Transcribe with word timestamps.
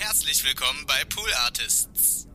Herzlich 0.00 0.42
willkommen 0.46 0.86
bei 0.86 1.04
Pool 1.14 1.28
Artists. 1.44 2.26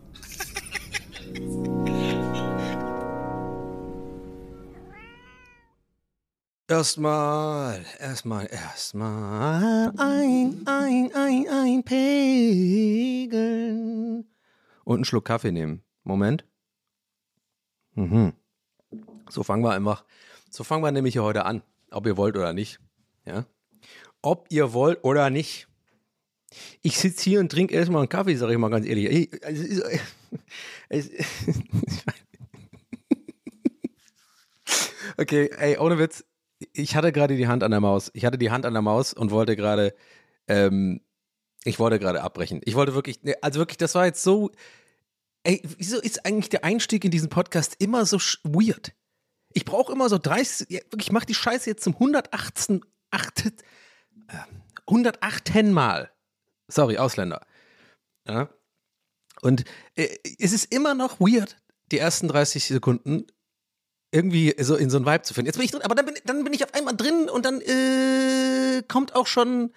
Erstmal, 6.67 7.83
erstmal, 7.99 8.45
erstmal 8.45 9.91
ein, 9.97 10.61
ein, 10.67 11.11
ein, 11.15 11.47
ein 11.49 11.83
Pegeln. 11.83 13.33
Und 14.83 14.95
einen 14.95 15.05
Schluck 15.05 15.25
Kaffee 15.25 15.51
nehmen. 15.51 15.83
Moment. 16.03 16.45
Mhm. 17.95 18.33
So 19.27 19.41
fangen 19.41 19.63
wir 19.63 19.71
einfach, 19.71 20.05
so 20.51 20.63
fangen 20.63 20.83
wir 20.83 20.91
nämlich 20.91 21.15
hier 21.15 21.23
heute 21.23 21.45
an. 21.45 21.63
Ob 21.89 22.05
ihr 22.05 22.15
wollt 22.15 22.37
oder 22.37 22.53
nicht. 22.53 22.79
Ja. 23.25 23.47
Ob 24.21 24.45
ihr 24.51 24.71
wollt 24.73 25.03
oder 25.03 25.31
nicht. 25.31 25.67
Ich 26.81 26.97
sitze 26.97 27.23
hier 27.23 27.39
und 27.39 27.51
trinke 27.51 27.73
erstmal 27.73 28.01
einen 28.01 28.09
Kaffee, 28.09 28.35
sage 28.35 28.53
ich 28.53 28.59
mal 28.59 28.69
ganz 28.69 28.85
ehrlich. 28.85 29.05
Ich, 29.05 29.33
ist, 29.43 29.83
es, 30.89 31.09
okay, 35.17 35.49
ey, 35.57 35.77
ohne 35.77 35.97
Witz. 35.97 36.25
Ich 36.73 36.95
hatte 36.95 37.11
gerade 37.11 37.35
die 37.35 37.47
Hand 37.47 37.63
an 37.63 37.71
der 37.71 37.81
Maus. 37.81 38.11
Ich 38.13 38.25
hatte 38.25 38.37
die 38.37 38.51
Hand 38.51 38.65
an 38.65 38.73
der 38.73 38.81
Maus 38.81 39.13
und 39.13 39.31
wollte 39.31 39.55
gerade, 39.55 39.93
ähm, 40.47 41.01
ich 41.63 41.79
wollte 41.79 41.99
gerade 41.99 42.21
abbrechen. 42.21 42.61
Ich 42.63 42.75
wollte 42.75 42.93
wirklich, 42.93 43.23
ne, 43.23 43.35
also 43.41 43.59
wirklich, 43.59 43.77
das 43.77 43.95
war 43.95 44.05
jetzt 44.05 44.23
so, 44.23 44.51
ey, 45.43 45.61
wieso 45.77 45.99
ist 45.99 46.25
eigentlich 46.25 46.49
der 46.49 46.63
Einstieg 46.63 47.03
in 47.03 47.11
diesen 47.11 47.29
Podcast 47.29 47.75
immer 47.79 48.05
so 48.05 48.17
weird? 48.43 48.93
Ich 49.53 49.65
brauche 49.65 49.91
immer 49.93 50.09
so 50.09 50.17
30, 50.17 50.67
ja, 50.69 50.79
wirklich, 50.91 51.07
ich 51.07 51.11
mache 51.11 51.25
die 51.25 51.33
Scheiße 51.33 51.69
jetzt 51.69 51.83
zum 51.83 51.93
118, 51.93 52.81
8, 53.11 53.45
äh, 53.45 53.51
108 54.87 55.63
Mal. 55.65 56.11
Sorry, 56.67 56.97
Ausländer. 56.97 57.45
Ja. 58.27 58.49
Und 59.41 59.65
äh, 59.95 60.07
es 60.39 60.53
ist 60.53 60.73
immer 60.73 60.93
noch 60.93 61.19
weird, 61.19 61.57
die 61.91 61.99
ersten 61.99 62.27
30 62.27 62.65
Sekunden 62.65 63.27
irgendwie 64.11 64.55
so 64.59 64.75
in 64.75 64.89
so 64.89 64.97
einen 64.97 65.05
Vibe 65.05 65.23
zu 65.23 65.33
finden. 65.33 65.47
Jetzt 65.47 65.57
bin 65.57 65.65
ich 65.65 65.71
drin, 65.71 65.81
aber 65.81 65.95
dann 65.95 66.05
bin, 66.05 66.15
dann 66.25 66.43
bin 66.43 66.53
ich 66.53 66.63
auf 66.63 66.73
einmal 66.73 66.95
drin 66.95 67.29
und 67.29 67.45
dann 67.45 67.61
äh, 67.61 68.81
kommt 68.87 69.13
auch 69.13 69.27
schon 69.27 69.73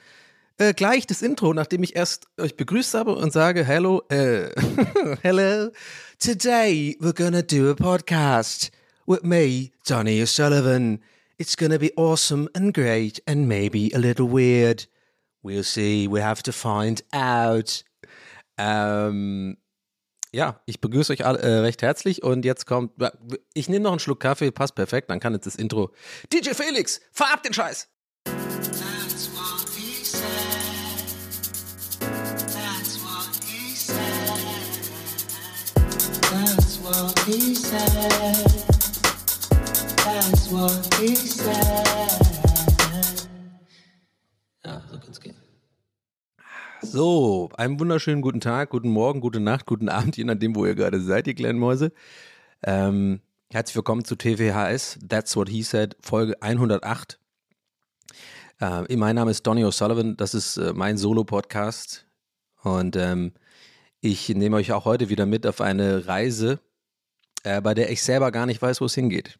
äh, 0.58 0.74
gleich 0.74 1.06
das 1.06 1.22
Intro, 1.22 1.52
nachdem 1.52 1.82
ich 1.82 1.96
erst 1.96 2.28
euch 2.38 2.56
begrüßt 2.56 2.94
habe 2.94 3.14
und 3.16 3.32
sage, 3.32 3.64
hello, 3.64 4.02
äh, 4.08 4.50
hello, 5.22 5.70
today 6.18 6.96
we're 7.00 7.12
gonna 7.12 7.42
do 7.42 7.70
a 7.70 7.74
podcast 7.74 8.70
with 9.06 9.22
me, 9.22 9.70
Johnny 9.84 10.22
O'Sullivan. 10.22 11.02
It's 11.36 11.56
gonna 11.56 11.78
be 11.78 11.92
awesome 11.96 12.48
and 12.54 12.72
great 12.72 13.22
and 13.26 13.48
maybe 13.48 13.90
a 13.94 13.98
little 13.98 14.28
weird. 14.28 14.88
We'll 15.42 15.62
see, 15.62 16.08
we 16.10 16.22
have 16.22 16.42
to 16.42 16.52
find 16.52 17.04
out. 17.12 17.84
Ähm, 18.58 19.56
ja, 20.32 20.60
ich 20.66 20.80
begrüße 20.80 21.12
euch 21.12 21.24
alle, 21.24 21.38
äh, 21.38 21.58
recht 21.60 21.82
herzlich 21.82 22.22
und 22.22 22.44
jetzt 22.44 22.66
kommt, 22.66 22.92
ich 23.54 23.68
nehme 23.68 23.84
noch 23.84 23.92
einen 23.92 24.00
Schluck 24.00 24.20
Kaffee, 24.20 24.50
passt 24.50 24.74
perfekt, 24.74 25.10
dann 25.10 25.20
kann 25.20 25.32
jetzt 25.32 25.46
das 25.46 25.56
Intro. 25.56 25.92
DJ 26.32 26.50
Felix, 26.50 27.00
fahr 27.12 27.32
ab 27.32 27.42
den 27.42 27.54
Scheiß! 27.54 27.88
That's 40.04 40.48
what 40.50 40.94
he 40.94 41.14
said. 41.14 42.27
Ja, 44.68 44.82
so 44.90 44.98
kann's 44.98 45.18
gehen. 45.18 45.34
So, 46.82 47.48
einen 47.56 47.80
wunderschönen 47.80 48.20
guten 48.20 48.40
Tag, 48.40 48.68
guten 48.68 48.90
Morgen, 48.90 49.22
gute 49.22 49.40
Nacht, 49.40 49.64
guten 49.64 49.88
Abend, 49.88 50.18
je 50.18 50.24
nachdem, 50.24 50.54
wo 50.54 50.66
ihr 50.66 50.74
gerade 50.74 51.00
seid, 51.00 51.26
ihr 51.26 51.34
kleinen 51.34 51.58
Mäuse. 51.58 51.90
Ähm, 52.62 53.20
herzlich 53.50 53.76
willkommen 53.76 54.04
zu 54.04 54.14
TVHS, 54.14 54.98
That's 55.08 55.34
What 55.36 55.48
He 55.48 55.62
Said, 55.62 55.96
Folge 56.02 56.42
108. 56.42 57.18
Äh, 58.60 58.94
mein 58.94 59.16
Name 59.16 59.30
ist 59.30 59.46
Donny 59.46 59.64
O'Sullivan, 59.64 60.18
das 60.18 60.34
ist 60.34 60.58
äh, 60.58 60.74
mein 60.74 60.98
Solo-Podcast 60.98 62.06
und 62.62 62.94
ähm, 62.94 63.32
ich 64.02 64.28
nehme 64.28 64.56
euch 64.56 64.72
auch 64.72 64.84
heute 64.84 65.08
wieder 65.08 65.24
mit 65.24 65.46
auf 65.46 65.62
eine 65.62 66.06
Reise, 66.06 66.60
äh, 67.42 67.62
bei 67.62 67.72
der 67.72 67.90
ich 67.90 68.02
selber 68.02 68.30
gar 68.32 68.44
nicht 68.44 68.60
weiß, 68.60 68.82
wo 68.82 68.84
es 68.84 68.94
hingeht. 68.94 69.38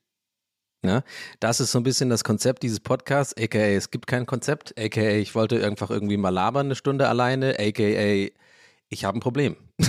Ja, 0.85 1.03
das 1.41 1.59
ist 1.59 1.73
so 1.73 1.81
ein 1.81 1.83
bisschen 1.83 2.09
das 2.09 2.23
Konzept 2.23 2.63
dieses 2.63 2.79
Podcasts, 2.79 3.35
aka 3.37 3.59
es 3.59 3.91
gibt 3.91 4.07
kein 4.07 4.27
Konzept, 4.27 4.79
aka 4.79 5.11
ich 5.11 5.35
wollte 5.35 5.67
einfach 5.67 5.91
irgendwie 5.91 6.17
mal 6.17 6.29
labern 6.29 6.67
eine 6.67 6.77
Stunde 6.77 7.09
alleine, 7.09 7.57
aka 7.59 8.31
ich 8.89 9.05
habe 9.05 9.19
ein 9.19 9.21
Problem. 9.21 9.57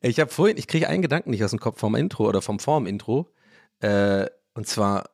ich 0.00 0.20
habe 0.20 0.30
vorhin, 0.30 0.56
ich 0.56 0.66
kriege 0.66 0.88
einen 0.88 1.02
Gedanken 1.02 1.30
nicht 1.30 1.42
aus 1.42 1.50
dem 1.50 1.60
Kopf 1.60 1.80
vom 1.80 1.94
Intro 1.94 2.28
oder 2.28 2.42
vom 2.42 2.58
Form-Intro. 2.58 3.32
Äh, 3.80 4.26
und 4.54 4.68
zwar, 4.68 5.10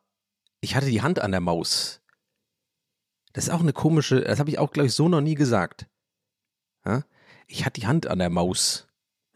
ich 0.60 0.76
hatte 0.76 0.86
die 0.86 1.02
Hand 1.02 1.20
an 1.20 1.30
der 1.30 1.40
Maus. 1.40 2.00
Das 3.32 3.44
ist 3.44 3.50
auch 3.50 3.60
eine 3.60 3.72
komische, 3.72 4.20
das 4.20 4.38
habe 4.38 4.50
ich 4.50 4.58
auch, 4.58 4.70
glaube 4.70 4.88
ich, 4.88 4.94
so 4.94 5.08
noch 5.08 5.22
nie 5.22 5.34
gesagt. 5.34 5.86
Ja? 6.84 7.04
Ich 7.46 7.64
hatte 7.64 7.80
die 7.80 7.86
Hand 7.86 8.06
an 8.06 8.18
der 8.18 8.30
Maus. 8.30 8.86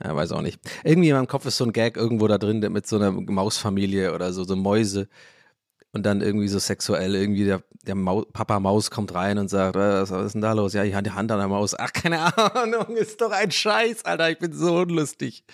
Ja, 0.03 0.15
weiß 0.15 0.33
auch 0.33 0.43
nicht. 0.43 0.61
Irgendwie 0.85 1.09
in 1.09 1.17
meinem 1.17 1.27
Kopf 1.27 1.47
ist 1.47 1.57
so 1.57 1.65
ein 1.65 1.73
Gag 1.73 1.97
irgendwo 1.97 2.29
da 2.29 2.39
drin 2.39 2.61
mit 2.71 2.87
so 2.87 2.97
einer 2.97 3.13
Mausfamilie 3.13 4.15
oder 4.15 4.33
so, 4.33 4.45
so 4.45 4.55
Mäuse. 4.57 5.09
Und 5.93 6.05
dann 6.05 6.21
irgendwie 6.21 6.49
so 6.49 6.59
sexuell, 6.59 7.15
irgendwie 7.15 7.47
der, 7.47 7.63
der 7.85 7.95
Mau 7.95 8.23
Papa 8.23 8.61
Maus 8.61 8.91
kommt 8.91 9.15
rein 9.15 9.39
und 9.39 9.49
sagt, 9.49 9.77
"Äh, 9.77 9.79
was, 9.79 10.11
was 10.11 10.27
ist 10.27 10.33
denn 10.35 10.43
da 10.43 10.53
los? 10.53 10.75
Ja, 10.75 10.85
ich 10.85 10.93
hatte 10.95 11.05
die 11.11 11.17
Hand 11.17 11.33
an 11.33 11.39
der 11.39 11.49
Maus. 11.49 11.75
Ach, 11.79 11.91
keine 11.93 12.19
Ahnung, 12.55 12.97
ist 12.97 13.21
doch 13.23 13.31
ein 13.31 13.51
Scheiß, 13.51 14.05
Alter, 14.05 14.31
ich 14.31 14.39
bin 14.39 14.53
so 14.53 14.75
unlustig. 14.81 15.45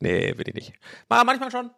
Nee, 0.00 0.34
bin 0.34 0.44
ich 0.48 0.54
nicht. 0.54 0.72
Aber 1.08 1.24
manchmal 1.24 1.50
schon. 1.50 1.70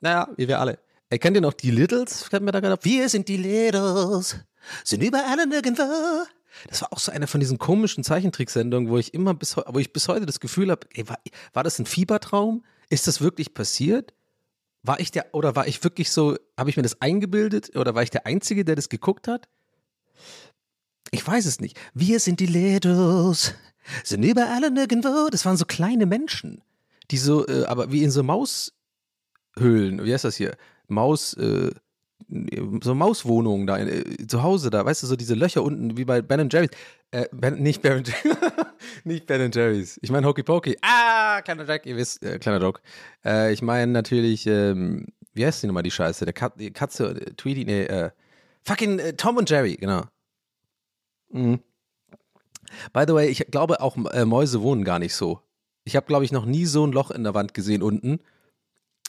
Naja, 0.00 0.28
wie 0.36 0.48
wir 0.48 0.58
alle. 0.58 0.78
Ey, 1.10 1.18
kennt 1.18 1.36
ihr 1.36 1.42
noch 1.42 1.52
die 1.52 1.70
Littles? 1.70 2.30
Auf. 2.32 2.84
Wir 2.84 3.08
sind 3.10 3.28
die 3.28 3.36
Littles, 3.36 4.36
sind 4.84 5.02
überall 5.02 5.38
und 5.40 5.50
nirgendwo. 5.50 5.82
Das 6.68 6.82
war 6.82 6.92
auch 6.92 6.98
so 6.98 7.12
eine 7.12 7.26
von 7.26 7.40
diesen 7.40 7.58
komischen 7.58 8.04
Zeichentricksendungen, 8.04 8.88
wo 8.88 8.98
ich 8.98 9.14
immer 9.14 9.34
bis, 9.34 9.56
wo 9.56 9.78
ich 9.78 9.92
bis 9.92 10.08
heute 10.08 10.26
das 10.26 10.40
Gefühl 10.40 10.70
habe, 10.70 10.86
war, 11.06 11.18
war 11.52 11.64
das 11.64 11.78
ein 11.78 11.86
Fiebertraum? 11.86 12.64
Ist 12.88 13.06
das 13.06 13.20
wirklich 13.20 13.54
passiert? 13.54 14.14
War 14.82 15.00
ich 15.00 15.10
der, 15.10 15.34
oder 15.34 15.56
war 15.56 15.66
ich 15.66 15.82
wirklich 15.82 16.10
so, 16.10 16.36
habe 16.58 16.70
ich 16.70 16.76
mir 16.76 16.82
das 16.82 17.00
eingebildet 17.00 17.74
oder 17.76 17.94
war 17.94 18.02
ich 18.02 18.10
der 18.10 18.26
Einzige, 18.26 18.64
der 18.64 18.76
das 18.76 18.88
geguckt 18.88 19.28
hat? 19.28 19.48
Ich 21.10 21.26
weiß 21.26 21.46
es 21.46 21.60
nicht. 21.60 21.78
Wir 21.94 22.20
sind 22.20 22.40
die 22.40 22.46
Littles, 22.46 23.54
sind 24.02 24.22
überall 24.22 24.64
und 24.64 24.74
nirgendwo. 24.74 25.28
Das 25.30 25.44
waren 25.44 25.56
so 25.56 25.64
kleine 25.64 26.06
Menschen, 26.06 26.62
die 27.10 27.18
so, 27.18 27.46
äh, 27.46 27.64
aber 27.64 27.92
wie 27.92 28.02
in 28.02 28.10
so 28.10 28.22
Maushöhlen, 28.22 30.04
wie 30.04 30.12
heißt 30.12 30.24
das 30.24 30.36
hier? 30.36 30.56
Maus, 30.86 31.34
äh, 31.34 31.70
so 32.82 32.94
Mauswohnungen 32.94 33.66
da, 33.66 33.78
äh, 33.78 34.26
zu 34.26 34.42
Hause 34.42 34.70
da, 34.70 34.84
weißt 34.84 35.02
du, 35.02 35.06
so 35.06 35.16
diese 35.16 35.34
Löcher 35.34 35.62
unten, 35.62 35.96
wie 35.96 36.04
bei 36.04 36.22
Ben 36.22 36.48
Jerry's. 36.50 36.70
Äh, 37.10 37.26
ben, 37.32 37.62
nicht 37.62 37.82
Ben 37.82 38.02
nicht 39.04 39.26
Ben 39.26 39.50
Jerry's. 39.52 39.98
Ich 40.02 40.10
meine 40.10 40.26
Hokey 40.26 40.42
Pokey. 40.42 40.76
Ah, 40.82 41.42
kleiner 41.42 41.66
Jack, 41.66 41.86
ihr 41.86 41.96
wisst, 41.96 42.22
äh, 42.22 42.38
kleiner 42.38 42.60
Joke. 42.60 42.80
Äh, 43.24 43.52
ich 43.52 43.62
meine 43.62 43.92
natürlich, 43.92 44.46
ähm, 44.46 45.06
wie 45.34 45.44
heißt 45.44 45.62
die 45.62 45.66
nochmal, 45.66 45.82
die 45.82 45.90
Scheiße? 45.90 46.24
Der 46.24 46.34
Kat 46.34 46.58
die 46.58 46.70
Katze, 46.70 47.10
äh, 47.10 47.34
Tweety, 47.34 47.64
nee, 47.64 47.84
äh, 47.84 48.10
fucking 48.64 48.98
äh, 48.98 49.12
Tom 49.14 49.36
und 49.36 49.48
Jerry, 49.50 49.76
genau. 49.76 50.04
By 52.92 53.04
the 53.06 53.14
way, 53.14 53.28
ich 53.28 53.46
glaube 53.50 53.80
auch 53.80 53.96
äh, 54.12 54.24
Mäuse 54.24 54.62
wohnen 54.62 54.84
gar 54.84 54.98
nicht 54.98 55.14
so. 55.14 55.40
Ich 55.84 55.96
habe, 55.96 56.06
glaube 56.06 56.24
ich, 56.24 56.32
noch 56.32 56.46
nie 56.46 56.64
so 56.64 56.86
ein 56.86 56.92
Loch 56.92 57.10
in 57.10 57.24
der 57.24 57.34
Wand 57.34 57.54
gesehen 57.54 57.82
unten, 57.82 58.20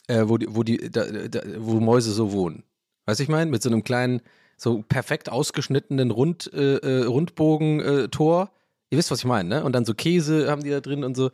äh, 0.08 0.24
wo 0.26 0.36
die, 0.36 0.46
wo 0.54 0.62
die, 0.62 0.90
da, 0.90 1.04
da, 1.06 1.40
wo 1.58 1.80
Mäuse 1.80 2.12
so 2.12 2.32
wohnen. 2.32 2.62
Weißt 3.06 3.20
du, 3.20 3.22
ich 3.22 3.28
meine, 3.28 3.50
mit 3.50 3.62
so 3.62 3.70
einem 3.70 3.84
kleinen, 3.84 4.20
so 4.56 4.82
perfekt 4.82 5.30
ausgeschnittenen 5.30 6.10
Rund, 6.10 6.52
äh, 6.52 6.76
äh, 6.76 7.04
Rundbogen-Tor. 7.04 8.50
Ihr 8.90 8.98
wisst, 8.98 9.10
was 9.10 9.20
ich 9.20 9.24
meine, 9.24 9.48
ne? 9.48 9.64
Und 9.64 9.72
dann 9.72 9.84
so 9.84 9.94
Käse 9.94 10.50
haben 10.50 10.62
die 10.62 10.70
da 10.70 10.80
drin 10.80 11.04
und 11.04 11.16
so. 11.16 11.30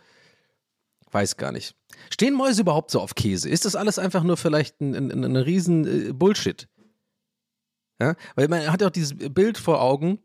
Weiß 1.10 1.36
gar 1.36 1.52
nicht. 1.52 1.74
Stehen 2.10 2.34
Mäuse 2.34 2.62
überhaupt 2.62 2.90
so 2.90 3.00
auf 3.00 3.14
Käse? 3.14 3.48
Ist 3.48 3.64
das 3.64 3.76
alles 3.76 3.98
einfach 3.98 4.22
nur 4.22 4.36
vielleicht 4.36 4.80
ein, 4.80 4.94
ein, 4.94 5.10
ein, 5.10 5.24
ein 5.24 5.36
riesen 5.36 6.08
äh, 6.08 6.12
Bullshit? 6.12 6.68
Ja? 8.00 8.16
Weil 8.34 8.48
man 8.48 8.70
hat 8.72 8.80
ja 8.80 8.88
auch 8.88 8.92
dieses 8.92 9.14
Bild 9.16 9.58
vor 9.58 9.80
Augen 9.80 10.18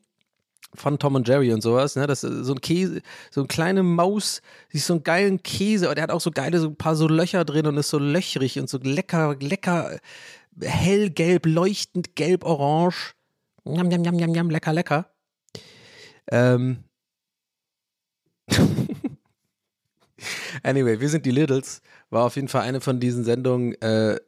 von 0.74 1.00
Tom 1.00 1.16
und 1.16 1.28
Jerry 1.28 1.54
und 1.54 1.62
sowas, 1.62 1.96
ne? 1.96 2.08
Das 2.08 2.24
ist 2.24 2.46
so 2.46 2.54
ein 2.54 2.62
Käse, 2.62 3.02
so 3.32 3.42
eine 3.42 3.48
kleine 3.48 3.84
Maus, 3.84 4.42
die 4.74 4.80
so 4.80 4.94
einen 4.94 5.04
geilen 5.04 5.42
Käse, 5.42 5.86
aber 5.86 5.96
der 5.96 6.04
hat 6.04 6.12
auch 6.12 6.22
so 6.22 6.32
geile, 6.32 6.60
so 6.60 6.68
ein 6.68 6.76
paar 6.76 6.96
so 6.96 7.08
Löcher 7.08 7.46
drin 7.46 7.68
und 7.68 7.78
ist 7.78 7.90
so 7.90 8.00
löchrig 8.00 8.60
und 8.60 8.70
so 8.70 8.78
lecker, 8.82 9.36
lecker, 9.40 9.98
hellgelb, 10.62 11.46
leuchtend 11.46 12.16
gelb-orange. 12.16 13.14
Njam, 13.66 13.88
njam, 13.88 14.02
njam, 14.02 14.16
njam, 14.16 14.32
njam, 14.32 14.50
lecker, 14.50 14.74
lecker. 14.74 15.06
Ähm. 16.32 16.84
anyway, 20.64 21.00
wir 21.00 21.10
sind 21.10 21.26
die 21.26 21.32
Littles. 21.32 21.82
War 22.10 22.26
auf 22.26 22.36
jeden 22.36 22.48
Fall 22.48 22.62
eine 22.62 22.82
von 22.82 23.00
diesen 23.00 23.24
Sendungen, 23.24 23.74
äh, 23.82 24.20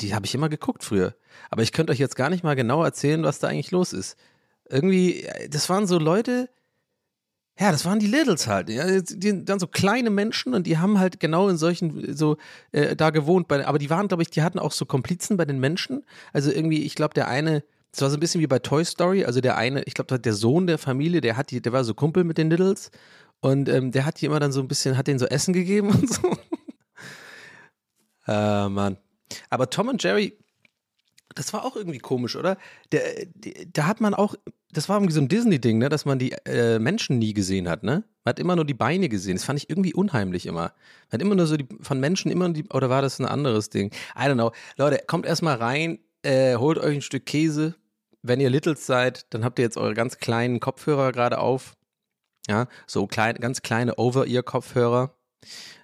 die 0.00 0.14
habe 0.14 0.26
ich 0.26 0.34
immer 0.34 0.48
geguckt 0.48 0.84
früher. 0.84 1.14
Aber 1.50 1.62
ich 1.62 1.72
könnte 1.72 1.92
euch 1.92 1.98
jetzt 1.98 2.16
gar 2.16 2.30
nicht 2.30 2.44
mal 2.44 2.56
genau 2.56 2.82
erzählen, 2.84 3.22
was 3.22 3.38
da 3.38 3.48
eigentlich 3.48 3.70
los 3.70 3.92
ist. 3.92 4.16
Irgendwie, 4.68 5.24
äh, 5.24 5.48
das 5.48 5.68
waren 5.68 5.86
so 5.86 5.98
Leute, 5.98 6.48
ja, 7.60 7.70
das 7.70 7.84
waren 7.84 7.98
die 7.98 8.06
Littles 8.06 8.46
halt. 8.46 8.70
Ja, 8.70 8.86
die, 9.02 9.44
dann 9.44 9.58
so 9.58 9.66
kleine 9.66 10.08
Menschen 10.08 10.54
und 10.54 10.66
die 10.66 10.78
haben 10.78 10.98
halt 10.98 11.20
genau 11.20 11.48
in 11.48 11.58
solchen, 11.58 12.16
so 12.16 12.38
äh, 12.72 12.96
da 12.96 13.10
gewohnt. 13.10 13.48
Bei, 13.48 13.66
aber 13.66 13.78
die 13.78 13.90
waren, 13.90 14.08
glaube 14.08 14.22
ich, 14.22 14.30
die 14.30 14.42
hatten 14.42 14.58
auch 14.58 14.72
so 14.72 14.86
Komplizen 14.86 15.36
bei 15.36 15.44
den 15.44 15.60
Menschen. 15.60 16.02
Also 16.32 16.50
irgendwie, 16.50 16.82
ich 16.84 16.94
glaube, 16.94 17.12
der 17.12 17.28
eine, 17.28 17.62
es 17.92 18.00
war 18.00 18.08
so 18.08 18.16
ein 18.16 18.20
bisschen 18.20 18.40
wie 18.40 18.46
bei 18.46 18.60
Toy 18.60 18.82
Story. 18.82 19.26
Also 19.26 19.42
der 19.42 19.58
eine, 19.58 19.82
ich 19.82 19.92
glaube, 19.92 20.18
der 20.18 20.32
Sohn 20.32 20.66
der 20.66 20.78
Familie, 20.78 21.20
der 21.20 21.36
hat 21.36 21.50
die, 21.50 21.60
der 21.60 21.74
war 21.74 21.84
so 21.84 21.92
Kumpel 21.92 22.24
mit 22.24 22.38
den 22.38 22.48
Littles 22.48 22.90
und 23.40 23.68
ähm, 23.68 23.92
der 23.92 24.06
hat 24.06 24.22
die 24.22 24.26
immer 24.26 24.40
dann 24.40 24.52
so 24.52 24.60
ein 24.62 24.68
bisschen, 24.68 24.96
hat 24.96 25.06
denen 25.06 25.18
so 25.18 25.26
Essen 25.26 25.52
gegeben 25.52 25.90
und 25.90 26.10
so. 26.10 26.36
äh, 28.26 28.68
Mann. 28.70 28.96
Aber 29.50 29.68
Tom 29.68 29.88
und 29.88 30.02
Jerry, 30.02 30.34
das 31.34 31.52
war 31.52 31.64
auch 31.64 31.76
irgendwie 31.76 31.98
komisch, 31.98 32.36
oder? 32.36 32.56
Der, 32.92 33.02
der, 33.34 33.52
da 33.72 33.86
hat 33.86 34.00
man 34.00 34.14
auch, 34.14 34.34
das 34.72 34.88
war 34.88 34.96
irgendwie 34.96 35.14
so 35.14 35.20
ein 35.20 35.28
Disney-Ding, 35.28 35.78
ne, 35.78 35.88
dass 35.88 36.04
man 36.04 36.18
die 36.18 36.32
äh, 36.44 36.78
Menschen 36.78 37.18
nie 37.18 37.34
gesehen 37.34 37.68
hat, 37.68 37.82
ne? 37.82 38.04
Man 38.24 38.32
hat 38.32 38.38
immer 38.38 38.56
nur 38.56 38.64
die 38.64 38.74
Beine 38.74 39.08
gesehen. 39.08 39.36
Das 39.36 39.44
fand 39.44 39.58
ich 39.58 39.70
irgendwie 39.70 39.94
unheimlich 39.94 40.46
immer. 40.46 40.72
Man 41.10 41.12
hat 41.12 41.22
immer 41.22 41.34
nur 41.34 41.46
so 41.46 41.56
die, 41.56 41.66
von 41.80 42.00
Menschen 42.00 42.30
immer 42.30 42.48
die, 42.50 42.68
oder 42.68 42.90
war 42.90 43.02
das 43.02 43.18
ein 43.18 43.26
anderes 43.26 43.70
Ding? 43.70 43.92
I 44.16 44.22
don't 44.22 44.34
know. 44.34 44.52
Leute, 44.76 45.02
kommt 45.06 45.26
erstmal 45.26 45.56
rein, 45.56 45.98
äh, 46.22 46.56
holt 46.56 46.78
euch 46.78 46.96
ein 46.96 47.02
Stück 47.02 47.26
Käse. 47.26 47.76
Wenn 48.22 48.40
ihr 48.40 48.50
Littles 48.50 48.84
seid, 48.86 49.32
dann 49.32 49.44
habt 49.44 49.58
ihr 49.58 49.64
jetzt 49.64 49.78
eure 49.78 49.94
ganz 49.94 50.18
kleinen 50.18 50.60
Kopfhörer 50.60 51.12
gerade 51.12 51.38
auf. 51.38 51.74
Ja, 52.48 52.66
so 52.86 53.06
klein, 53.06 53.36
ganz 53.36 53.62
kleine 53.62 53.96
Over-Ear-Kopfhörer. 53.96 55.14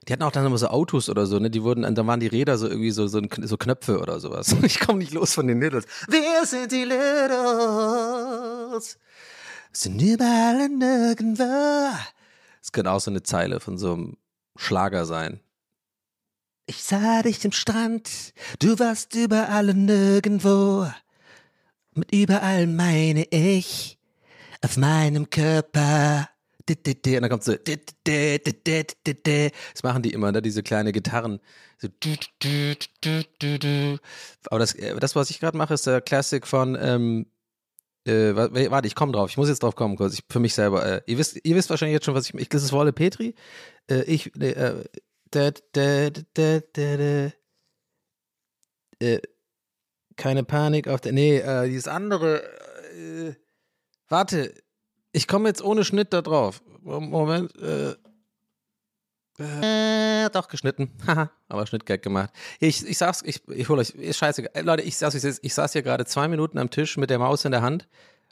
Die 0.06 0.12
hatten 0.12 0.22
auch 0.22 0.30
dann 0.32 0.46
immer 0.46 0.58
so 0.58 0.68
Autos 0.68 1.08
oder 1.08 1.26
so, 1.26 1.38
ne? 1.38 1.50
Die 1.50 1.62
wurden, 1.62 1.82
dann 1.94 2.06
waren 2.06 2.20
die 2.20 2.26
Räder 2.26 2.58
so 2.58 2.68
irgendwie 2.68 2.90
so, 2.90 3.06
so, 3.08 3.20
so 3.42 3.56
Knöpfe 3.56 3.98
oder 4.00 4.20
sowas. 4.20 4.54
Ich 4.62 4.78
komme 4.80 4.98
nicht 5.00 5.12
los 5.12 5.34
von 5.34 5.46
den 5.46 5.60
Littles. 5.60 5.86
Wir 6.08 6.44
sind 6.44 6.70
die 6.72 6.84
Littles. 6.84 8.18
Sind 9.72 10.00
überall 10.00 10.60
und 10.62 10.78
nirgendwo. 10.78 11.90
Das 12.60 12.72
könnte 12.72 12.90
auch 12.90 13.00
so 13.00 13.10
eine 13.10 13.22
Zeile 13.22 13.60
von 13.60 13.78
so 13.78 13.92
einem 13.94 14.16
Schlager 14.56 15.06
sein. 15.06 15.40
Ich 16.66 16.82
sah 16.82 17.22
dich 17.22 17.44
am 17.44 17.52
Strand, 17.52 18.32
du 18.58 18.78
warst 18.78 19.14
überall 19.14 19.70
und 19.70 19.84
nirgendwo. 19.84 20.90
Mit 21.94 22.12
überall 22.12 22.66
meine 22.66 23.24
ich 23.30 23.98
auf 24.62 24.76
meinem 24.76 25.30
Körper. 25.30 26.28
Und 26.68 27.22
dann 27.22 27.30
kommt 27.30 27.44
so. 27.44 27.54
Das 27.54 27.82
machen 29.82 30.02
die 30.02 30.12
immer, 30.12 30.32
ne? 30.32 30.42
diese 30.42 30.62
kleine 30.62 30.92
Gitarren. 30.92 31.40
So. 31.78 31.88
Aber 34.50 34.58
das, 34.58 34.76
das 34.98 35.16
was 35.16 35.30
ich 35.30 35.40
gerade 35.40 35.56
mache, 35.56 35.74
ist 35.74 35.86
der 35.86 36.00
Classic 36.00 36.46
von. 36.46 36.76
Ähm, 36.80 37.26
äh, 38.06 38.36
warte, 38.36 38.86
ich 38.86 38.94
komme 38.94 39.12
drauf. 39.12 39.30
Ich 39.30 39.36
muss 39.36 39.48
jetzt 39.48 39.62
drauf 39.62 39.74
kommen, 39.74 39.96
kurz. 39.96 40.14
Ich, 40.14 40.24
für 40.30 40.40
mich 40.40 40.54
selber. 40.54 40.84
Äh, 40.86 41.02
ihr, 41.06 41.18
wisst, 41.18 41.40
ihr 41.42 41.56
wisst 41.56 41.70
wahrscheinlich 41.70 41.94
jetzt 41.94 42.04
schon, 42.04 42.14
was 42.14 42.28
ich. 42.28 42.34
ich 42.34 42.48
das 42.48 42.62
ist 42.62 42.72
Wolle 42.72 42.92
Petri. 42.92 43.34
Äh, 43.90 44.02
ich. 44.02 44.34
Äh, 44.40 44.84
äh, 48.98 49.20
keine 50.16 50.44
Panik 50.44 50.88
auf 50.88 51.00
der. 51.00 51.12
Nee, 51.12 51.42
dieses 51.68 51.88
andere. 51.88 52.42
Warte, 54.08 54.54
ich 55.16 55.26
komme 55.26 55.48
jetzt 55.48 55.64
ohne 55.64 55.82
Schnitt 55.82 56.12
da 56.12 56.20
drauf. 56.20 56.62
Moment. 56.82 57.50
Äh, 57.56 57.94
äh, 59.38 60.30
doch, 60.30 60.48
geschnitten. 60.48 60.92
Haha, 61.06 61.30
aber 61.48 61.66
Schnittgag 61.66 62.02
gemacht. 62.02 62.30
Ich, 62.60 62.86
ich 62.86 62.98
sag's, 62.98 63.22
ich, 63.24 63.46
ich 63.48 63.68
hole 63.70 63.80
euch, 63.80 63.90
ist 63.90 64.18
scheiße. 64.18 64.50
Leute, 64.62 64.82
ich, 64.82 64.96
saß, 64.98 65.14
ich 65.14 65.54
saß 65.54 65.72
hier 65.72 65.82
gerade 65.82 66.04
zwei 66.04 66.28
Minuten 66.28 66.58
am 66.58 66.70
Tisch 66.70 66.98
mit 66.98 67.08
der 67.08 67.18
Maus 67.18 67.46
in 67.46 67.52
der 67.52 67.62
Hand 67.62 67.88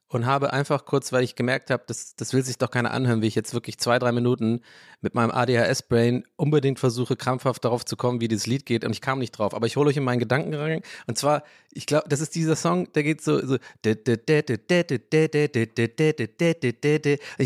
und 0.09 0.27
habe 0.27 0.53
einfach 0.53 0.85
kurz, 0.85 1.13
weil 1.13 1.25
ich 1.25 1.35
gemerkt 1.35 1.71
habe, 1.71 1.83
das, 1.87 2.15
das 2.15 2.33
will 2.33 2.45
sich 2.45 2.59
doch 2.59 2.71
keiner 2.71 2.93
anhören, 2.93 3.23
wie 3.23 3.27
ich 3.27 3.35
jetzt 3.35 3.55
wirklich 3.55 3.79
zwei, 3.79 3.99
drei 3.99 4.13
Minuten 4.13 4.61
mit 5.01 5.15
meinem 5.15 5.31
ADHS-Brain 5.31 6.25
unbedingt 6.37 6.79
versuche, 6.79 7.17
krampfhaft 7.17 7.65
darauf 7.65 7.85
zu 7.85 7.97
kommen, 7.97 8.21
wie 8.21 8.29
dieses 8.29 8.47
Lied 8.47 8.67
geht 8.67 8.85
und 8.85 8.93
ich 8.93 9.01
kam 9.01 9.19
nicht 9.19 9.33
drauf. 9.33 9.55
Aber 9.55 9.67
ich 9.67 9.77
hole 9.77 9.89
euch 9.89 9.97
in 9.97 10.05
meinen 10.05 10.21
Gedanken 10.21 10.55
rein 10.55 10.83
und 11.07 11.19
zwar, 11.19 11.43
ich 11.73 11.87
glaube, 11.87 12.09
das 12.09 12.21
ist 12.21 12.35
dieser 12.35 12.57
Song, 12.57 12.93
der 12.93 13.03
geht 13.03 13.23
so, 13.23 13.45
so 13.45 13.57
ich 13.85 14.05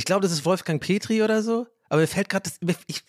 glaube, 0.04 0.22
das 0.22 0.32
ist 0.32 0.44
Wolfgang 0.44 0.82
Petri 0.82 1.22
oder 1.22 1.43
so, 1.43 1.66
aber 1.88 2.00
mir 2.00 2.06
fällt 2.06 2.28
gerade, 2.28 2.50
ich, 2.87 3.02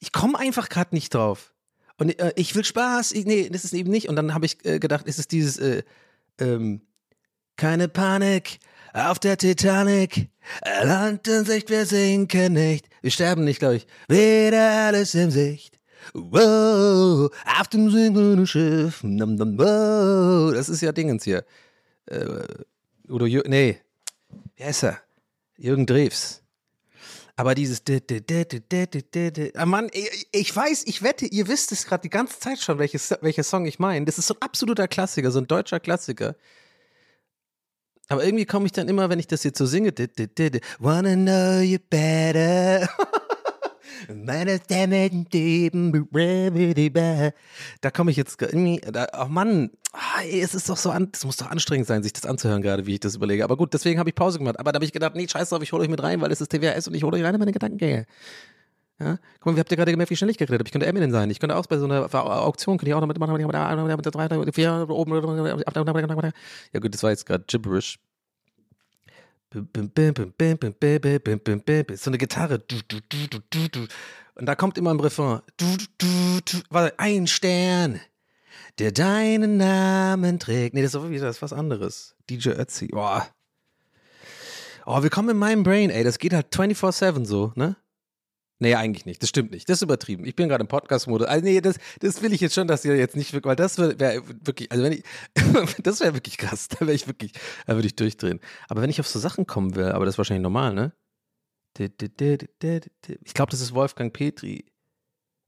ich 0.00 0.12
komme 0.12 0.38
einfach 0.38 0.68
gerade 0.68 0.94
nicht 0.94 1.14
drauf. 1.14 1.52
Und 1.98 2.18
äh, 2.18 2.32
ich 2.36 2.54
will 2.54 2.64
Spaß, 2.64 3.12
ich, 3.12 3.24
nee, 3.24 3.48
das 3.48 3.64
ist 3.64 3.72
eben 3.72 3.90
nicht. 3.90 4.08
Und 4.08 4.16
dann 4.16 4.34
habe 4.34 4.46
ich 4.46 4.64
äh, 4.64 4.78
gedacht, 4.78 5.06
ist 5.06 5.18
es 5.18 5.28
dieses, 5.28 5.58
äh, 5.58 5.82
ähm, 6.38 6.82
keine 7.56 7.88
Panik, 7.88 8.58
auf 8.96 9.18
der 9.18 9.36
Titanic. 9.36 10.30
Land 10.82 11.28
in 11.28 11.44
Sicht, 11.44 11.68
wir 11.68 11.84
sinken 11.84 12.54
nicht. 12.54 12.88
Wir 13.02 13.10
sterben 13.10 13.44
nicht, 13.44 13.58
glaube 13.58 13.76
ich. 13.76 13.86
Wieder 14.08 14.86
alles 14.86 15.14
in 15.14 15.30
Sicht. 15.30 15.78
Wow, 16.14 17.30
auf 17.58 17.68
dem 17.68 17.90
sinkenden 17.90 18.46
Schiff. 18.46 19.02
Wow. 19.02 20.54
Das 20.54 20.68
ist 20.68 20.80
ja 20.80 20.92
Dingens 20.92 21.24
hier. 21.24 21.44
Äh, 22.06 22.44
Udo, 23.08 23.26
Jür 23.26 23.42
nee. 23.46 23.80
Wie 24.56 24.64
heißt 24.64 24.84
er? 24.84 25.00
Jürgen 25.58 25.84
Drews. 25.84 26.42
Aber 27.38 27.54
dieses 27.54 27.82
ah, 29.54 29.66
Mann, 29.66 29.90
ich, 29.92 30.28
ich 30.32 30.56
weiß, 30.56 30.84
ich 30.86 31.02
wette, 31.02 31.26
ihr 31.26 31.48
wisst 31.48 31.70
es 31.72 31.84
gerade 31.84 32.02
die 32.02 32.08
ganze 32.08 32.38
Zeit 32.38 32.60
schon, 32.60 32.78
welches, 32.78 33.14
welcher 33.20 33.42
Song 33.42 33.66
ich 33.66 33.78
meine. 33.78 34.06
Das 34.06 34.16
ist 34.16 34.28
so 34.28 34.34
ein 34.34 34.40
absoluter 34.40 34.88
Klassiker, 34.88 35.30
so 35.30 35.40
ein 35.40 35.46
deutscher 35.46 35.80
Klassiker. 35.80 36.34
Aber 38.08 38.24
irgendwie 38.24 38.46
komme 38.46 38.66
ich 38.66 38.72
dann 38.72 38.88
immer, 38.88 39.10
wenn 39.10 39.18
ich 39.18 39.26
das 39.26 39.42
jetzt 39.44 39.58
so 39.58 39.66
singe, 39.66 39.92
wanna 40.78 41.14
know 41.14 41.60
you 41.60 41.78
better. 41.90 42.88
Da 47.80 47.90
komme 47.90 48.10
ich 48.10 48.16
jetzt 48.16 48.40
irgendwie, 48.40 48.80
da, 48.80 49.06
oh 49.20 49.26
Mann, 49.28 49.70
ah, 49.92 50.22
es 50.30 50.54
ist 50.54 50.68
doch 50.68 50.76
so, 50.76 50.90
an, 50.90 51.10
es 51.12 51.24
muss 51.24 51.36
doch 51.36 51.50
anstrengend 51.50 51.86
sein, 51.86 52.02
sich 52.02 52.12
das 52.12 52.26
anzuhören, 52.26 52.62
gerade 52.62 52.86
wie 52.86 52.94
ich 52.94 53.00
das 53.00 53.16
überlege. 53.16 53.44
Aber 53.44 53.56
gut, 53.56 53.74
deswegen 53.74 53.98
habe 53.98 54.08
ich 54.08 54.14
Pause 54.14 54.38
gemacht. 54.38 54.60
Aber 54.60 54.72
da 54.72 54.76
habe 54.76 54.84
ich 54.84 54.92
gedacht, 54.92 55.14
nee, 55.14 55.26
scheiß 55.28 55.48
drauf, 55.48 55.62
ich 55.62 55.72
hole 55.72 55.82
euch 55.82 55.88
mit 55.88 56.02
rein, 56.02 56.20
weil 56.20 56.30
es 56.30 56.40
ist 56.40 56.50
TWS 56.52 56.88
und 56.88 56.94
ich 56.94 57.02
hole 57.02 57.16
euch 57.16 57.24
rein 57.24 57.34
in 57.34 57.40
meine 57.40 57.52
Gedankengänge. 57.52 58.06
Ja? 58.98 59.18
Guck 59.40 59.46
mal, 59.46 59.56
wie 59.56 59.60
habt 59.60 59.70
ihr 59.70 59.76
gerade 59.76 59.90
gemerkt, 59.90 60.10
wie 60.10 60.16
schnell 60.16 60.30
ich 60.30 60.38
geredet 60.38 60.58
habe? 60.58 60.68
Ich 60.68 60.72
könnte 60.72 60.86
Eminem 60.86 61.10
sein. 61.10 61.30
Ich 61.30 61.38
könnte 61.38 61.56
auch 61.56 61.66
bei 61.66 61.78
so 61.78 61.84
einer 61.84 62.14
Auktion, 62.14 62.78
könnte 62.78 62.90
ich 62.90 62.94
auch 62.94 63.00
noch 63.00 63.06
mitmachen. 63.06 63.38
Ja 66.72 66.80
gut, 66.80 66.94
das 66.94 67.02
war 67.02 67.10
jetzt 67.10 67.26
gerade 67.26 67.44
gibberish. 67.46 67.98
So 69.52 69.60
eine 69.70 69.88
Gitarre. 72.18 72.62
Und 74.34 74.46
da 74.46 74.54
kommt 74.54 74.78
immer 74.78 74.90
im 74.90 75.00
Refrain. 75.00 75.40
Ein 76.98 77.26
Stern, 77.26 78.00
der 78.78 78.92
deinen 78.92 79.56
Namen 79.56 80.38
trägt. 80.38 80.74
Nee, 80.74 80.82
das 80.82 80.94
ist 80.94 81.10
wieder 81.10 81.26
das 81.26 81.36
ist 81.36 81.42
was 81.42 81.52
anderes. 81.52 82.14
DJ 82.28 82.50
Ötzi. 82.50 82.88
Boah. 82.88 83.26
Oh, 84.84 85.02
willkommen 85.02 85.30
in 85.30 85.38
meinem 85.38 85.62
Brain, 85.62 85.90
ey. 85.90 86.04
Das 86.04 86.18
geht 86.18 86.32
halt 86.32 86.54
24-7 86.54 87.24
so, 87.24 87.52
ne? 87.56 87.76
Nee, 88.58 88.74
eigentlich 88.74 89.04
nicht. 89.04 89.22
Das 89.22 89.28
stimmt 89.28 89.50
nicht. 89.50 89.68
Das 89.68 89.78
ist 89.78 89.82
übertrieben. 89.82 90.24
Ich 90.24 90.34
bin 90.34 90.48
gerade 90.48 90.62
im 90.62 90.68
Podcast-Modus. 90.68 91.26
Also, 91.26 91.44
nee, 91.44 91.60
das, 91.60 91.76
das 92.00 92.22
will 92.22 92.32
ich 92.32 92.40
jetzt 92.40 92.54
schon, 92.54 92.66
dass 92.66 92.86
ihr 92.86 92.96
jetzt 92.96 93.14
nicht 93.14 93.34
wirklich, 93.34 93.50
weil 93.50 93.56
das 93.56 93.76
wäre 93.78 94.00
wär 94.00 94.22
wirklich, 94.46 94.72
also 94.72 94.82
wenn 94.82 94.92
ich, 94.92 95.04
das 95.82 96.00
wäre 96.00 96.14
wirklich 96.14 96.38
krass. 96.38 96.68
Da 96.68 96.80
wäre 96.80 96.94
ich 96.94 97.06
wirklich, 97.06 97.32
da 97.66 97.74
würde 97.74 97.86
ich 97.86 97.96
durchdrehen. 97.96 98.40
Aber 98.68 98.80
wenn 98.80 98.88
ich 98.88 98.98
auf 98.98 99.08
so 99.08 99.18
Sachen 99.18 99.46
kommen 99.46 99.74
will, 99.74 99.92
aber 99.92 100.06
das 100.06 100.14
ist 100.14 100.18
wahrscheinlich 100.18 100.42
normal, 100.42 100.72
ne? 100.72 100.92
Ich 101.78 103.34
glaube, 103.34 103.50
das 103.50 103.60
ist 103.60 103.74
Wolfgang 103.74 104.12
Petri. 104.12 104.64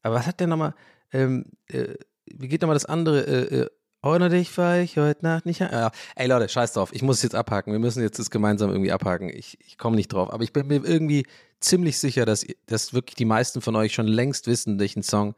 Aber 0.03 0.17
was 0.17 0.27
hat 0.27 0.41
der 0.41 0.47
nochmal, 0.47 0.75
ähm, 1.11 1.47
äh, 1.69 1.95
wie 2.27 2.49
geht 2.49 2.61
nochmal 2.61 2.77
das 2.77 2.85
andere? 2.85 3.27
Äh, 3.27 3.61
äh, 3.61 3.71
ohne 4.02 4.28
dich 4.28 4.57
war 4.57 4.78
ich 4.78 4.97
heute 4.97 5.25
Nacht 5.25 5.47
nicht. 5.47 5.61
Ja. 5.61 5.90
Ey 6.14 6.28
Leute, 6.28 6.49
scheiß 6.49 6.73
drauf. 6.73 6.90
Ich 6.93 7.02
muss 7.02 7.17
es 7.17 7.23
jetzt 7.25 7.35
abhaken. 7.35 7.73
Wir 7.73 7.81
müssen 7.81 8.02
jetzt 8.02 8.19
das 8.19 8.31
gemeinsam 8.31 8.71
irgendwie 8.71 8.93
abhaken. 8.93 9.28
Ich, 9.28 9.59
ich 9.67 9.76
komme 9.76 9.97
nicht 9.97 10.12
drauf. 10.12 10.33
Aber 10.33 10.45
ich 10.45 10.52
bin 10.52 10.69
mir 10.69 10.85
irgendwie 10.85 11.26
ziemlich 11.61 11.99
sicher, 11.99 12.25
dass, 12.25 12.47
dass 12.67 12.95
wirklich 12.95 13.17
die 13.17 13.25
meisten 13.25 13.61
von 13.61 13.75
euch 13.76 13.93
schon 13.95 14.07
längst 14.07 14.47
wissen, 14.47 14.78
welchen 14.78 15.02
Song 15.02 15.35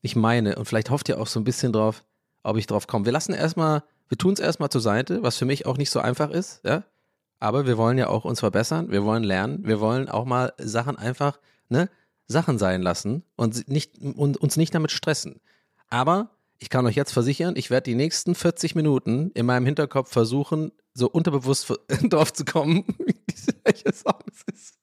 ich 0.00 0.16
meine. 0.16 0.56
Und 0.56 0.66
vielleicht 0.66 0.90
hofft 0.90 1.08
ihr 1.08 1.20
auch 1.20 1.26
so 1.26 1.40
ein 1.40 1.44
bisschen 1.44 1.72
drauf, 1.72 2.04
ob 2.42 2.56
ich 2.56 2.66
drauf 2.66 2.86
komme. 2.86 3.04
Wir 3.04 3.12
lassen 3.12 3.34
erstmal, 3.34 3.82
wir 4.08 4.18
tun 4.18 4.32
es 4.32 4.40
erstmal 4.40 4.70
zur 4.70 4.80
Seite, 4.80 5.22
was 5.22 5.36
für 5.36 5.44
mich 5.44 5.66
auch 5.66 5.76
nicht 5.76 5.90
so 5.90 6.00
einfach 6.00 6.30
ist, 6.30 6.60
ja. 6.64 6.84
Aber 7.40 7.66
wir 7.66 7.78
wollen 7.78 7.98
ja 7.98 8.08
auch 8.08 8.24
uns 8.24 8.40
verbessern, 8.40 8.90
wir 8.90 9.04
wollen 9.04 9.22
lernen, 9.22 9.60
wir 9.64 9.78
wollen 9.78 10.08
auch 10.08 10.24
mal 10.24 10.52
Sachen 10.58 10.96
einfach, 10.96 11.38
ne, 11.68 11.88
Sachen 12.26 12.58
sein 12.58 12.82
lassen 12.82 13.22
und, 13.36 13.68
nicht, 13.68 13.98
und 13.98 14.36
uns 14.36 14.56
nicht 14.56 14.74
damit 14.74 14.90
stressen. 14.90 15.40
Aber 15.88 16.30
ich 16.58 16.70
kann 16.70 16.86
euch 16.86 16.96
jetzt 16.96 17.12
versichern, 17.12 17.54
ich 17.56 17.70
werde 17.70 17.84
die 17.84 17.94
nächsten 17.94 18.34
40 18.34 18.74
Minuten 18.74 19.30
in 19.32 19.46
meinem 19.46 19.66
Hinterkopf 19.66 20.10
versuchen, 20.10 20.72
so 20.94 21.08
unterbewusst 21.08 21.72
drauf 22.08 22.32
zu 22.32 22.44
kommen, 22.44 22.84
welcher 23.64 23.92
Song 23.92 24.18
es 24.26 24.42
ist. 24.54 24.78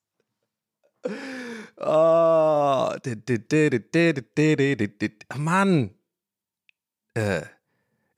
Oh, 1.78 2.96
Mann. 5.36 5.90
Äh, 7.14 7.42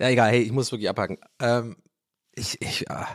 ja, 0.00 0.08
egal, 0.08 0.30
hey, 0.30 0.42
ich 0.42 0.52
muss 0.52 0.70
wirklich 0.70 0.88
abhaken. 0.88 1.18
Ähm, 1.40 1.76
ich, 2.34 2.62
ich, 2.62 2.86
ja. 2.88 3.08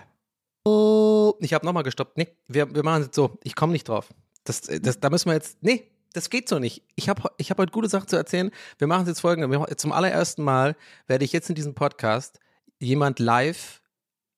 Oh, 0.66 1.34
ich 1.40 1.54
habe 1.54 1.66
nochmal 1.66 1.84
gestoppt. 1.84 2.18
Nee, 2.18 2.28
wir, 2.48 2.74
wir 2.74 2.84
machen 2.84 3.04
es 3.04 3.16
so. 3.16 3.38
Ich 3.44 3.56
komme 3.56 3.74
nicht 3.74 3.88
drauf. 3.88 4.10
Das, 4.44 4.62
das, 4.62 5.00
da 5.00 5.10
müssen 5.10 5.30
wir 5.30 5.34
jetzt. 5.34 5.58
Nee, 5.62 5.90
das 6.14 6.30
geht 6.30 6.48
so 6.48 6.60
nicht. 6.60 6.84
Ich 6.96 7.10
habe 7.10 7.30
ich 7.38 7.50
hab 7.50 7.58
heute 7.58 7.72
gute 7.72 7.90
Sachen 7.90 8.08
zu 8.08 8.16
erzählen. 8.16 8.52
Wir 8.78 8.88
machen 8.88 9.04
es 9.04 9.10
jetzt 9.10 9.22
folgendes. 9.22 9.78
Zum 9.78 9.92
allerersten 9.92 10.44
Mal 10.44 10.76
werde 11.08 11.26
ich 11.26 11.34
jetzt 11.34 11.50
in 11.50 11.56
diesem 11.56 11.74
Podcast 11.74 12.40
jemand 12.80 13.20
live 13.20 13.82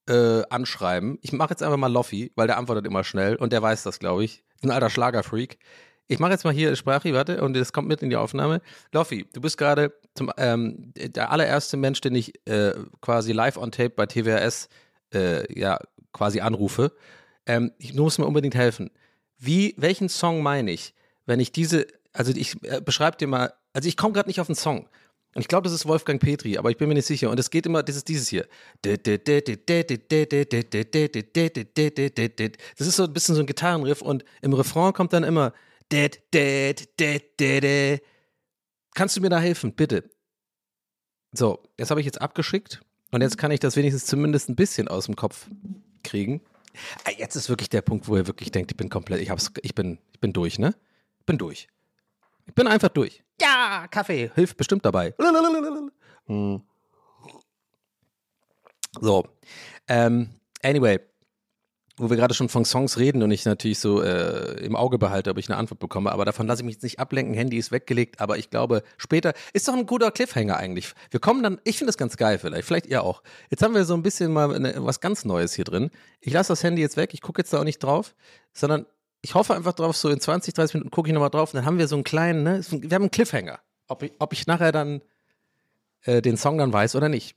äh, 0.08 0.44
anschreiben. 0.50 1.20
Ich 1.22 1.34
mache 1.34 1.52
jetzt 1.52 1.64
einfach 1.64 1.78
mal 1.78 1.92
Loffi, 1.92 2.32
weil 2.36 2.48
der 2.48 2.58
antwortet 2.58 2.86
immer 2.86 3.04
schnell 3.04 3.36
und 3.36 3.54
der 3.54 3.62
weiß 3.62 3.84
das, 3.84 4.00
glaube 4.00 4.24
ich. 4.24 4.44
Ein 4.64 4.72
alter 4.72 4.90
Schlagerfreak. 4.90 5.60
Ich 6.08 6.20
mache 6.20 6.32
jetzt 6.32 6.46
mal 6.46 6.54
hier 6.54 6.76
Sprache, 6.76 7.14
warte, 7.14 7.42
und 7.42 7.56
das 7.56 7.74
kommt 7.74 7.88
mit 7.88 8.04
in 8.04 8.10
die 8.10 8.16
Aufnahme. 8.16 8.62
Loffi, 8.92 9.28
du 9.34 9.42
bist 9.42 9.58
gerade 9.58 9.92
ähm, 10.38 10.94
der 10.96 11.32
allererste 11.32 11.78
Mensch, 11.78 12.00
den 12.02 12.14
ich 12.14 12.34
äh, 12.48 12.74
quasi 13.02 13.32
live 13.32 13.58
on 13.58 13.72
tape 13.72 13.90
bei 13.90 14.06
TWRS 14.06 14.70
äh, 15.14 15.60
ja 15.60 15.80
quasi 16.14 16.42
anrufe. 16.42 16.92
Ähm, 17.48 17.72
ich 17.80 17.96
muss 17.96 18.20
mir 18.20 18.26
unbedingt 18.26 18.56
helfen. 18.56 18.92
Wie, 19.38 19.74
welchen 19.78 20.08
Song 20.08 20.44
meine 20.44 20.72
ich? 20.72 20.94
Wenn 21.26 21.40
ich 21.40 21.52
diese, 21.52 21.88
also 22.14 22.32
ich 22.32 22.56
äh, 22.64 22.82
beschreibe 22.82 23.18
dir 23.18 23.28
mal, 23.28 23.54
also 23.74 23.88
ich 23.88 23.98
komme 23.98 24.14
gerade 24.14 24.30
nicht 24.30 24.40
auf 24.40 24.48
den 24.48 24.56
Song. 24.56 24.88
Und 25.36 25.42
ich 25.42 25.50
glaube, 25.50 25.66
das 25.66 25.74
ist 25.74 25.86
Wolfgang 25.86 26.22
Petri, 26.22 26.58
aber 26.58 26.72
ich 26.72 26.78
bin 26.78 26.88
mir 26.88 26.94
nicht 26.94 27.08
sicher. 27.08 27.30
Und 27.30 27.38
es 27.38 27.50
geht 27.50 27.66
immer, 27.66 27.84
das 27.84 27.98
ist 27.98 28.08
dieses 28.08 28.30
hier. 28.30 28.48
Das 28.82 28.94
ist 32.88 32.96
so 32.96 33.04
ein 33.04 33.12
bisschen 33.12 33.36
so 33.36 33.42
ein 33.42 33.46
Gitarrenriff 33.46 34.02
und 34.02 34.24
im 34.42 34.54
Refrain 34.54 34.94
kommt 34.94 35.12
dann 35.12 35.26
immer. 35.26 35.52
Kannst 38.94 39.18
du 39.18 39.22
mir 39.22 39.30
da 39.30 39.40
helfen, 39.40 39.74
bitte? 39.74 40.10
So, 41.34 41.62
jetzt 41.78 41.90
habe 41.90 42.00
ich 42.00 42.06
jetzt 42.06 42.22
abgeschickt 42.22 42.82
und 43.12 43.22
jetzt 43.22 43.38
kann 43.38 43.52
ich 43.52 43.60
das 43.60 43.76
wenigstens 43.76 44.06
zumindest 44.06 44.48
ein 44.48 44.56
bisschen 44.56 44.88
aus 44.88 45.06
dem 45.06 45.18
Kopf 45.18 45.50
kriegen. 46.04 46.42
Jetzt 47.18 47.36
ist 47.36 47.50
wirklich 47.50 47.70
der 47.70 47.82
Punkt, 47.82 48.08
wo 48.08 48.16
ihr 48.16 48.28
wirklich 48.28 48.52
denkt, 48.52 48.72
ich 48.72 48.78
bin 48.78 48.90
komplett, 48.90 49.20
ich 49.20 49.30
hab's, 49.30 49.52
ich 49.62 49.76
bin, 49.76 50.00
ich 50.14 50.22
bin 50.22 50.32
durch, 50.32 50.60
ne? 50.60 50.74
Bin 51.26 51.38
durch. 51.38 51.68
Ich 52.46 52.54
bin 52.54 52.68
einfach 52.68 52.90
durch. 52.90 53.24
Ja, 53.42 53.88
Kaffee 53.90 54.32
hilft 54.36 54.58
bestimmt 54.58 54.86
dabei. 54.86 55.14
Hm. 56.28 56.62
So. 59.02 59.26
Ähm, 59.88 60.30
anyway, 60.64 61.00
wo 61.98 62.10
wir 62.10 62.18
gerade 62.18 62.34
schon 62.34 62.50
von 62.50 62.66
Songs 62.66 62.98
reden 62.98 63.24
und 63.24 63.32
ich 63.32 63.46
natürlich 63.46 63.80
so 63.80 64.02
äh, 64.02 64.60
im 64.66 64.76
Auge 64.76 64.98
behalte, 64.98 65.30
ob 65.30 65.38
ich 65.38 65.50
eine 65.50 65.58
Antwort 65.58 65.80
bekomme, 65.80 66.12
aber 66.12 66.26
davon 66.26 66.46
lasse 66.46 66.62
ich 66.62 66.66
mich 66.66 66.76
jetzt 66.76 66.84
nicht 66.84 67.00
ablenken. 67.00 67.34
Handy 67.34 67.58
ist 67.58 67.72
weggelegt, 67.72 68.20
aber 68.20 68.38
ich 68.38 68.50
glaube, 68.50 68.84
später 68.98 69.34
ist 69.54 69.68
doch 69.68 69.74
ein 69.74 69.86
guter 69.86 70.12
Cliffhanger 70.12 70.58
eigentlich. 70.58 70.94
Wir 71.10 71.20
kommen 71.20 71.42
dann, 71.42 71.60
ich 71.64 71.78
finde 71.78 71.90
das 71.90 71.98
ganz 71.98 72.18
geil 72.18 72.38
vielleicht, 72.38 72.66
vielleicht 72.66 72.88
ihr 72.88 73.04
auch. 73.04 73.24
Jetzt 73.50 73.64
haben 73.64 73.74
wir 73.74 73.86
so 73.86 73.94
ein 73.94 74.04
bisschen 74.04 74.34
mal 74.34 74.54
eine, 74.54 74.74
was 74.86 75.00
ganz 75.00 75.24
Neues 75.24 75.54
hier 75.54 75.66
drin. 75.66 75.90
Ich 76.20 76.34
lasse 76.34 76.50
das 76.50 76.64
Handy 76.64 76.82
jetzt 76.82 76.98
weg, 76.98 77.14
ich 77.14 77.22
gucke 77.22 77.42
jetzt 77.42 77.54
da 77.54 77.60
auch 77.60 77.64
nicht 77.64 77.80
drauf, 77.80 78.14
sondern 78.52 78.86
ich 79.26 79.34
hoffe 79.34 79.56
einfach 79.56 79.74
drauf, 79.74 79.98
so 79.98 80.10
in 80.10 80.20
20, 80.20 80.54
30 80.54 80.76
Minuten 80.76 80.92
gucke 80.92 81.10
ich 81.10 81.14
nochmal 81.14 81.32
drauf 81.32 81.52
und 81.52 81.58
dann 81.58 81.66
haben 81.66 81.80
wir 81.80 81.88
so 81.88 81.96
einen 81.96 82.04
kleinen, 82.04 82.44
ne, 82.44 82.62
wir 82.70 82.94
haben 82.94 83.04
einen 83.04 83.12
Cliffhanger. 83.12 83.60
Ob 83.88 84.04
ich, 84.04 84.12
ob 84.20 84.34
ich 84.34 84.46
nachher 84.46 84.72
dann 84.72 85.02
äh, 86.04 86.22
den 86.22 86.38
Song 86.38 86.60
dann 86.60 86.72
weiß 86.72 86.96
oder 86.96 87.10
nicht. 87.10 87.36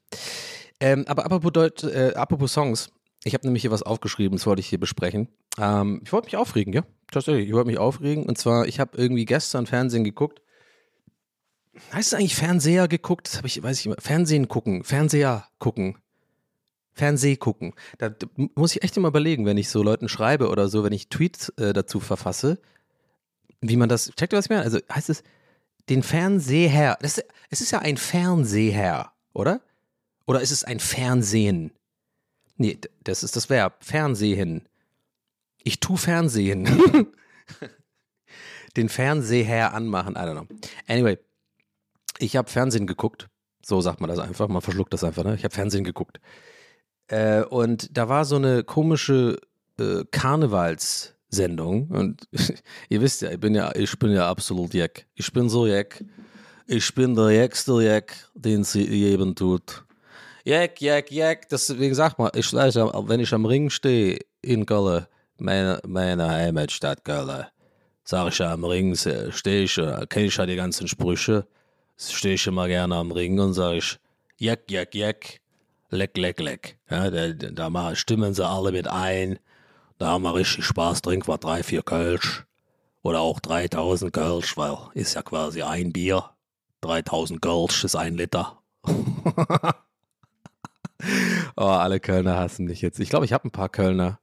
Ähm, 0.80 1.07
aber 1.09 1.25
apropos, 1.25 1.50
Deut 1.50 1.85
äh, 1.85 2.12
apropos 2.14 2.52
Songs, 2.52 2.90
ich 3.25 3.33
habe 3.33 3.47
nämlich 3.47 3.62
hier 3.62 3.71
was 3.71 3.83
aufgeschrieben, 3.83 4.37
das 4.37 4.47
wollte 4.47 4.61
ich 4.61 4.68
hier 4.68 4.78
besprechen. 4.78 5.28
Ähm, 5.59 6.02
ich 6.04 6.12
wollte 6.12 6.26
mich 6.26 6.37
aufregen, 6.37 6.75
ja, 6.75 6.83
tatsächlich, 7.11 7.49
ich 7.49 7.54
wollte 7.54 7.68
mich 7.68 7.78
aufregen 7.78 8.26
und 8.26 8.37
zwar, 8.37 8.66
ich 8.66 8.80
habe 8.80 8.99
irgendwie 8.99 9.25
gestern 9.25 9.64
Fernsehen 9.64 10.04
geguckt. 10.04 10.42
Heißt 11.95 12.12
es 12.12 12.18
eigentlich 12.18 12.37
Fernseher 12.37 12.87
geguckt? 12.87 13.28
Das 13.28 13.38
habe 13.38 13.47
ich, 13.47 13.62
weiß 13.62 13.80
ich 13.80 13.87
immer. 13.87 13.97
Fernsehen 13.99 14.49
gucken, 14.49 14.85
Fernseher 14.85 15.49
gucken. 15.59 15.97
Fernseh 16.99 17.37
gucken. 17.37 17.75
Da 17.99 18.11
muss 18.55 18.75
ich 18.75 18.83
echt 18.83 18.97
immer 18.97 19.09
überlegen, 19.09 19.47
wenn 19.47 19.57
ich 19.57 19.69
so 19.71 19.83
Leuten 19.83 20.09
schreibe 20.09 20.49
oder 20.49 20.69
so, 20.69 20.85
wenn 20.85 20.93
ich 20.93 21.09
Tweets 21.09 21.50
äh, 21.50 21.73
dazu 21.73 22.00
verfasse, 22.00 22.59
wie 23.61 23.76
man 23.76 23.88
das, 23.88 24.11
checkt 24.17 24.33
ihr, 24.33 24.38
was 24.38 24.49
meine? 24.49 24.62
Also 24.62 24.78
heißt 24.93 25.09
es 25.11 25.23
den 25.88 26.02
Fernseher, 26.02 26.99
das, 27.00 27.23
es 27.50 27.61
ist 27.61 27.71
ja 27.71 27.78
ein 27.78 27.97
Fernseher, 27.97 29.12
oder? 29.33 29.61
Oder 30.26 30.43
ist 30.43 30.50
es 30.50 30.64
ein 30.64 30.81
Fernsehen? 30.81 31.71
Nee, 32.57 32.78
das 33.05 33.23
ist 33.23 33.37
das 33.37 33.49
Verb, 33.49 33.85
Fernsehen. 33.85 34.69
Ich 35.62 35.81
tu 35.81 35.97
Fernsehen. 35.97 37.07
den 38.76 38.88
Fernseher 38.88 39.73
anmachen, 39.73 40.14
I 40.14 40.19
don't 40.19 40.33
know. 40.33 40.57
Anyway, 40.87 41.19
ich 42.19 42.37
habe 42.37 42.50
Fernsehen 42.50 42.87
geguckt. 42.87 43.28
So 43.64 43.81
sagt 43.81 44.00
man 44.00 44.11
das 44.11 44.19
einfach, 44.19 44.49
man 44.49 44.62
verschluckt 44.62 44.93
das 44.93 45.05
einfach, 45.05 45.25
ne? 45.25 45.35
Ich 45.35 45.45
habe 45.45 45.55
Fernsehen 45.55 45.85
geguckt. 45.85 46.21
Äh, 47.09 47.43
und 47.43 47.97
da 47.97 48.09
war 48.09 48.25
so 48.25 48.37
eine 48.37 48.65
komische 48.65 49.38
äh, 49.79 50.05
Karnevalssendung. 50.11 51.88
Und 51.88 52.29
ihr 52.88 53.00
wisst 53.00 53.23
ja, 53.23 53.31
ich 53.31 53.41
bin 53.41 53.55
ja, 53.55 53.75
ich 53.75 53.99
bin 53.99 54.12
ja 54.12 54.29
absolut 54.29 54.75
Jack. 54.75 55.07
Ich 55.15 55.33
bin 55.33 55.49
so 55.49 55.67
Jack. 55.67 56.05
Ich 56.67 56.95
bin 56.95 57.15
der 57.15 57.31
jackste 57.31 57.83
Jack, 57.83 58.15
den 58.35 58.62
sie 58.62 58.87
jedem 58.87 59.35
tut. 59.35 59.85
Jack, 60.45 60.81
Jack, 60.81 61.11
Jack. 61.11 61.49
Deswegen 61.49 61.95
sag 61.95 62.19
mal, 62.19 62.31
ich 62.35 62.53
wenn 62.53 63.21
ich 63.21 63.33
am 63.33 63.47
Ring 63.47 63.71
stehe 63.71 64.19
in 64.43 64.67
Köln, 64.67 65.07
meine, 65.38 65.81
meine 65.87 66.29
Heimatstadt 66.29 67.05
Köln, 67.05 67.47
sag 68.05 68.29
ich 68.29 68.38
ja 68.38 68.53
am 68.53 68.65
Ring, 68.65 68.95
stehe 68.95 69.62
ich, 69.62 69.75
kenne 70.11 70.27
ich 70.27 70.37
ja 70.37 70.45
die 70.45 70.57
ganzen 70.57 70.88
Sprüche, 70.88 71.47
stehe 71.97 72.35
ich 72.35 72.47
immer 72.47 72.69
gerne 72.69 72.97
am 72.97 73.12
Ring 73.12 73.41
und 73.41 73.55
sage 73.55 73.79
ich, 73.79 73.99
Jack, 74.37 74.71
Jack, 74.71 74.95
Jack 74.95 75.41
leck, 75.90 76.16
leck, 76.16 76.40
leck. 76.40 76.78
Ja, 76.90 77.11
da, 77.11 77.33
da 77.33 77.95
stimmen 77.95 78.35
sie 78.35 78.47
alle 78.47 78.73
mit 78.73 78.88
ein. 78.88 79.38
Da 79.99 80.09
haben 80.09 80.23
wir 80.23 80.35
richtig 80.35 80.64
Spaß, 80.64 81.02
trinken 81.02 81.28
wir 81.28 81.38
drei, 81.38 81.62
vier 81.62 81.83
Kölsch. 81.83 82.45
Oder 83.02 83.21
auch 83.21 83.40
3000 83.40 84.12
Kölsch, 84.12 84.57
weil 84.57 84.76
ist 84.95 85.14
ja 85.14 85.23
quasi 85.23 85.62
ein 85.62 85.92
Bier. 85.92 86.30
3000 86.83 87.40
Kölsch 87.40 87.85
ist 87.85 87.97
ein 87.97 88.14
Liter. 88.14 88.59
oh, 91.57 91.62
alle 91.62 92.00
Kölner 92.00 92.37
hassen 92.37 92.66
mich 92.66 92.83
jetzt. 92.83 93.00
Ich 93.00 93.11
glaube, 93.11 93.25
ich 93.25 93.33
habe 93.33 93.49
ein 93.49 93.52
paar 93.52 93.68
Kölner 93.68 94.21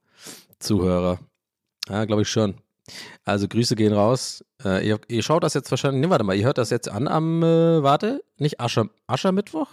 Zuhörer. 0.59 1.19
Ja, 1.89 2.05
glaube 2.05 2.23
ich 2.23 2.29
schon. 2.29 2.55
Also 3.23 3.47
Grüße 3.47 3.75
gehen 3.75 3.93
raus. 3.93 4.45
Äh, 4.63 4.87
ihr, 4.87 4.99
ihr, 5.07 5.23
schaut 5.23 5.43
das 5.43 5.53
jetzt 5.53 5.71
wahrscheinlich, 5.71 6.01
ne, 6.01 6.09
warte 6.09 6.23
mal, 6.23 6.35
ihr 6.35 6.45
hört 6.45 6.57
das 6.57 6.69
jetzt 6.69 6.89
an 6.89 7.07
am, 7.07 7.43
äh, 7.43 7.83
warte, 7.83 8.23
nicht 8.37 8.59
Ascher, 8.59 8.89
Aschermittwoch? 9.07 9.67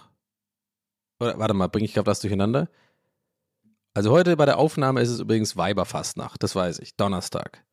Oder, 1.23 1.39
warte 1.39 1.55
mal, 1.55 1.69
bringe 1.69 1.85
ich 1.85 1.95
gerade 1.95 2.09
was 2.09 2.19
durcheinander? 2.19 2.69
Also 3.95 4.11
heute 4.11 4.37
bei 4.37 4.45
der 4.45 4.59
Aufnahme 4.59 5.01
ist 5.01 5.11
es 5.11 5.21
übrigens 5.21 5.57
Weiberfastnacht, 5.57 6.43
das 6.43 6.57
weiß 6.57 6.81
ich, 6.81 6.97
Donnerstag. 6.97 7.65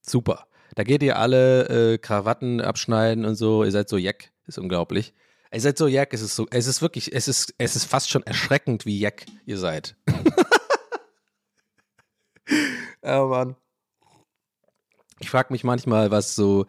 Super. 0.00 0.46
Da 0.74 0.82
geht 0.82 1.02
ihr 1.02 1.18
alle 1.18 1.68
äh, 1.68 1.98
Krawatten 1.98 2.62
abschneiden 2.62 3.26
und 3.26 3.34
so, 3.34 3.62
ihr 3.62 3.72
seid 3.72 3.90
so 3.90 3.98
Jack, 3.98 4.32
ist 4.46 4.56
unglaublich. 4.56 5.12
Ihr 5.52 5.60
seid 5.60 5.76
so 5.76 5.86
Jack, 5.86 6.14
es 6.14 6.22
ist 6.22 6.34
so, 6.34 6.46
es 6.50 6.66
ist 6.66 6.80
wirklich, 6.80 7.12
es 7.12 7.28
ist, 7.28 7.54
es 7.58 7.76
ist 7.76 7.84
fast 7.84 8.08
schon 8.08 8.22
erschreckend, 8.22 8.86
wie 8.86 8.98
Jack 8.98 9.26
ihr 9.44 9.58
seid. 9.58 9.94
oh 13.02 13.26
Mann. 13.26 13.54
Ich 15.20 15.28
frage 15.28 15.52
mich 15.52 15.62
manchmal, 15.62 16.10
was 16.10 16.34
so 16.34 16.64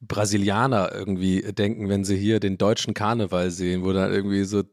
Brasilianer 0.00 0.92
irgendwie 0.92 1.42
denken, 1.52 1.88
wenn 1.88 2.02
sie 2.02 2.16
hier 2.16 2.40
den 2.40 2.58
deutschen 2.58 2.94
Karneval 2.94 3.52
sehen, 3.52 3.84
wo 3.84 3.92
dann 3.92 4.12
irgendwie 4.12 4.42
so 4.42 4.64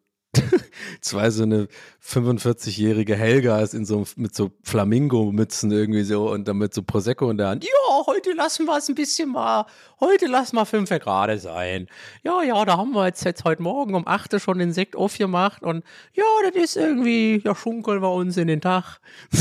zwei 1.02 1.30
so 1.30 1.44
eine 1.44 1.68
45-jährige 2.04 3.16
Helgas 3.16 3.74
in 3.74 3.86
so 3.86 4.06
mit 4.16 4.36
so 4.36 4.52
Flamingo-Mützen 4.64 5.72
irgendwie 5.72 6.04
so 6.04 6.32
und 6.32 6.48
dann 6.48 6.58
mit 6.58 6.74
so 6.74 6.84
Prosecco 6.84 7.30
in 7.30 7.38
der 7.38 7.50
Hand. 7.50 7.64
Ja, 7.64 8.06
heute 8.06 8.34
lassen 8.34 8.66
wir 8.66 8.78
es 8.78 8.90
ein 8.90 8.96
bisschen 8.96 9.30
mal, 9.32 9.66
heute 10.00 10.28
lassen 10.28 10.56
wir 10.56 10.66
fünf 10.66 10.90
gerade 10.90 11.40
sein. 11.40 11.88
Ja, 12.24 12.44
ja, 12.44 12.64
da 12.66 12.78
haben 12.78 12.92
wir 12.92 13.06
jetzt, 13.06 13.24
jetzt 13.24 13.44
heute 13.44 13.62
Morgen 13.62 13.96
um 13.96 14.08
8 14.08 14.34
Uhr 14.34 14.40
schon 14.40 14.60
den 14.60 14.74
Sekt 14.74 14.96
aufgemacht 14.96 15.64
und 15.64 15.84
ja, 16.14 16.24
das 16.44 16.64
ist 16.64 16.78
irgendwie, 16.78 17.42
ja, 17.44 17.56
schunkeln 17.56 18.02
wir 18.02 18.12
uns 18.12 18.38
in 18.38 18.48
den 18.48 18.62
Tag. 18.62 19.00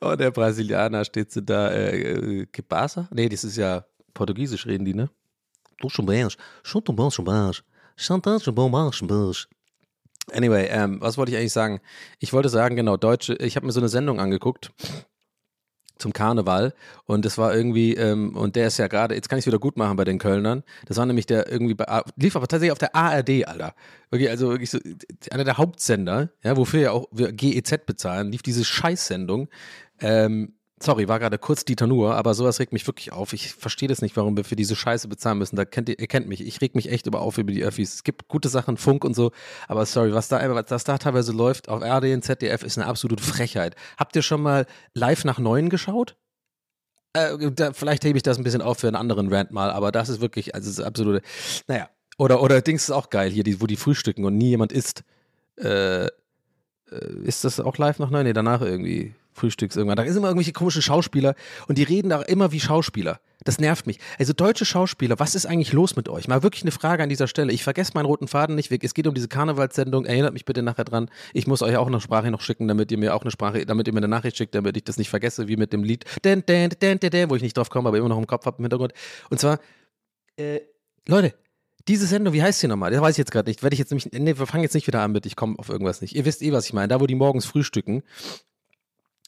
Und 0.00 0.20
der 0.20 0.30
Brasilianer 0.30 1.04
steht 1.04 1.32
so 1.32 1.40
da, 1.40 1.70
äh, 1.70 2.40
äh, 2.40 2.46
Kibasa? 2.46 3.08
Nee, 3.12 3.28
das 3.28 3.44
ist 3.44 3.56
ja 3.56 3.84
Portugiesisch 4.14 4.66
reden 4.66 4.84
die, 4.84 4.94
ne? 4.94 5.10
Du 5.80 5.88
schon 5.88 6.06
bist, 6.06 6.38
schon 6.62 6.82
bist, 8.22 8.44
schon 8.44 9.08
bist. 9.08 9.48
Anyway, 10.32 10.68
ähm, 10.70 11.00
was 11.00 11.18
wollte 11.18 11.32
ich 11.32 11.38
eigentlich 11.38 11.52
sagen? 11.52 11.80
Ich 12.18 12.32
wollte 12.32 12.48
sagen, 12.48 12.76
genau, 12.76 12.96
Deutsche, 12.96 13.34
ich 13.34 13.56
habe 13.56 13.66
mir 13.66 13.72
so 13.72 13.80
eine 13.80 13.88
Sendung 13.88 14.20
angeguckt 14.20 14.72
zum 15.98 16.12
Karneval 16.12 16.74
und 17.06 17.24
das 17.24 17.38
war 17.38 17.54
irgendwie, 17.54 17.94
ähm, 17.94 18.36
und 18.36 18.56
der 18.56 18.66
ist 18.66 18.78
ja 18.78 18.88
gerade, 18.88 19.14
jetzt 19.14 19.28
kann 19.28 19.38
ich 19.38 19.44
es 19.44 19.46
wieder 19.46 19.58
gut 19.58 19.76
machen 19.76 19.96
bei 19.96 20.04
den 20.04 20.18
Kölnern, 20.18 20.64
das 20.86 20.96
war 20.96 21.06
nämlich 21.06 21.26
der 21.26 21.50
irgendwie, 21.50 21.74
bei, 21.74 22.02
lief 22.16 22.34
aber 22.36 22.48
tatsächlich 22.48 22.72
auf 22.72 22.78
der 22.78 22.96
ARD, 22.96 23.46
Alter. 23.46 23.74
Wirklich, 24.10 24.28
also 24.30 24.50
wirklich 24.50 24.70
so, 24.70 24.78
einer 25.30 25.44
der 25.44 25.58
Hauptsender, 25.58 26.30
ja, 26.42 26.56
wofür 26.56 26.80
ja 26.80 26.90
auch 26.90 27.06
wir 27.12 27.32
GEZ 27.32 27.86
bezahlen, 27.86 28.32
lief 28.32 28.42
diese 28.42 28.64
Scheißsendung, 28.64 29.48
ähm, 30.00 30.54
Sorry, 30.84 31.08
war 31.08 31.18
gerade 31.18 31.38
kurz 31.38 31.64
Dieter 31.64 31.86
Nuhr, 31.86 32.14
aber 32.14 32.34
sowas 32.34 32.60
regt 32.60 32.74
mich 32.74 32.86
wirklich 32.86 33.10
auf. 33.10 33.32
Ich 33.32 33.54
verstehe 33.54 33.88
das 33.88 34.02
nicht, 34.02 34.18
warum 34.18 34.36
wir 34.36 34.44
für 34.44 34.54
diese 34.54 34.76
Scheiße 34.76 35.08
bezahlen 35.08 35.38
müssen. 35.38 35.56
Da 35.56 35.64
kennt 35.64 35.88
ihr, 35.88 35.98
ihr 35.98 36.06
kennt 36.06 36.28
mich. 36.28 36.46
Ich 36.46 36.60
reg 36.60 36.74
mich 36.74 36.90
echt 36.92 37.06
über 37.06 37.22
auf 37.22 37.38
über 37.38 37.52
die 37.52 37.64
Öffis. 37.64 37.94
Es 37.94 38.04
gibt 38.04 38.28
gute 38.28 38.50
Sachen, 38.50 38.76
Funk 38.76 39.02
und 39.02 39.14
so, 39.14 39.32
aber 39.66 39.86
sorry, 39.86 40.12
was 40.12 40.28
da, 40.28 40.46
was 40.70 40.84
da 40.84 40.98
teilweise 40.98 41.32
läuft 41.32 41.70
auf 41.70 41.80
RD 41.82 42.12
und 42.12 42.22
ZDF 42.22 42.62
ist 42.62 42.76
eine 42.76 42.86
absolute 42.86 43.22
Frechheit. 43.24 43.76
Habt 43.96 44.14
ihr 44.14 44.20
schon 44.20 44.42
mal 44.42 44.66
live 44.92 45.24
nach 45.24 45.38
Neuen 45.38 45.70
geschaut? 45.70 46.16
Äh, 47.14 47.50
da, 47.52 47.72
vielleicht 47.72 48.04
hebe 48.04 48.18
ich 48.18 48.22
das 48.22 48.36
ein 48.36 48.44
bisschen 48.44 48.60
auf 48.60 48.76
für 48.76 48.88
einen 48.88 48.96
anderen 48.96 49.32
Rant 49.32 49.52
mal, 49.52 49.70
aber 49.70 49.90
das 49.90 50.10
ist 50.10 50.20
wirklich, 50.20 50.54
also 50.54 50.68
es 50.68 50.78
ist 50.78 50.84
absolute, 50.84 51.22
naja. 51.66 51.88
Oder, 52.18 52.42
oder 52.42 52.60
Dings 52.60 52.84
ist 52.84 52.90
auch 52.90 53.08
geil 53.08 53.30
hier, 53.30 53.42
die, 53.42 53.62
wo 53.62 53.66
die 53.66 53.76
frühstücken 53.76 54.26
und 54.26 54.36
nie 54.36 54.50
jemand 54.50 54.70
isst. 54.70 55.02
Äh, 55.56 56.04
äh 56.04 56.10
ist 57.24 57.44
das 57.44 57.58
auch 57.58 57.78
live 57.78 57.98
nach 58.00 58.10
Neuen? 58.10 58.26
Nee, 58.26 58.34
danach 58.34 58.60
irgendwie. 58.60 59.14
Frühstücks 59.34 59.76
irgendwann. 59.76 59.96
Da 59.96 60.04
sind 60.04 60.16
immer 60.16 60.28
irgendwelche 60.28 60.52
komischen 60.52 60.82
Schauspieler 60.82 61.34
und 61.68 61.76
die 61.76 61.82
reden 61.82 62.08
da 62.08 62.22
immer 62.22 62.52
wie 62.52 62.60
Schauspieler. 62.60 63.20
Das 63.44 63.58
nervt 63.58 63.86
mich. 63.86 63.98
Also 64.18 64.32
deutsche 64.32 64.64
Schauspieler, 64.64 65.18
was 65.18 65.34
ist 65.34 65.44
eigentlich 65.44 65.72
los 65.72 65.96
mit 65.96 66.08
euch? 66.08 66.28
Mal 66.28 66.42
wirklich 66.42 66.62
eine 66.62 66.70
Frage 66.70 67.02
an 67.02 67.10
dieser 67.10 67.28
Stelle. 67.28 67.52
Ich 67.52 67.62
vergesse 67.62 67.92
meinen 67.94 68.06
roten 68.06 68.26
Faden 68.26 68.54
nicht. 68.54 68.72
Es 68.72 68.94
geht 68.94 69.06
um 69.06 69.14
diese 69.14 69.28
Karnevalssendung. 69.28 70.06
Erinnert 70.06 70.32
mich 70.32 70.46
bitte 70.46 70.62
nachher 70.62 70.84
dran. 70.84 71.10
Ich 71.34 71.46
muss 71.46 71.60
euch 71.60 71.76
auch 71.76 71.86
eine 71.86 72.00
Sprache 72.00 72.30
noch 72.30 72.40
schicken, 72.40 72.68
damit 72.68 72.90
ihr 72.90 72.96
mir 72.96 73.14
auch 73.14 73.22
eine 73.22 73.30
Sprache, 73.30 73.66
damit 73.66 73.86
ihr 73.86 73.92
mir 73.92 73.98
eine 73.98 74.08
Nachricht 74.08 74.38
schickt, 74.38 74.54
damit 74.54 74.76
ich 74.76 74.84
das 74.84 74.96
nicht 74.96 75.10
vergesse, 75.10 75.46
wie 75.46 75.56
mit 75.56 75.74
dem 75.74 75.84
Lied, 75.84 76.06
den, 76.24 76.46
den, 76.46 76.70
den, 76.80 76.98
den, 76.98 77.30
wo 77.30 77.36
ich 77.36 77.42
nicht 77.42 77.56
drauf 77.56 77.68
komme, 77.68 77.88
aber 77.88 77.98
immer 77.98 78.08
noch 78.08 78.18
im 78.18 78.26
Kopf 78.26 78.46
habe 78.46 78.56
im 78.58 78.64
Hintergrund. 78.64 78.94
Und 79.28 79.40
zwar, 79.40 79.58
äh, 80.36 80.60
Leute, 81.06 81.34
diese 81.86 82.06
Sendung, 82.06 82.32
wie 82.32 82.42
heißt 82.42 82.60
sie 82.60 82.68
nochmal? 82.68 82.90
Das 82.90 83.00
weiß 83.02 83.12
ich 83.12 83.18
jetzt 83.18 83.30
gerade 83.30 83.50
nicht. 83.50 83.62
Werde 83.62 83.74
ich 83.74 83.78
jetzt 83.78 83.90
nämlich, 83.90 84.10
nee, 84.10 84.38
wir 84.38 84.46
fangen 84.46 84.62
jetzt 84.62 84.74
nicht 84.74 84.86
wieder 84.86 85.02
an 85.02 85.12
mit, 85.12 85.26
ich 85.26 85.36
komme 85.36 85.58
auf 85.58 85.68
irgendwas 85.68 86.00
nicht. 86.00 86.16
Ihr 86.16 86.24
wisst 86.24 86.40
eh, 86.40 86.52
was 86.52 86.66
ich 86.66 86.72
meine. 86.72 86.88
Da, 86.88 87.00
wo 87.00 87.06
die 87.06 87.14
morgens 87.14 87.44
frühstücken 87.44 88.02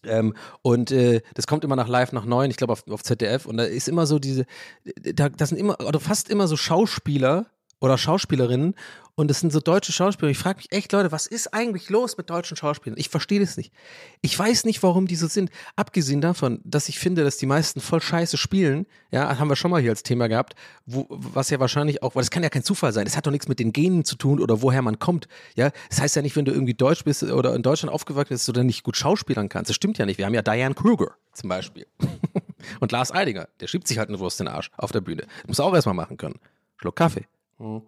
ähm, 0.04 0.34
und 0.62 0.90
äh, 0.90 1.22
das 1.34 1.46
kommt 1.46 1.64
immer 1.64 1.76
nach 1.76 1.88
live 1.88 2.12
nach 2.12 2.24
neun, 2.24 2.50
ich 2.50 2.56
glaube 2.56 2.72
auf, 2.72 2.86
auf 2.88 3.02
ZDF. 3.02 3.46
Und 3.46 3.56
da 3.56 3.64
ist 3.64 3.88
immer 3.88 4.06
so 4.06 4.18
diese, 4.18 4.46
da, 4.84 5.28
das 5.28 5.50
sind 5.50 5.58
immer, 5.58 5.80
oder 5.80 6.00
fast 6.00 6.30
immer 6.30 6.46
so 6.48 6.56
Schauspieler 6.56 7.46
oder 7.80 7.98
Schauspielerinnen 7.98 8.74
und 9.18 9.30
es 9.30 9.40
sind 9.40 9.50
so 9.50 9.60
deutsche 9.60 9.92
Schauspieler. 9.92 10.30
Ich 10.30 10.36
frage 10.36 10.58
mich 10.58 10.72
echt, 10.72 10.92
Leute, 10.92 11.10
was 11.10 11.26
ist 11.26 11.54
eigentlich 11.54 11.88
los 11.88 12.18
mit 12.18 12.28
deutschen 12.28 12.54
Schauspielern? 12.54 12.98
Ich 12.98 13.08
verstehe 13.08 13.40
das 13.40 13.56
nicht. 13.56 13.72
Ich 14.20 14.38
weiß 14.38 14.66
nicht, 14.66 14.82
warum 14.82 15.06
die 15.06 15.16
so 15.16 15.26
sind. 15.26 15.50
Abgesehen 15.74 16.20
davon, 16.20 16.60
dass 16.64 16.90
ich 16.90 16.98
finde, 16.98 17.24
dass 17.24 17.38
die 17.38 17.46
meisten 17.46 17.80
voll 17.80 18.02
scheiße 18.02 18.36
spielen, 18.36 18.86
ja, 19.10 19.38
haben 19.38 19.48
wir 19.48 19.56
schon 19.56 19.70
mal 19.70 19.80
hier 19.80 19.90
als 19.90 20.02
Thema 20.02 20.28
gehabt, 20.28 20.54
wo, 20.84 21.06
was 21.08 21.48
ja 21.48 21.58
wahrscheinlich 21.60 22.02
auch, 22.02 22.14
weil 22.14 22.22
das 22.22 22.30
kann 22.30 22.42
ja 22.42 22.50
kein 22.50 22.62
Zufall 22.62 22.92
sein. 22.92 23.06
Das 23.06 23.16
hat 23.16 23.26
doch 23.26 23.30
nichts 23.30 23.48
mit 23.48 23.58
den 23.58 23.72
Genen 23.72 24.04
zu 24.04 24.16
tun 24.16 24.38
oder 24.38 24.60
woher 24.60 24.82
man 24.82 24.98
kommt. 24.98 25.28
Ja, 25.54 25.70
das 25.88 26.02
heißt 26.02 26.14
ja 26.16 26.20
nicht, 26.20 26.36
wenn 26.36 26.44
du 26.44 26.52
irgendwie 26.52 26.74
deutsch 26.74 27.04
bist 27.04 27.22
oder 27.22 27.54
in 27.54 27.62
Deutschland 27.62 27.94
aufgewachsen 27.94 28.28
bist, 28.28 28.42
dass 28.42 28.46
du 28.46 28.52
dann 28.52 28.66
nicht 28.66 28.82
gut 28.82 28.98
schauspielern 28.98 29.48
kannst. 29.48 29.70
Das 29.70 29.76
stimmt 29.76 29.96
ja 29.96 30.04
nicht. 30.04 30.18
Wir 30.18 30.26
haben 30.26 30.34
ja 30.34 30.42
Diane 30.42 30.74
Kruger 30.74 31.12
zum 31.32 31.48
Beispiel. 31.48 31.86
Und 32.80 32.92
Lars 32.92 33.12
Eidinger, 33.12 33.48
der 33.60 33.66
schiebt 33.66 33.88
sich 33.88 33.96
halt 33.96 34.10
eine 34.10 34.18
Wurst 34.18 34.40
in 34.40 34.46
den 34.46 34.54
Arsch 34.54 34.70
auf 34.76 34.92
der 34.92 35.00
Bühne. 35.00 35.26
Muss 35.46 35.60
auch 35.60 35.74
erstmal 35.74 35.94
machen 35.94 36.18
können. 36.18 36.38
Schluck 36.76 36.96
Kaffee. 36.96 37.26
Hm. 37.58 37.82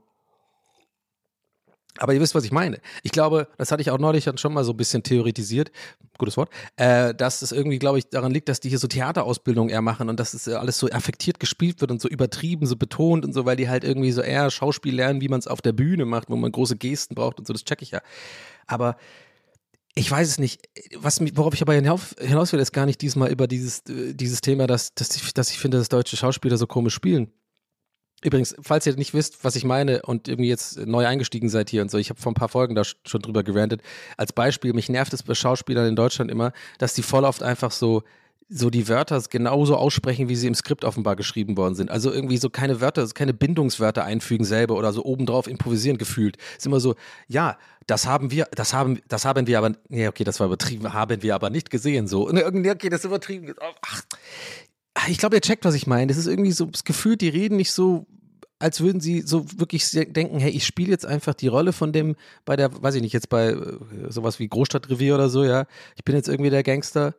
Aber 1.99 2.15
ihr 2.15 2.21
wisst, 2.21 2.35
was 2.35 2.45
ich 2.45 2.53
meine. 2.53 2.79
Ich 3.03 3.11
glaube, 3.11 3.49
das 3.57 3.73
hatte 3.73 3.83
ich 3.83 3.91
auch 3.91 3.99
neulich 3.99 4.31
schon 4.37 4.53
mal 4.53 4.65
so 4.65 4.73
ein 4.73 4.77
bisschen 4.77 5.03
theoretisiert, 5.03 5.73
gutes 6.17 6.37
Wort, 6.37 6.51
äh, 6.77 7.15
dass 7.15 7.43
es 7.43 7.53
irgendwie, 7.53 7.79
glaube 7.79 7.99
ich, 7.99 8.09
daran 8.09 8.33
liegt, 8.33 8.49
dass 8.49 8.61
die 8.61 8.69
hier 8.69 8.79
so 8.79 8.87
Theaterausbildung 8.87 9.69
eher 9.69 9.83
machen 9.83 10.09
und 10.09 10.21
dass 10.21 10.35
es 10.35 10.49
alles 10.49 10.79
so 10.79 10.89
affektiert 10.89 11.41
gespielt 11.41 11.81
wird 11.81 11.91
und 11.91 12.01
so 12.01 12.09
übertrieben, 12.09 12.67
so 12.67 12.77
betont 12.77 13.25
und 13.25 13.33
so, 13.33 13.45
weil 13.45 13.57
die 13.57 13.69
halt 13.69 13.85
irgendwie 13.85 14.13
so 14.13 14.21
eher 14.21 14.51
Schauspiel 14.51 14.95
lernen, 14.95 15.21
wie 15.21 15.29
man 15.29 15.41
es 15.41 15.49
auf 15.49 15.61
der 15.61 15.73
Bühne 15.73 16.05
macht, 16.05 16.31
wo 16.31 16.37
man 16.37 16.53
große 16.53 16.77
Gesten 16.77 17.15
braucht 17.15 17.39
und 17.39 17.47
so, 17.47 17.53
das 17.53 17.65
check 17.65 17.83
ich 17.83 17.91
ja. 17.91 18.01
Aber 18.67 18.97
ich 19.95 20.09
weiß 20.09 20.29
es 20.29 20.39
nicht. 20.39 20.69
Was, 20.97 21.21
worauf 21.37 21.55
ich 21.55 21.63
aber 21.63 21.75
hinaus, 21.75 22.15
hinaus 22.21 22.53
will, 22.53 22.61
ist 22.61 22.73
gar 22.73 22.87
nicht 22.87 23.03
diesmal 23.03 23.31
über 23.31 23.49
dieses, 23.49 23.81
äh, 23.89 24.15
dieses 24.15 24.41
Thema, 24.41 24.67
dass, 24.67 24.95
dass, 24.95 25.17
ich, 25.17 25.35
dass 25.35 25.51
ich 25.51 25.59
finde, 25.59 25.79
dass 25.79 25.89
deutsche 25.89 26.17
Schauspieler 26.17 26.57
so 26.57 26.67
komisch 26.67 26.95
spielen. 26.95 27.33
Übrigens, 28.23 28.57
falls 28.61 28.87
ihr 28.87 28.97
nicht 28.97 29.15
wisst, 29.15 29.45
was 29.45 29.55
ich 29.55 29.65
meine 29.65 30.03
und 30.03 30.27
irgendwie 30.27 30.49
jetzt 30.49 30.79
neu 30.87 31.07
eingestiegen 31.07 31.49
seid 31.49 31.71
hier 31.71 31.83
und 31.83 31.91
so, 31.91 31.99
ich 31.99 32.11
habe 32.11 32.21
vor 32.21 32.33
ein 32.33 32.35
paar 32.35 32.49
Folgen 32.49 32.75
da 32.75 32.83
schon 32.85 33.23
drüber 33.23 33.45
gerantet. 33.45 33.83
Als 34.17 34.33
Beispiel, 34.33 34.73
mich 34.73 34.89
nervt 34.89 35.13
es 35.13 35.23
bei 35.23 35.35
Schauspielern 35.35 35.87
in 35.87 35.97
Deutschland 35.97 36.31
immer, 36.31 36.53
dass 36.79 36.95
die 36.95 37.03
voll 37.03 37.25
oft 37.25 37.43
einfach 37.43 37.71
so 37.71 38.03
so 38.51 38.71
die 38.71 38.89
Wörter 38.89 39.23
genauso 39.29 39.77
aussprechen, 39.77 40.29
wie 40.29 40.37
sie 40.37 40.47
im 40.47 40.55
Skript 40.55 40.85
offenbar 40.85 41.17
geschrieben 41.17 41.57
worden 41.57 41.75
sind. 41.75 41.91
Also 41.91 42.11
irgendwie 42.11 42.39
so 42.39 42.49
keine 42.49 42.81
Wörter, 42.81 43.07
keine 43.09 43.35
Bindungswörter 43.35 44.05
einfügen 44.05 44.45
selber 44.45 44.77
oder 44.77 44.93
so 44.93 45.05
obendrauf 45.05 45.47
improvisieren 45.47 45.99
gefühlt. 45.99 46.39
Ist 46.57 46.67
immer 46.67 46.81
so, 46.81 46.95
ja, 47.27 47.59
das 47.87 48.07
haben 48.07 48.31
wir, 48.31 48.47
das 48.53 48.73
haben, 48.73 49.01
das 49.09 49.27
haben 49.27 49.47
wir 49.47 49.59
aber, 49.59 49.73
nee, 49.89 50.09
okay, 50.09 50.25
das 50.25 50.41
war 50.41 50.47
übertrieben, 50.47 50.93
haben 50.93 51.23
wir 51.23 51.35
aber 51.35 51.51
nicht 51.51 51.71
gesehen, 51.71 52.09
so. 52.09 52.29
Ne, 52.31 52.45
okay, 52.71 52.89
das 52.89 53.01
ist 53.01 53.05
übertrieben. 53.05 53.55
Ach, 53.83 54.03
ich 55.09 55.19
glaube, 55.19 55.37
ihr 55.37 55.41
checkt, 55.41 55.65
was 55.65 55.75
ich 55.75 55.87
meine. 55.87 56.09
Das 56.09 56.17
ist 56.17 56.27
irgendwie 56.27 56.53
so 56.53 56.67
das 56.67 56.85
Gefühl, 56.85 57.17
die 57.17 57.29
reden 57.29 57.57
nicht 57.57 57.73
so, 57.73 58.07
als 58.59 58.81
würden 58.81 59.01
sie 59.01 59.21
so 59.21 59.47
wirklich 59.59 59.91
denken, 59.91 60.39
hey, 60.39 60.51
ich 60.51 60.67
spiele 60.67 60.91
jetzt 60.91 61.07
einfach 61.07 61.35
die 61.35 61.49
Rolle 61.49 61.73
von 61.73 61.93
dem 61.93 62.17
bei 62.45 62.57
der, 62.57 62.83
weiß 62.83 62.97
ich 62.97 63.03
nicht, 63.03 63.13
jetzt 63.13 63.29
bei 63.29 63.51
äh, 63.51 63.79
sowas 64.09 64.39
wie 64.39 64.49
Großstadtrevier 64.49 65.15
oder 65.15 65.29
so, 65.29 65.45
ja. 65.45 65.67
Ich 65.97 66.05
bin 66.05 66.17
jetzt 66.17 66.29
irgendwie 66.29 66.51
der 66.51 66.63
Gangster 66.63 67.15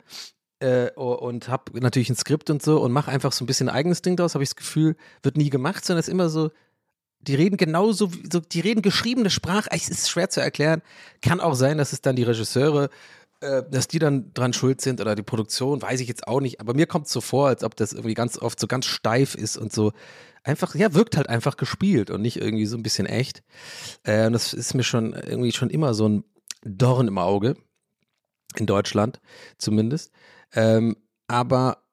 äh, 0.60 0.92
und 0.92 1.48
habe 1.48 1.80
natürlich 1.80 2.10
ein 2.10 2.16
Skript 2.16 2.50
und 2.50 2.62
so 2.62 2.82
und 2.82 2.92
mache 2.92 3.12
einfach 3.12 3.32
so 3.32 3.44
ein 3.44 3.48
bisschen 3.48 3.70
eigenes 3.70 4.02
Ding 4.02 4.18
draus, 4.18 4.34
habe 4.34 4.44
ich 4.44 4.50
das 4.50 4.58
Gefühl, 4.58 4.96
wird 5.24 5.38
nie 5.38 5.50
gemacht, 5.50 5.86
sondern 5.86 6.02
es 6.02 6.08
ist 6.08 6.14
immer 6.14 6.30
so, 6.30 6.52
die 7.22 7.36
reden 7.36 7.58
genauso, 7.58 8.10
so, 8.32 8.40
die 8.40 8.60
reden 8.62 8.82
geschriebene 8.82 9.30
Sprache, 9.30 9.70
es 9.72 9.90
ist 9.90 10.10
schwer 10.10 10.30
zu 10.30 10.42
erklären. 10.42 10.82
Kann 11.22 11.42
auch 11.42 11.54
sein, 11.54 11.78
dass 11.78 11.92
es 11.92 12.02
dann 12.02 12.16
die 12.16 12.24
Regisseure 12.24 12.90
dass 13.40 13.88
die 13.88 14.00
dann 14.00 14.34
dran 14.34 14.54
schuld 14.54 14.82
sind 14.82 15.00
oder 15.00 15.16
die 15.16 15.24
Produktion, 15.24 15.82
weiß 15.82 16.00
ich 16.02 16.08
jetzt 16.08 16.28
auch 16.28 16.42
nicht. 16.42 16.60
Aber 16.60 16.74
mir 16.74 16.88
kommt 16.88 17.08
es 17.08 17.14
so 17.14 17.22
vor, 17.22 17.48
als 17.48 17.64
ob 17.64 17.76
das 17.76 17.94
irgendwie 17.94 18.14
ganz 18.14 18.38
oft 18.38 18.60
so 18.60 18.68
ganz 18.68 18.86
steif 18.86 19.36
ist 19.36 19.58
und 19.58 19.72
so 19.72 19.94
einfach, 20.44 20.76
ja, 20.76 20.94
wirkt 20.94 21.18
halt 21.18 21.30
einfach 21.30 21.58
gespielt 21.58 22.10
und 22.10 22.22
nicht 22.22 22.38
irgendwie 22.38 22.66
so 22.66 22.78
ein 22.78 22.84
bisschen 22.84 23.06
echt. 23.06 23.44
Äh, 24.04 24.28
und 24.28 24.34
das 24.34 24.54
ist 24.54 24.74
mir 24.74 24.84
schon 24.84 25.14
irgendwie 25.14 25.52
schon 25.52 25.70
immer 25.70 25.94
so 25.94 26.08
ein 26.08 26.24
Dorn 26.64 27.08
im 27.08 27.18
Auge. 27.18 27.56
In 28.58 28.66
Deutschland 28.66 29.22
zumindest. 29.58 30.12
Ähm, 30.54 30.98
aber 31.28 31.84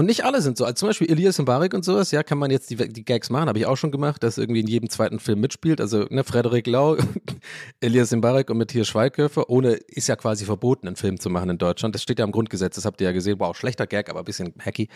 und 0.00 0.06
nicht 0.06 0.24
alle 0.24 0.40
sind 0.40 0.56
so. 0.56 0.64
Also 0.64 0.76
zum 0.76 0.88
Beispiel 0.88 1.10
Elias 1.10 1.38
Mbarek 1.38 1.74
und 1.74 1.84
sowas, 1.84 2.10
ja, 2.10 2.22
kann 2.22 2.38
man 2.38 2.50
jetzt 2.50 2.70
die, 2.70 2.76
die 2.76 3.04
Gags 3.04 3.28
machen, 3.28 3.50
habe 3.50 3.58
ich 3.58 3.66
auch 3.66 3.76
schon 3.76 3.90
gemacht, 3.90 4.22
dass 4.22 4.38
irgendwie 4.38 4.60
in 4.60 4.66
jedem 4.66 4.88
zweiten 4.88 5.18
Film 5.18 5.40
mitspielt. 5.40 5.78
Also, 5.78 6.06
ne, 6.08 6.24
Frederik 6.24 6.66
Lau, 6.66 6.96
Elias 7.80 8.10
Mbarek 8.10 8.48
und 8.48 8.56
Matthias 8.56 8.88
Schweighöfer, 8.88 9.50
ohne, 9.50 9.72
ist 9.72 10.08
ja 10.08 10.16
quasi 10.16 10.46
verboten, 10.46 10.86
einen 10.86 10.96
Film 10.96 11.20
zu 11.20 11.28
machen 11.28 11.50
in 11.50 11.58
Deutschland. 11.58 11.94
Das 11.94 12.02
steht 12.02 12.18
ja 12.18 12.24
im 12.24 12.32
Grundgesetz, 12.32 12.76
das 12.76 12.86
habt 12.86 13.02
ihr 13.02 13.08
ja 13.08 13.12
gesehen. 13.12 13.38
Wow, 13.40 13.54
schlechter 13.54 13.86
Gag, 13.86 14.08
aber 14.08 14.20
ein 14.20 14.24
bisschen 14.24 14.54
hacky. 14.58 14.88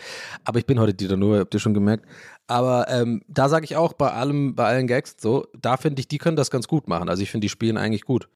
Aber 0.43 0.57
ich 0.57 0.65
bin 0.65 0.79
heute 0.79 0.95
Dieter 0.95 1.17
nur, 1.17 1.37
habt 1.37 1.53
ihr 1.53 1.59
schon 1.59 1.75
gemerkt. 1.75 2.07
Aber 2.47 2.87
ähm, 2.89 3.21
da 3.27 3.47
sage 3.47 3.65
ich 3.65 3.75
auch 3.75 3.93
bei 3.93 4.11
allem, 4.11 4.55
bei 4.55 4.65
allen 4.65 4.87
Gags 4.87 5.17
so, 5.19 5.45
da 5.61 5.77
finde 5.77 5.99
ich, 5.99 6.07
die 6.07 6.17
können 6.17 6.35
das 6.35 6.49
ganz 6.49 6.67
gut 6.67 6.87
machen. 6.87 7.09
Also 7.09 7.21
ich 7.21 7.29
finde, 7.29 7.45
die 7.45 7.49
spielen 7.49 7.77
eigentlich 7.77 8.05
gut. 8.05 8.27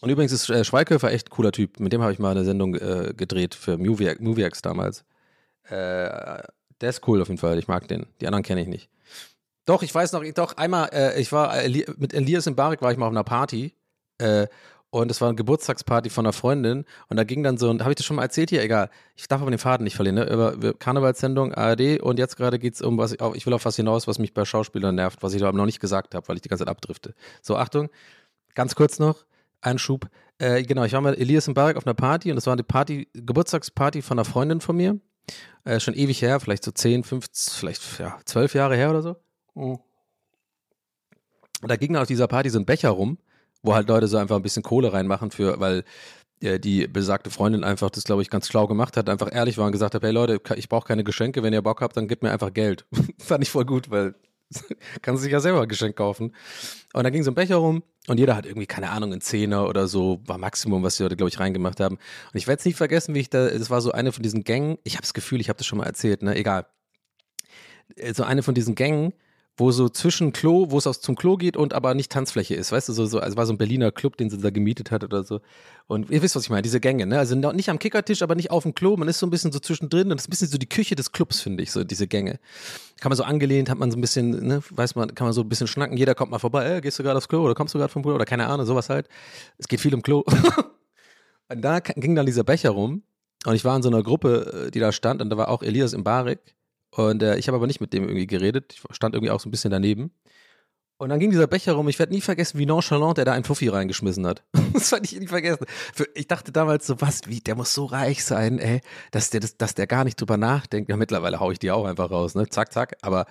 Und 0.00 0.08
übrigens 0.08 0.32
ist 0.32 0.48
äh, 0.48 0.64
Schweighöfer 0.64 1.12
echt 1.12 1.28
cooler 1.28 1.52
Typ. 1.52 1.80
Mit 1.80 1.92
dem 1.92 2.00
habe 2.00 2.14
ich 2.14 2.18
mal 2.18 2.30
eine 2.30 2.46
Sendung 2.46 2.76
äh, 2.76 3.12
gedreht 3.14 3.54
für 3.54 3.76
Moviex 3.76 4.62
damals. 4.62 5.04
Äh, 5.70 6.42
der 6.80 6.90
ist 6.90 7.06
cool 7.08 7.20
auf 7.22 7.28
jeden 7.28 7.38
Fall. 7.38 7.58
Ich 7.58 7.68
mag 7.68 7.88
den. 7.88 8.06
Die 8.20 8.26
anderen 8.26 8.42
kenne 8.42 8.62
ich 8.62 8.68
nicht. 8.68 8.88
Doch, 9.66 9.82
ich 9.82 9.94
weiß 9.94 10.12
noch, 10.12 10.24
doch, 10.34 10.56
einmal, 10.56 10.88
äh, 10.92 11.20
ich 11.20 11.30
war 11.32 11.62
äh, 11.62 11.84
mit 11.96 12.14
Elias 12.14 12.46
in 12.46 12.56
Barik 12.56 12.82
war 12.82 12.90
ich 12.92 12.98
mal 12.98 13.06
auf 13.06 13.12
einer 13.12 13.24
Party. 13.24 13.74
Äh, 14.18 14.48
Und 14.92 15.08
es 15.08 15.20
war 15.20 15.28
eine 15.28 15.36
Geburtstagsparty 15.36 16.10
von 16.10 16.26
einer 16.26 16.32
Freundin. 16.32 16.84
Und 17.08 17.16
da 17.16 17.22
ging 17.22 17.44
dann 17.44 17.58
so, 17.58 17.70
und 17.70 17.82
habe 17.82 17.92
ich 17.92 17.96
das 17.96 18.04
schon 18.04 18.16
mal 18.16 18.22
erzählt 18.24 18.50
hier? 18.50 18.60
Egal. 18.60 18.90
Ich 19.14 19.28
darf 19.28 19.40
aber 19.40 19.50
den 19.52 19.58
Faden 19.58 19.84
nicht 19.84 19.94
verlieren, 19.94 20.16
ne? 20.16 20.28
Über 20.28 20.74
Karnevalssendung, 20.74 21.54
ARD. 21.54 22.00
Und 22.00 22.18
jetzt 22.18 22.36
gerade 22.36 22.58
geht's 22.58 22.82
um 22.82 22.98
was, 22.98 23.12
ich, 23.12 23.20
ich 23.34 23.46
will 23.46 23.52
auf 23.52 23.64
was 23.64 23.76
hinaus, 23.76 24.08
was 24.08 24.18
mich 24.18 24.34
bei 24.34 24.44
Schauspielern 24.44 24.96
nervt, 24.96 25.22
was 25.22 25.32
ich 25.34 25.44
aber 25.44 25.56
noch 25.56 25.66
nicht 25.66 25.78
gesagt 25.78 26.16
habe, 26.16 26.26
weil 26.26 26.36
ich 26.36 26.42
die 26.42 26.48
ganze 26.48 26.64
Zeit 26.64 26.70
abdrifte. 26.70 27.14
So, 27.40 27.56
Achtung. 27.56 27.88
Ganz 28.56 28.74
kurz 28.74 28.98
noch. 28.98 29.24
Einschub. 29.60 30.08
Äh, 30.38 30.64
genau, 30.64 30.82
ich 30.84 30.92
war 30.94 31.02
mit 31.02 31.20
Elias 31.20 31.46
und 31.46 31.54
Barak 31.54 31.76
auf 31.76 31.86
einer 31.86 31.94
Party 31.94 32.30
und 32.30 32.36
das 32.36 32.46
war 32.46 32.54
eine 32.54 32.64
Party, 32.64 33.06
Geburtstagsparty 33.12 34.02
von 34.02 34.18
einer 34.18 34.24
Freundin 34.24 34.60
von 34.60 34.76
mir. 34.76 34.98
Äh, 35.64 35.80
schon 35.80 35.94
ewig 35.94 36.22
her, 36.22 36.40
vielleicht 36.40 36.64
so 36.64 36.70
10, 36.70 37.04
15, 37.04 37.54
vielleicht 37.54 37.98
ja, 37.98 38.18
12 38.24 38.54
Jahre 38.54 38.76
her 38.76 38.90
oder 38.90 39.02
so. 39.02 39.16
Mhm. 39.54 39.78
Da 41.62 41.76
ging 41.76 41.92
dann 41.92 42.02
auf 42.02 42.08
dieser 42.08 42.26
Party 42.26 42.48
so 42.48 42.58
ein 42.58 42.64
Becher 42.64 42.90
rum, 42.90 43.18
wo 43.62 43.74
halt 43.74 43.88
Leute 43.88 44.08
so 44.08 44.16
einfach 44.16 44.36
ein 44.36 44.42
bisschen 44.42 44.62
Kohle 44.62 44.92
reinmachen 44.92 45.30
für, 45.30 45.60
weil 45.60 45.84
äh, 46.40 46.58
die 46.58 46.86
besagte 46.86 47.30
Freundin 47.30 47.64
einfach 47.64 47.90
das, 47.90 48.04
glaube 48.04 48.22
ich, 48.22 48.30
ganz 48.30 48.48
schlau 48.48 48.66
gemacht 48.66 48.96
hat, 48.96 49.08
einfach 49.08 49.32
ehrlich 49.32 49.58
war 49.58 49.66
und 49.66 49.72
gesagt 49.72 49.94
hat, 49.94 50.02
hey 50.02 50.10
Leute, 50.10 50.40
ich 50.56 50.68
brauche 50.68 50.86
keine 50.86 51.04
Geschenke, 51.04 51.42
wenn 51.42 51.52
ihr 51.52 51.62
Bock 51.62 51.82
habt, 51.82 51.96
dann 51.96 52.08
gebt 52.08 52.22
mir 52.22 52.30
einfach 52.30 52.52
Geld. 52.52 52.86
Fand 53.18 53.44
ich 53.44 53.50
voll 53.50 53.66
gut, 53.66 53.90
weil 53.90 54.14
kannst 55.02 55.22
sich 55.22 55.32
ja 55.32 55.40
selber 55.40 55.62
ein 55.62 55.68
Geschenk 55.68 55.96
kaufen. 55.96 56.34
Und 56.92 57.04
dann 57.04 57.12
ging 57.12 57.22
so 57.22 57.30
ein 57.30 57.34
Becher 57.34 57.56
rum 57.56 57.82
und 58.08 58.18
jeder 58.18 58.36
hat 58.36 58.46
irgendwie, 58.46 58.66
keine 58.66 58.90
Ahnung, 58.90 59.12
ein 59.12 59.20
Zehner 59.20 59.68
oder 59.68 59.86
so, 59.86 60.20
war 60.26 60.38
Maximum, 60.38 60.82
was 60.82 60.96
die 60.96 61.02
Leute, 61.02 61.16
glaube 61.16 61.28
ich, 61.28 61.38
reingemacht 61.38 61.80
haben. 61.80 61.96
Und 61.96 62.38
ich 62.38 62.46
werde 62.46 62.60
es 62.60 62.64
nicht 62.64 62.76
vergessen, 62.76 63.14
wie 63.14 63.20
ich 63.20 63.30
da, 63.30 63.48
das 63.48 63.70
war 63.70 63.80
so 63.80 63.92
eine 63.92 64.12
von 64.12 64.22
diesen 64.22 64.44
Gängen, 64.44 64.78
ich 64.84 64.94
habe 64.94 65.02
das 65.02 65.14
Gefühl, 65.14 65.40
ich 65.40 65.48
habe 65.48 65.58
das 65.58 65.66
schon 65.66 65.78
mal 65.78 65.86
erzählt, 65.86 66.22
ne, 66.22 66.34
egal. 66.34 66.66
Äh, 67.96 68.14
so 68.14 68.24
eine 68.24 68.42
von 68.42 68.54
diesen 68.54 68.74
Gängen, 68.74 69.12
wo 69.60 69.70
so 69.70 69.90
zwischen 69.90 70.32
Klo, 70.32 70.70
wo 70.70 70.78
es 70.78 71.00
zum 71.00 71.14
Klo 71.14 71.36
geht 71.36 71.56
und 71.56 71.74
aber 71.74 71.94
nicht 71.94 72.10
Tanzfläche 72.10 72.54
ist, 72.54 72.72
weißt 72.72 72.88
du, 72.88 72.92
so, 72.94 73.04
so 73.04 73.20
also 73.20 73.36
war 73.36 73.44
so 73.44 73.52
ein 73.52 73.58
Berliner 73.58 73.92
Club, 73.92 74.16
den 74.16 74.30
sie 74.30 74.38
da 74.38 74.50
gemietet 74.50 74.90
hat 74.90 75.04
oder 75.04 75.22
so. 75.22 75.40
Und 75.86 76.10
ihr 76.10 76.22
wisst, 76.22 76.34
was 76.34 76.44
ich 76.44 76.50
meine, 76.50 76.62
diese 76.62 76.80
Gänge, 76.80 77.06
ne? 77.06 77.18
Also 77.18 77.34
nicht 77.34 77.68
am 77.68 77.78
Kickertisch, 77.78 78.22
aber 78.22 78.34
nicht 78.34 78.50
auf 78.50 78.62
dem 78.62 78.74
Klo, 78.74 78.96
man 78.96 79.06
ist 79.06 79.18
so 79.18 79.26
ein 79.26 79.30
bisschen 79.30 79.52
so 79.52 79.58
zwischendrin 79.58 80.10
und 80.10 80.16
das 80.16 80.22
ist 80.22 80.28
ein 80.28 80.30
bisschen 80.30 80.48
so 80.48 80.58
die 80.58 80.68
Küche 80.68 80.94
des 80.94 81.12
Clubs, 81.12 81.40
finde 81.40 81.62
ich, 81.62 81.70
so 81.70 81.84
diese 81.84 82.08
Gänge. 82.08 82.40
Kann 83.00 83.10
man 83.10 83.16
so 83.16 83.22
angelehnt, 83.22 83.68
hat 83.68 83.78
man 83.78 83.90
so 83.90 83.98
ein 83.98 84.00
bisschen, 84.00 84.30
ne, 84.46 84.62
weiß 84.70 84.94
man, 84.94 85.14
kann 85.14 85.26
man 85.26 85.34
so 85.34 85.42
ein 85.42 85.48
bisschen 85.48 85.66
schnacken, 85.66 85.96
jeder 85.96 86.14
kommt 86.14 86.30
mal 86.30 86.38
vorbei, 86.38 86.76
äh, 86.76 86.80
gehst 86.80 86.98
du 86.98 87.02
gerade 87.02 87.18
aufs 87.18 87.28
Klo 87.28 87.44
oder 87.44 87.54
kommst 87.54 87.74
du 87.74 87.78
gerade 87.78 87.92
vom 87.92 88.02
Klo 88.02 88.14
oder 88.14 88.24
keine 88.24 88.46
Ahnung, 88.46 88.64
sowas 88.64 88.88
halt. 88.88 89.08
Es 89.58 89.68
geht 89.68 89.80
viel 89.80 89.94
um 89.94 90.02
Klo. 90.02 90.24
und 91.48 91.60
da 91.60 91.80
ging 91.80 92.14
dann 92.14 92.24
dieser 92.24 92.44
Becher 92.44 92.70
rum 92.70 93.02
und 93.44 93.54
ich 93.54 93.64
war 93.64 93.76
in 93.76 93.82
so 93.82 93.90
einer 93.90 94.02
Gruppe, 94.02 94.68
äh, 94.68 94.70
die 94.70 94.80
da 94.80 94.90
stand 94.90 95.20
und 95.20 95.28
da 95.28 95.36
war 95.36 95.48
auch 95.48 95.62
Elias 95.62 95.92
im 95.92 96.02
Barik 96.02 96.40
und 96.90 97.22
äh, 97.22 97.36
ich 97.36 97.48
habe 97.48 97.56
aber 97.56 97.66
nicht 97.66 97.80
mit 97.80 97.92
dem 97.92 98.04
irgendwie 98.04 98.26
geredet. 98.26 98.74
Ich 98.74 98.96
stand 98.96 99.14
irgendwie 99.14 99.30
auch 99.30 99.40
so 99.40 99.48
ein 99.48 99.52
bisschen 99.52 99.70
daneben. 99.70 100.12
Und 101.00 101.08
dann 101.08 101.18
ging 101.18 101.30
dieser 101.30 101.46
Becher 101.46 101.72
rum. 101.72 101.88
Ich 101.88 101.98
werde 101.98 102.12
nie 102.12 102.20
vergessen, 102.20 102.58
wie 102.58 102.66
nonchalant 102.66 103.16
der 103.16 103.24
da 103.24 103.32
einen 103.32 103.44
Fuffi 103.44 103.68
reingeschmissen 103.68 104.26
hat. 104.26 104.44
das 104.74 104.92
werde 104.92 105.06
ich 105.06 105.18
nie 105.18 105.28
vergessen. 105.28 105.64
Für, 105.94 106.06
ich 106.14 106.28
dachte 106.28 106.52
damals 106.52 106.86
so, 106.86 107.00
was, 107.00 107.22
wie, 107.26 107.40
der 107.40 107.54
muss 107.54 107.72
so 107.72 107.86
reich 107.86 108.22
sein, 108.22 108.58
ey, 108.58 108.82
dass 109.10 109.30
der, 109.30 109.40
das, 109.40 109.56
dass 109.56 109.74
der 109.74 109.86
gar 109.86 110.04
nicht 110.04 110.20
drüber 110.20 110.36
nachdenkt. 110.36 110.90
Ja, 110.90 110.98
mittlerweile 110.98 111.40
haue 111.40 111.54
ich 111.54 111.58
die 111.58 111.70
auch 111.70 111.86
einfach 111.86 112.10
raus, 112.10 112.34
ne? 112.34 112.48
Zack, 112.50 112.70
zack. 112.70 112.98
Aber 113.00 113.24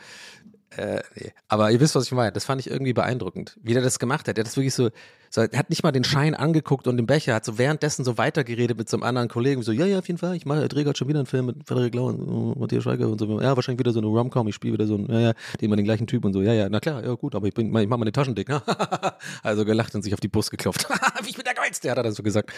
äh, 0.78 1.02
nee. 1.16 1.32
Aber 1.48 1.72
ihr 1.72 1.80
wisst, 1.80 1.96
was 1.96 2.06
ich 2.06 2.12
meine. 2.12 2.32
Das 2.32 2.46
fand 2.46 2.62
ich 2.62 2.70
irgendwie 2.70 2.94
beeindruckend, 2.94 3.58
wie 3.62 3.74
der 3.74 3.82
das 3.82 4.00
gemacht 4.00 4.28
hat. 4.28 4.38
Der 4.38 4.44
hat 4.44 4.48
das 4.48 4.58
wirklich 4.58 4.74
so, 4.74 4.90
so, 5.32 5.42
er 5.42 5.60
hat 5.60 5.70
nicht 5.70 5.84
mal 5.84 5.92
den 5.92 6.04
Schein 6.04 6.36
angeguckt 6.36 6.88
und 6.88 6.98
den 6.98 7.06
Becher, 7.06 7.36
hat 7.36 7.46
so 7.46 7.58
währenddessen 7.58 8.04
so 8.04 8.18
weitergeredet 8.18 8.78
mit 8.78 8.90
so 8.90 8.98
einem 8.98 9.04
anderen 9.04 9.28
Kollegen, 9.30 9.62
so, 9.62 9.72
ja, 9.72 9.86
ja, 9.86 10.00
auf 10.00 10.08
jeden 10.08 10.18
Fall, 10.18 10.36
ich 10.36 10.46
mache, 10.46 10.68
drehe 10.68 10.84
gerade 10.84 10.98
schon 10.98 11.08
wieder 11.08 11.20
einen 11.20 11.28
Film 11.28 11.48
mit 11.48 11.68
Frederik 11.68 11.94
Lau 11.94 12.08
und 12.08 12.20
uh, 12.20 12.56
Matthias 12.60 12.84
Schweiger 12.84 13.08
und 13.08 13.20
so, 13.20 13.40
ja, 13.40 13.56
wahrscheinlich 13.56 13.80
wieder 13.80 13.92
so 13.92 14.00
eine 14.00 14.08
Rom-Com, 14.08 14.48
ich 14.48 14.56
spiele 14.56 14.74
wieder 14.74 14.88
so 14.88 14.96
einen, 14.96 15.12
ja, 15.12 15.20
ja, 15.20 15.34
den 15.62 15.72
den 15.72 15.86
gleichen 15.86 16.08
Typ 16.08 16.26
und 16.26 16.34
so, 16.34 16.42
ja, 16.42 16.54
ja, 16.54 16.68
na 16.70 16.80
klar, 16.80 17.04
ja, 17.04 17.14
gut, 17.14 17.36
aber 17.36 17.48
ich 17.48 17.54
bin, 17.54 17.68
ich 17.76 17.88
mach 17.88 17.98
mal 17.98 18.06
den 18.06 18.14
Taschen 18.14 18.34
dick, 18.36 18.50
also 19.44 19.66
gelacht 19.66 19.94
und 19.94 20.02
sich 20.02 20.14
auf 20.14 20.20
die 20.20 20.30
Brust 20.30 20.50
geklopft. 20.52 20.88
ich 21.28 21.36
bin 21.36 21.46
der 21.46 21.54
Geilste, 21.54 21.92
hat 21.92 21.98
er 21.98 22.04
dann 22.04 22.14
so 22.14 22.24
gesagt. 22.24 22.52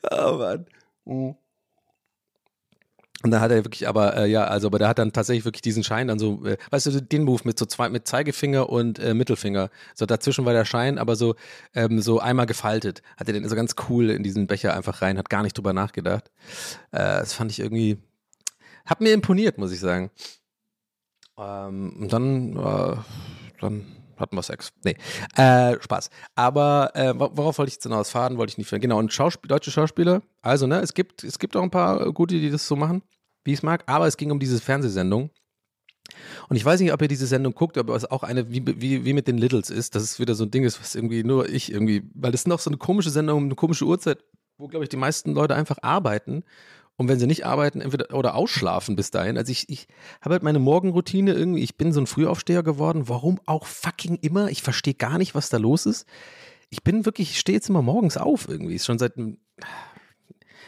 oh 0.10 0.36
Mann. 0.38 0.66
Mhm. 1.04 1.36
Und 3.26 3.32
da 3.32 3.40
hat 3.40 3.50
er 3.50 3.64
wirklich, 3.64 3.88
aber 3.88 4.16
äh, 4.16 4.30
ja, 4.30 4.44
also, 4.44 4.68
aber 4.68 4.78
der 4.78 4.86
hat 4.86 5.00
dann 5.00 5.12
tatsächlich 5.12 5.44
wirklich 5.44 5.60
diesen 5.60 5.82
Schein 5.82 6.06
dann 6.06 6.20
so, 6.20 6.46
äh, 6.46 6.58
weißt 6.70 6.86
du, 6.86 7.02
den 7.02 7.24
Move 7.24 7.40
mit 7.42 7.58
so 7.58 7.66
zwei, 7.66 7.88
mit 7.88 8.06
Zeigefinger 8.06 8.68
und 8.68 9.00
äh, 9.00 9.14
Mittelfinger. 9.14 9.68
So 9.96 10.06
dazwischen 10.06 10.44
war 10.44 10.52
der 10.52 10.64
Schein, 10.64 10.96
aber 10.96 11.16
so, 11.16 11.34
ähm, 11.74 12.00
so 12.00 12.20
einmal 12.20 12.46
gefaltet. 12.46 13.02
Hat 13.16 13.26
er 13.26 13.32
den 13.32 13.48
so 13.48 13.56
ganz 13.56 13.74
cool 13.88 14.10
in 14.10 14.22
diesen 14.22 14.46
Becher 14.46 14.74
einfach 14.76 15.02
rein, 15.02 15.18
hat 15.18 15.28
gar 15.28 15.42
nicht 15.42 15.58
drüber 15.58 15.72
nachgedacht. 15.72 16.30
Äh, 16.92 16.98
das 16.98 17.32
fand 17.32 17.50
ich 17.50 17.58
irgendwie, 17.58 17.98
hat 18.84 19.00
mir 19.00 19.12
imponiert, 19.12 19.58
muss 19.58 19.72
ich 19.72 19.80
sagen. 19.80 20.12
Ähm, 21.36 21.96
und 21.98 22.12
dann, 22.12 22.56
äh, 22.56 22.96
dann 23.60 23.86
hatten 24.18 24.36
wir 24.36 24.42
Sex. 24.44 24.70
Nee, 24.84 24.94
äh, 25.34 25.82
Spaß. 25.82 26.10
Aber 26.36 26.92
äh, 26.94 27.12
worauf 27.16 27.58
wollte 27.58 27.70
ich 27.70 27.74
jetzt 27.74 27.82
hinaus 27.82 28.08
fahren? 28.08 28.38
Wollte 28.38 28.52
ich 28.52 28.58
nicht. 28.58 28.70
Genau, 28.70 29.00
und 29.00 29.12
Schauspiel, 29.12 29.48
deutsche 29.48 29.72
Schauspieler. 29.72 30.22
Also, 30.42 30.68
ne, 30.68 30.78
es 30.78 30.94
gibt, 30.94 31.24
es 31.24 31.40
gibt 31.40 31.56
auch 31.56 31.62
ein 31.64 31.72
paar 31.72 32.12
gute, 32.12 32.36
die 32.36 32.50
das 32.50 32.68
so 32.68 32.76
machen 32.76 33.02
wie 33.46 33.52
ich 33.52 33.60
es 33.60 33.62
mag, 33.62 33.84
aber 33.86 34.06
es 34.06 34.16
ging 34.16 34.30
um 34.30 34.38
diese 34.38 34.60
Fernsehsendung. 34.60 35.30
Und 36.48 36.56
ich 36.56 36.64
weiß 36.64 36.80
nicht, 36.80 36.92
ob 36.92 37.02
ihr 37.02 37.08
diese 37.08 37.26
Sendung 37.26 37.54
guckt, 37.54 37.78
aber 37.78 37.94
es 37.96 38.08
auch 38.10 38.22
eine, 38.22 38.50
wie, 38.50 38.62
wie, 38.80 39.04
wie 39.04 39.12
mit 39.12 39.26
den 39.26 39.38
Littles 39.38 39.70
ist, 39.70 39.94
dass 39.94 40.02
es 40.02 40.20
wieder 40.20 40.34
so 40.34 40.44
ein 40.44 40.50
Ding 40.50 40.64
ist, 40.64 40.80
was 40.80 40.94
irgendwie 40.94 41.24
nur 41.24 41.48
ich 41.48 41.72
irgendwie, 41.72 42.02
weil 42.14 42.34
es 42.34 42.46
noch 42.46 42.60
so 42.60 42.70
eine 42.70 42.76
komische 42.76 43.10
Sendung, 43.10 43.44
eine 43.44 43.54
komische 43.54 43.84
Uhrzeit, 43.84 44.18
wo, 44.58 44.68
glaube 44.68 44.84
ich, 44.84 44.88
die 44.88 44.96
meisten 44.96 45.32
Leute 45.32 45.54
einfach 45.54 45.78
arbeiten. 45.82 46.44
Und 46.96 47.08
wenn 47.08 47.18
sie 47.18 47.26
nicht 47.26 47.44
arbeiten, 47.44 47.82
entweder 47.82 48.14
oder 48.14 48.34
ausschlafen 48.34 48.96
bis 48.96 49.10
dahin. 49.10 49.36
Also 49.36 49.52
ich, 49.52 49.68
ich 49.68 49.86
habe 50.22 50.34
halt 50.34 50.42
meine 50.42 50.58
Morgenroutine 50.58 51.34
irgendwie, 51.34 51.62
ich 51.62 51.76
bin 51.76 51.92
so 51.92 52.00
ein 52.00 52.06
Frühaufsteher 52.06 52.62
geworden. 52.62 53.08
Warum 53.08 53.38
auch 53.44 53.66
fucking 53.66 54.16
immer? 54.22 54.48
Ich 54.48 54.62
verstehe 54.62 54.94
gar 54.94 55.18
nicht, 55.18 55.34
was 55.34 55.50
da 55.50 55.58
los 55.58 55.84
ist. 55.84 56.06
Ich 56.70 56.82
bin 56.82 57.04
wirklich, 57.04 57.32
ich 57.32 57.38
stehe 57.38 57.56
jetzt 57.56 57.68
immer 57.68 57.82
morgens 57.82 58.16
auf 58.16 58.48
irgendwie. 58.48 58.74
Ist 58.74 58.86
schon 58.86 58.98
seit 58.98 59.18
einem 59.18 59.36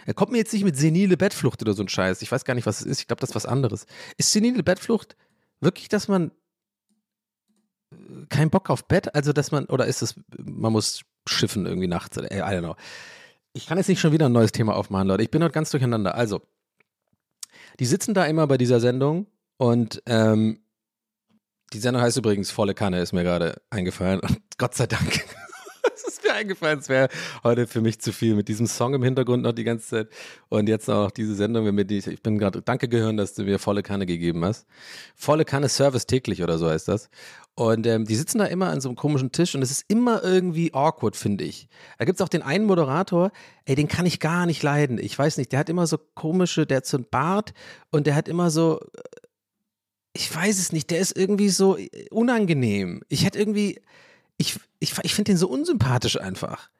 er 0.09 0.15
kommt 0.15 0.33
mir 0.33 0.39
jetzt 0.39 0.55
nicht 0.55 0.65
mit 0.65 0.75
senile 0.75 1.19
Bettflucht 1.19 1.61
oder 1.61 1.75
so 1.75 1.83
ein 1.83 1.89
Scheiß. 1.89 2.23
Ich 2.23 2.33
weiß 2.33 2.47
gar 2.47 2.55
nicht, 2.55 2.65
was 2.65 2.81
es 2.81 2.87
ist. 2.87 3.01
Ich 3.01 3.09
glaube, 3.09 3.21
das 3.21 3.29
ist 3.29 3.35
was 3.35 3.45
anderes. 3.45 3.85
Ist 4.17 4.33
senile 4.33 4.63
Bettflucht 4.63 5.17
wirklich, 5.61 5.91
dass 5.91 6.09
man 6.09 6.31
äh, 7.93 8.25
keinen 8.31 8.49
Bock 8.49 8.71
auf 8.71 8.89
Bett? 8.89 9.15
Also, 9.15 9.35
dass 9.35 9.51
man, 9.51 9.67
oder 9.67 9.85
ist 9.85 10.01
es, 10.01 10.15
man 10.39 10.73
muss 10.73 11.03
schiffen 11.29 11.67
irgendwie 11.67 11.89
nachts? 11.89 12.17
Oder, 12.17 12.33
I 12.33 12.41
don't 12.41 12.61
know. 12.61 12.77
Ich 13.53 13.67
kann 13.67 13.77
jetzt 13.77 13.89
nicht 13.89 14.01
schon 14.01 14.13
wieder 14.13 14.31
ein 14.31 14.33
neues 14.33 14.53
Thema 14.53 14.77
aufmachen, 14.77 15.09
Leute. 15.09 15.25
Ich 15.25 15.31
bin 15.31 15.43
heute 15.43 15.53
ganz 15.53 15.71
durcheinander. 15.73 16.15
Also, 16.15 16.41
die 17.79 17.85
sitzen 17.85 18.15
da 18.15 18.25
immer 18.25 18.47
bei 18.47 18.57
dieser 18.57 18.81
Sendung 18.81 19.27
und 19.59 20.03
ähm, 20.07 20.61
die 21.75 21.81
Sendung 21.81 22.01
heißt 22.01 22.17
übrigens 22.17 22.51
Volle 22.51 22.73
Kanne, 22.73 23.03
ist 23.03 23.13
mir 23.13 23.25
gerade 23.25 23.61
eingefallen. 23.69 24.23
Gott 24.57 24.75
sei 24.75 24.87
Dank 24.87 25.23
ist 26.09 26.25
mir 26.25 26.35
eingefallen, 26.35 26.79
es 26.79 26.89
wäre 26.89 27.09
heute 27.45 27.67
für 27.67 27.81
mich 27.81 28.01
zu 28.01 28.13
viel 28.13 28.35
mit 28.35 28.49
diesem 28.49 28.67
Song 28.67 28.95
im 28.95 29.03
Hintergrund 29.03 29.43
noch 29.43 29.53
die 29.53 29.65
ganze 29.65 29.87
Zeit 29.89 30.09
und 30.49 30.69
jetzt 30.69 30.89
auch 30.89 31.11
diese 31.11 31.35
Sendung, 31.35 31.73
mir 31.75 31.85
die, 31.85 31.99
ich 31.99 32.23
bin 32.23 32.39
gerade, 32.39 32.63
danke 32.63 32.89
gehören, 32.89 33.17
dass 33.17 33.35
du 33.35 33.45
mir 33.45 33.59
volle 33.59 33.83
Kanne 33.83 34.07
gegeben 34.07 34.45
hast. 34.45 34.67
Volle 35.15 35.45
Kanne 35.45 35.69
Service 35.69 36.07
täglich 36.07 36.43
oder 36.43 36.59
so 36.59 36.69
heißt 36.69 36.89
das. 36.89 37.11
Und 37.55 37.87
ähm, 37.87 38.05
die 38.05 38.15
sitzen 38.15 38.39
da 38.39 38.45
immer 38.45 38.71
an 38.71 38.81
so 38.81 38.89
einem 38.89 38.97
komischen 38.97 39.33
Tisch 39.33 39.55
und 39.55 39.63
es 39.63 39.71
ist 39.71 39.85
immer 39.89 40.23
irgendwie 40.23 40.73
awkward, 40.73 41.17
finde 41.17 41.45
ich. 41.45 41.69
Da 41.99 42.05
gibt 42.05 42.21
es 42.21 42.25
auch 42.25 42.29
den 42.29 42.43
einen 42.43 42.65
Moderator, 42.65 43.33
ey, 43.65 43.75
den 43.75 43.89
kann 43.89 44.07
ich 44.07 44.21
gar 44.21 44.47
nicht 44.47 44.63
leiden. 44.63 44.99
Ich 44.99 45.19
weiß 45.19 45.37
nicht, 45.39 45.53
der 45.53 45.59
hat 45.59 45.69
immer 45.69 45.87
so 45.87 45.99
komische, 46.15 46.67
der 46.67 46.79
hat 46.79 46.87
so 46.87 46.97
einen 46.97 47.07
Bart 47.11 47.53
und 47.91 48.07
der 48.07 48.15
hat 48.15 48.29
immer 48.29 48.51
so, 48.51 48.81
äh, 48.81 49.01
ich 50.15 50.35
weiß 50.35 50.59
es 50.59 50.73
nicht, 50.73 50.91
der 50.91 50.99
ist 50.99 51.17
irgendwie 51.17 51.49
so 51.49 51.77
unangenehm. 52.11 53.03
Ich 53.09 53.25
hätte 53.25 53.39
irgendwie, 53.39 53.81
ich, 54.39 54.59
ich, 54.79 54.95
ich 55.03 55.15
finde 55.15 55.33
den 55.33 55.37
so 55.37 55.49
unsympathisch 55.49 56.19
einfach. 56.19 56.71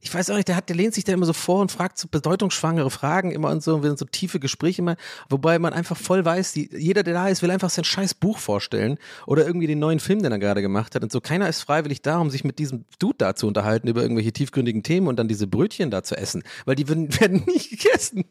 Ich 0.00 0.14
weiß 0.14 0.30
auch 0.30 0.36
nicht, 0.36 0.46
der, 0.46 0.54
hat, 0.54 0.68
der 0.68 0.76
lehnt 0.76 0.94
sich 0.94 1.02
da 1.02 1.12
immer 1.12 1.26
so 1.26 1.32
vor 1.32 1.60
und 1.60 1.72
fragt 1.72 1.98
so 1.98 2.06
bedeutungsschwangere 2.08 2.90
Fragen 2.90 3.32
immer 3.32 3.50
und 3.50 3.64
so, 3.64 3.74
und 3.74 3.82
will 3.82 3.98
so 3.98 4.04
tiefe 4.04 4.38
Gespräche 4.38 4.80
immer, 4.80 4.96
wobei 5.28 5.58
man 5.58 5.72
einfach 5.72 5.96
voll 5.96 6.24
weiß, 6.24 6.52
die, 6.52 6.70
jeder, 6.72 7.02
der 7.02 7.14
da 7.14 7.28
ist, 7.28 7.42
will 7.42 7.50
einfach 7.50 7.70
sein 7.70 7.84
scheiß 7.84 8.14
Buch 8.14 8.38
vorstellen 8.38 8.98
oder 9.26 9.44
irgendwie 9.44 9.66
den 9.66 9.80
neuen 9.80 9.98
Film, 9.98 10.22
den 10.22 10.30
er 10.30 10.38
gerade 10.38 10.62
gemacht 10.62 10.94
hat 10.94 11.02
und 11.02 11.10
so. 11.10 11.20
Keiner 11.20 11.48
ist 11.48 11.62
freiwillig 11.62 12.00
da, 12.02 12.18
um 12.18 12.30
sich 12.30 12.44
mit 12.44 12.60
diesem 12.60 12.84
Dude 13.00 13.16
da 13.18 13.34
zu 13.34 13.48
unterhalten 13.48 13.88
über 13.88 14.02
irgendwelche 14.02 14.32
tiefgründigen 14.32 14.84
Themen 14.84 15.08
und 15.08 15.18
dann 15.18 15.26
diese 15.26 15.48
Brötchen 15.48 15.90
da 15.90 16.04
zu 16.04 16.16
essen, 16.16 16.44
weil 16.64 16.76
die 16.76 16.88
werden, 16.88 17.12
werden 17.18 17.42
nicht 17.46 17.70
gegessen. 17.70 18.24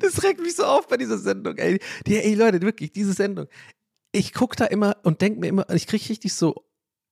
Das 0.00 0.22
regt 0.22 0.40
mich 0.40 0.56
so 0.56 0.64
auf 0.64 0.88
bei 0.88 0.96
dieser 0.96 1.18
Sendung, 1.18 1.56
ey. 1.58 1.78
Die, 2.06 2.16
ey, 2.16 2.34
Leute, 2.34 2.62
wirklich, 2.62 2.92
diese 2.92 3.12
Sendung. 3.12 3.46
Ich 4.12 4.32
gucke 4.32 4.56
da 4.56 4.64
immer 4.64 4.96
und 5.02 5.20
denke 5.20 5.40
mir 5.40 5.48
immer, 5.48 5.68
ich 5.70 5.86
kriege 5.86 6.08
richtig 6.08 6.32
so 6.32 6.64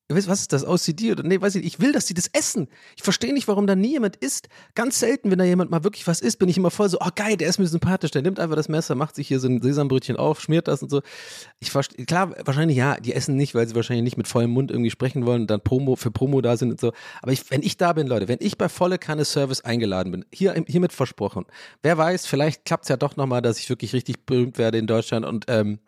Weißt, 0.09 0.29
was 0.29 0.43
ist 0.43 0.53
das? 0.53 0.67
OCD 0.67 1.13
oder 1.13 1.23
nee, 1.23 1.41
weiß 1.41 1.55
ich 1.55 1.65
nicht. 1.65 1.75
Ich 1.75 1.81
will, 1.81 1.93
dass 1.93 2.05
die 2.05 2.13
das 2.13 2.29
essen. 2.35 2.69
Ich 2.95 3.03
verstehe 3.03 3.33
nicht, 3.33 3.49
warum 3.49 3.67
da 3.67 3.75
nie 3.75 3.93
jemand 3.93 4.17
isst. 4.17 4.49
Ganz 4.75 5.01
selten, 5.01 5.31
wenn 5.31 5.39
da 5.39 5.45
jemand 5.45 5.71
mal 5.71 5.83
wirklich 5.83 6.07
was 6.07 6.21
isst, 6.21 6.39
bin 6.39 6.51
ich 6.51 6.59
immer 6.59 6.71
voll 6.71 6.91
so, 6.91 6.99
oh 7.01 7.09
geil, 7.15 7.39
der 7.39 7.49
ist 7.49 7.59
mir 7.59 7.67
sympathisch. 7.67 8.11
Der 8.11 8.21
nimmt 8.21 8.39
einfach 8.39 8.55
das 8.55 8.69
Messer, 8.69 8.97
macht 8.97 9.15
sich 9.15 9.29
hier 9.29 9.41
so 9.41 9.49
ein 9.49 9.63
Sesambrötchen 9.63 10.19
auf, 10.19 10.43
schmiert 10.43 10.69
das 10.69 10.83
und 10.83 10.91
so. 10.91 11.01
Ich 11.59 11.71
verstehe, 11.71 12.05
klar, 12.05 12.35
wahrscheinlich 12.45 12.77
ja, 12.77 13.01
die 13.01 13.15
essen 13.15 13.37
nicht, 13.37 13.55
weil 13.55 13.67
sie 13.67 13.75
wahrscheinlich 13.75 14.05
nicht 14.05 14.19
mit 14.19 14.29
vollem 14.29 14.51
Mund 14.51 14.71
irgendwie 14.71 14.91
sprechen 14.91 15.25
wollen 15.25 15.43
und 15.43 15.51
dann 15.51 15.63
Promo 15.63 15.97
für 15.97 16.11
Promo 16.11 16.43
da 16.43 16.59
sind 16.59 16.73
und 16.73 16.81
so. 16.81 16.93
Aber 17.23 17.33
ich, 17.33 17.51
wenn 17.51 17.63
ich 17.63 17.79
da 17.79 17.95
bin, 17.95 18.07
Leute, 18.07 18.29
wenn 18.29 18.41
ich 18.41 18.59
bei 18.59 18.69
volle 18.69 18.99
Kanne 18.99 19.25
Service 19.25 19.63
eingeladen 19.63 20.13
bin, 20.13 20.27
hier 20.31 20.53
hiermit 20.67 20.93
versprochen. 20.93 21.47
Wer 21.83 21.97
weiß, 21.97 22.27
vielleicht 22.27 22.67
klappt 22.67 22.85
es 22.85 22.91
ja 22.91 22.99
doch 22.99 23.17
nochmal, 23.17 23.41
dass 23.41 23.59
ich 23.59 23.71
wirklich 23.71 23.95
richtig 23.95 24.27
berühmt 24.27 24.59
werde 24.59 24.77
in 24.77 24.87
Deutschland 24.87 25.25
und 25.25 25.47
ähm, 25.49 25.79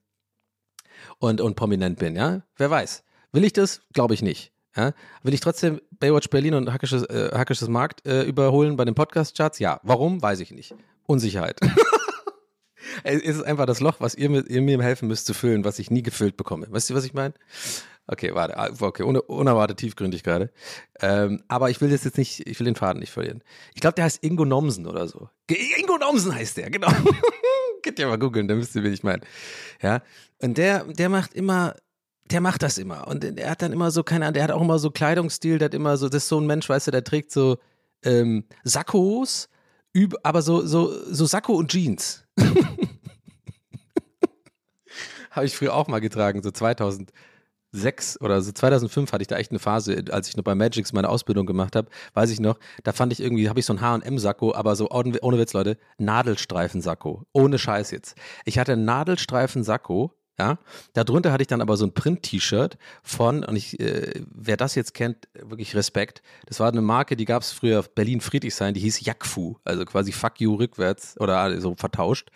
und, 1.19 1.43
und 1.43 1.57
prominent 1.57 1.99
bin, 1.99 2.17
ja? 2.17 2.41
Wer 2.57 2.71
weiß 2.71 3.05
Will 3.37 3.45
ich 3.45 3.53
das? 3.53 3.83
Glaube 3.93 4.15
ich 4.15 4.23
nicht. 4.23 4.51
Ja? 4.75 4.95
Will 5.23 5.35
ich 5.35 5.41
trotzdem 5.41 5.83
Baywatch 5.91 6.31
Berlin 6.31 6.55
und 6.55 6.73
Hackisches, 6.73 7.03
äh, 7.03 7.33
Hackisches 7.35 7.69
Markt 7.69 8.07
äh, 8.07 8.23
überholen 8.23 8.79
bei 8.79 8.87
den 8.87 8.95
Podcast-Charts? 8.95 9.59
Ja. 9.59 9.79
Warum? 9.83 10.23
Weiß 10.23 10.41
ich 10.41 10.53
nicht. 10.53 10.75
Unsicherheit. 11.03 11.61
es 13.05 13.21
ist 13.21 13.43
einfach 13.43 13.67
das 13.67 13.81
Loch, 13.81 13.97
was 13.99 14.15
ihr, 14.15 14.31
mit, 14.31 14.49
ihr 14.49 14.63
mir 14.63 14.83
helfen 14.83 15.07
müsst 15.07 15.27
zu 15.27 15.35
füllen, 15.35 15.67
was 15.67 15.79
ich 15.79 15.91
nie 15.91 16.03
gefüllt 16.03 16.39
bekomme. 16.39 16.67
Weißt 16.71 16.89
du, 16.89 16.95
was 16.95 17.05
ich 17.05 17.13
meine? 17.13 17.35
Okay, 18.07 18.35
warte. 18.35 18.57
Ah, 18.57 18.71
Okay, 18.81 19.03
un 19.03 19.19
unerwartet 19.19 19.77
tiefgründig 19.77 20.23
gerade. 20.23 20.51
Ähm, 21.03 21.43
aber 21.47 21.69
ich 21.69 21.83
will 21.83 21.91
das 21.91 22.05
jetzt 22.05 22.17
nicht, 22.17 22.49
ich 22.49 22.59
will 22.59 22.65
den 22.65 22.75
Faden 22.75 23.01
nicht 23.01 23.13
verlieren. 23.13 23.45
Ich 23.75 23.83
glaube, 23.83 23.97
der 23.97 24.07
heißt 24.07 24.25
Ingo 24.25 24.47
Nomsen 24.47 24.87
oder 24.87 25.09
so. 25.09 25.29
Ingo 25.79 25.99
Nomsen 25.99 26.35
heißt 26.35 26.57
der, 26.57 26.71
genau. 26.71 26.89
Könnt 27.83 27.99
ihr 27.99 28.07
mal 28.07 28.19
googeln, 28.19 28.49
dann 28.49 28.59
wisst 28.59 28.75
ihr, 28.77 28.83
wen 28.83 28.95
ich 28.95 29.03
meine. 29.03 29.21
Ja. 29.83 30.01
Und 30.41 30.57
der, 30.57 30.85
der 30.85 31.11
macht 31.11 31.35
immer, 31.35 31.75
der 32.31 32.41
macht 32.41 32.63
das 32.63 32.79
immer. 32.79 33.07
Und 33.07 33.25
er 33.25 33.51
hat 33.51 33.63
dann 33.63 33.73
immer 33.73 33.91
so, 33.91 34.03
keine 34.03 34.27
Ahnung, 34.27 34.35
der 34.35 34.45
hat 34.45 34.51
auch 34.51 34.61
immer 34.61 34.79
so 34.79 34.91
Kleidungsstil, 34.91 35.59
der 35.59 35.67
hat 35.67 35.75
immer 35.75 35.97
so, 35.97 36.09
das 36.09 36.25
ist 36.25 36.29
so 36.29 36.41
ein 36.41 36.47
Mensch, 36.47 36.69
weißt 36.69 36.89
du, 36.89 36.91
der 36.91 37.05
trägt 37.05 37.31
so 37.31 37.59
ähm, 38.03 38.45
Sakkos, 38.65 39.49
aber 40.23 40.43
so, 40.43 40.67
so, 40.67 40.93
so 41.13 41.25
Sakko 41.27 41.55
und 41.55 41.71
Jeans. 41.71 42.25
Habe 45.31 45.47
ich 45.47 45.57
früher 45.57 45.75
auch 45.75 45.89
mal 45.89 46.01
getragen, 46.01 46.43
so 46.43 46.51
2006 46.51 48.21
oder 48.21 48.41
so 48.41 48.53
2005 48.53 49.13
hatte 49.13 49.23
ich 49.23 49.29
da 49.29 49.37
echt 49.37 49.51
eine 49.51 49.59
Phase, 49.59 50.03
als 50.11 50.29
ich 50.29 50.37
noch 50.37 50.45
bei 50.45 50.55
Magix 50.55 50.95
meine 50.95 51.11
Ausbildung 51.11 51.45
gemacht 51.45 51.77
habe, 51.77 51.89
weiß 52.15 52.31
ich 52.31 52.41
noch, 52.41 52.59
da 52.85 52.93
fand 52.93 53.13
ich 53.13 53.21
irgendwie, 53.21 53.51
habe 53.51 53.61
ich 53.61 53.67
so 53.67 53.75
ein 53.75 53.83
H&M-Sakko, 53.83 54.55
aber 54.55 54.77
so 54.77 54.91
ohne, 54.91 55.19
ohne 55.21 55.39
Witz, 55.39 55.53
Leute, 55.53 55.77
Nadelstreifen-Sakko, 55.99 57.25
ohne 57.33 57.59
Scheiß 57.59 57.91
jetzt. 57.91 58.17
Ich 58.47 58.59
hatte 58.59 58.73
einen 58.73 58.87
Nadelstreifen-Sakko, 58.87 60.13
ja, 60.39 60.59
darunter 60.93 61.33
hatte 61.33 61.43
ich 61.43 61.49
dann 61.49 61.61
aber 61.61 61.77
so 61.77 61.87
ein 61.87 61.93
Print-T-Shirt 61.93 62.77
von, 63.03 63.45
und 63.45 63.57
ich, 63.57 63.81
äh, 63.81 64.23
wer 64.35 64.57
das 64.57 64.75
jetzt 64.75 64.93
kennt, 64.95 65.29
wirklich 65.35 65.75
Respekt. 65.75 66.23
Das 66.47 66.61
war 66.61 66.69
eine 66.69 66.83
Marke, 66.83 67.17
die 67.17 67.25
gab 67.25 67.43
es 67.43 67.53
früher 67.53 67.83
Berlin 67.83 68.21
Friedrichshain, 68.21 68.75
die 68.75 68.81
hieß 68.81 69.05
Jakfu, 69.05 69.57
also 69.65 69.85
quasi 69.85 70.13
Fuck 70.13 70.41
You 70.41 70.55
rückwärts 70.55 71.19
oder 71.19 71.61
so 71.61 71.75
vertauscht. 71.77 72.29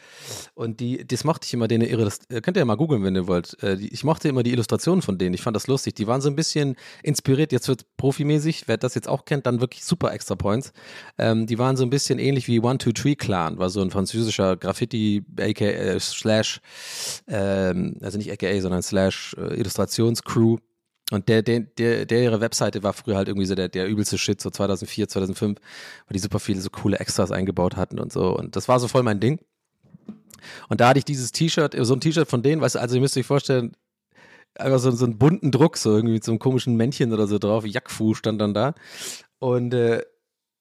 Und 0.54 0.80
die, 0.80 1.06
das 1.06 1.24
mochte 1.24 1.46
ich 1.46 1.52
immer, 1.54 1.68
denen 1.68 1.88
ihre, 1.88 2.04
das 2.04 2.20
äh, 2.30 2.40
könnt 2.40 2.56
ihr 2.56 2.60
ja 2.60 2.64
mal 2.64 2.76
googeln, 2.76 3.02
wenn 3.02 3.14
ihr 3.14 3.26
wollt. 3.26 3.62
Äh, 3.62 3.76
die, 3.76 3.92
ich 3.92 4.04
mochte 4.04 4.28
immer 4.28 4.42
die 4.42 4.52
Illustrationen 4.52 5.02
von 5.02 5.18
denen, 5.18 5.34
ich 5.34 5.42
fand 5.42 5.54
das 5.54 5.66
lustig. 5.66 5.94
Die 5.94 6.06
waren 6.06 6.20
so 6.20 6.30
ein 6.30 6.36
bisschen 6.36 6.76
inspiriert, 7.02 7.52
jetzt 7.52 7.68
wird 7.68 7.84
profimäßig, 7.96 8.66
wer 8.66 8.78
das 8.78 8.94
jetzt 8.94 9.08
auch 9.08 9.24
kennt, 9.24 9.46
dann 9.46 9.60
wirklich 9.60 9.84
super 9.84 10.12
Extra 10.12 10.36
Points. 10.36 10.72
Ähm, 11.18 11.46
die 11.46 11.58
waren 11.58 11.76
so 11.76 11.84
ein 11.84 11.90
bisschen 11.90 12.18
ähnlich 12.18 12.48
wie 12.48 12.60
One 12.60 12.78
Two 12.78 12.92
Three 12.92 13.14
Clan, 13.14 13.58
war 13.58 13.68
so 13.68 13.82
ein 13.82 13.90
französischer 13.90 14.56
Graffiti, 14.56 15.24
aka 15.38 15.64
äh, 15.64 16.00
Slash, 16.00 16.60
ähm, 17.28 17.89
also 18.00 18.18
nicht 18.18 18.30
aka, 18.30 18.60
sondern 18.60 18.82
Slash 18.82 19.34
äh, 19.38 19.54
Illustrationscrew. 19.58 20.58
Und 21.12 21.28
der, 21.28 21.42
der, 21.42 21.60
der, 21.60 22.06
der 22.06 22.22
ihre 22.22 22.40
Webseite 22.40 22.82
war 22.84 22.92
früher 22.92 23.16
halt 23.16 23.28
irgendwie 23.28 23.46
so 23.46 23.56
der, 23.56 23.68
der 23.68 23.88
übelste 23.88 24.16
Shit, 24.16 24.40
so 24.40 24.50
2004, 24.50 25.08
2005, 25.08 25.58
weil 25.58 26.12
die 26.12 26.20
super 26.20 26.38
viele 26.38 26.60
so 26.60 26.70
coole 26.70 27.00
Extras 27.00 27.32
eingebaut 27.32 27.76
hatten 27.76 27.98
und 27.98 28.12
so. 28.12 28.36
Und 28.36 28.54
das 28.54 28.68
war 28.68 28.78
so 28.78 28.86
voll 28.86 29.02
mein 29.02 29.18
Ding. 29.18 29.40
Und 30.68 30.80
da 30.80 30.88
hatte 30.88 30.98
ich 30.98 31.04
dieses 31.04 31.32
T-Shirt, 31.32 31.76
so 31.80 31.94
ein 31.94 32.00
T-Shirt 32.00 32.28
von 32.28 32.42
denen, 32.42 32.62
weißt 32.62 32.76
du, 32.76 32.78
also 32.80 32.94
ihr 32.94 33.00
müsst 33.00 33.16
euch 33.16 33.26
vorstellen, 33.26 33.72
einfach 34.54 34.78
so, 34.78 34.90
so 34.90 35.04
einen 35.04 35.18
bunten 35.18 35.50
Druck, 35.50 35.76
so 35.76 35.94
irgendwie 35.94 36.14
mit 36.14 36.24
so 36.24 36.32
einem 36.32 36.38
komischen 36.38 36.76
Männchen 36.76 37.12
oder 37.12 37.26
so 37.26 37.38
drauf. 37.38 37.66
Jakfu 37.66 38.14
stand 38.14 38.40
dann 38.40 38.54
da. 38.54 38.74
Und 39.38 39.74
äh, 39.74 40.02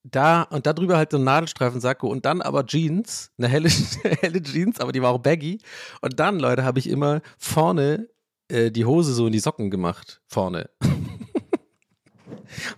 da 0.04 0.44
und 0.44 0.66
da 0.66 0.74
drüber 0.74 0.98
halt 0.98 1.12
so 1.12 1.18
ein 1.18 1.24
Nadelstreifensacko 1.24 2.08
und 2.08 2.26
dann 2.26 2.42
aber 2.42 2.66
Jeans, 2.66 3.32
eine 3.38 3.48
helle, 3.48 3.70
helle 4.22 4.42
Jeans, 4.42 4.80
aber 4.80 4.92
die 4.92 5.02
war 5.02 5.12
auch 5.12 5.20
baggy. 5.20 5.60
Und 6.02 6.20
dann, 6.20 6.40
Leute, 6.40 6.64
habe 6.64 6.80
ich 6.80 6.90
immer 6.90 7.22
vorne 7.38 8.10
äh, 8.48 8.72
die 8.72 8.86
Hose 8.86 9.14
so 9.14 9.28
in 9.28 9.34
die 9.34 9.40
Socken 9.40 9.70
gemacht. 9.70 10.22
Vorne. 10.28 10.70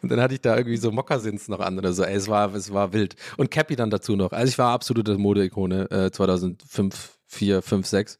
Und 0.01 0.11
dann 0.11 0.19
hatte 0.19 0.33
ich 0.33 0.41
da 0.41 0.57
irgendwie 0.57 0.77
so 0.77 0.91
Mokassins 0.91 1.47
noch 1.47 1.59
an 1.59 1.77
oder 1.77 1.93
so. 1.93 2.03
Ey, 2.03 2.15
es 2.15 2.27
war, 2.27 2.53
es 2.53 2.73
war 2.73 2.93
wild. 2.93 3.15
Und 3.37 3.51
Cappy 3.51 3.75
dann 3.75 3.89
dazu 3.89 4.15
noch. 4.15 4.31
Also 4.31 4.49
ich 4.49 4.57
war 4.57 4.73
absolute 4.73 5.17
Modeikone 5.17 5.89
äh, 5.89 6.11
2005, 6.11 7.17
4, 7.27 7.61
5, 7.61 7.87
6. 7.87 8.19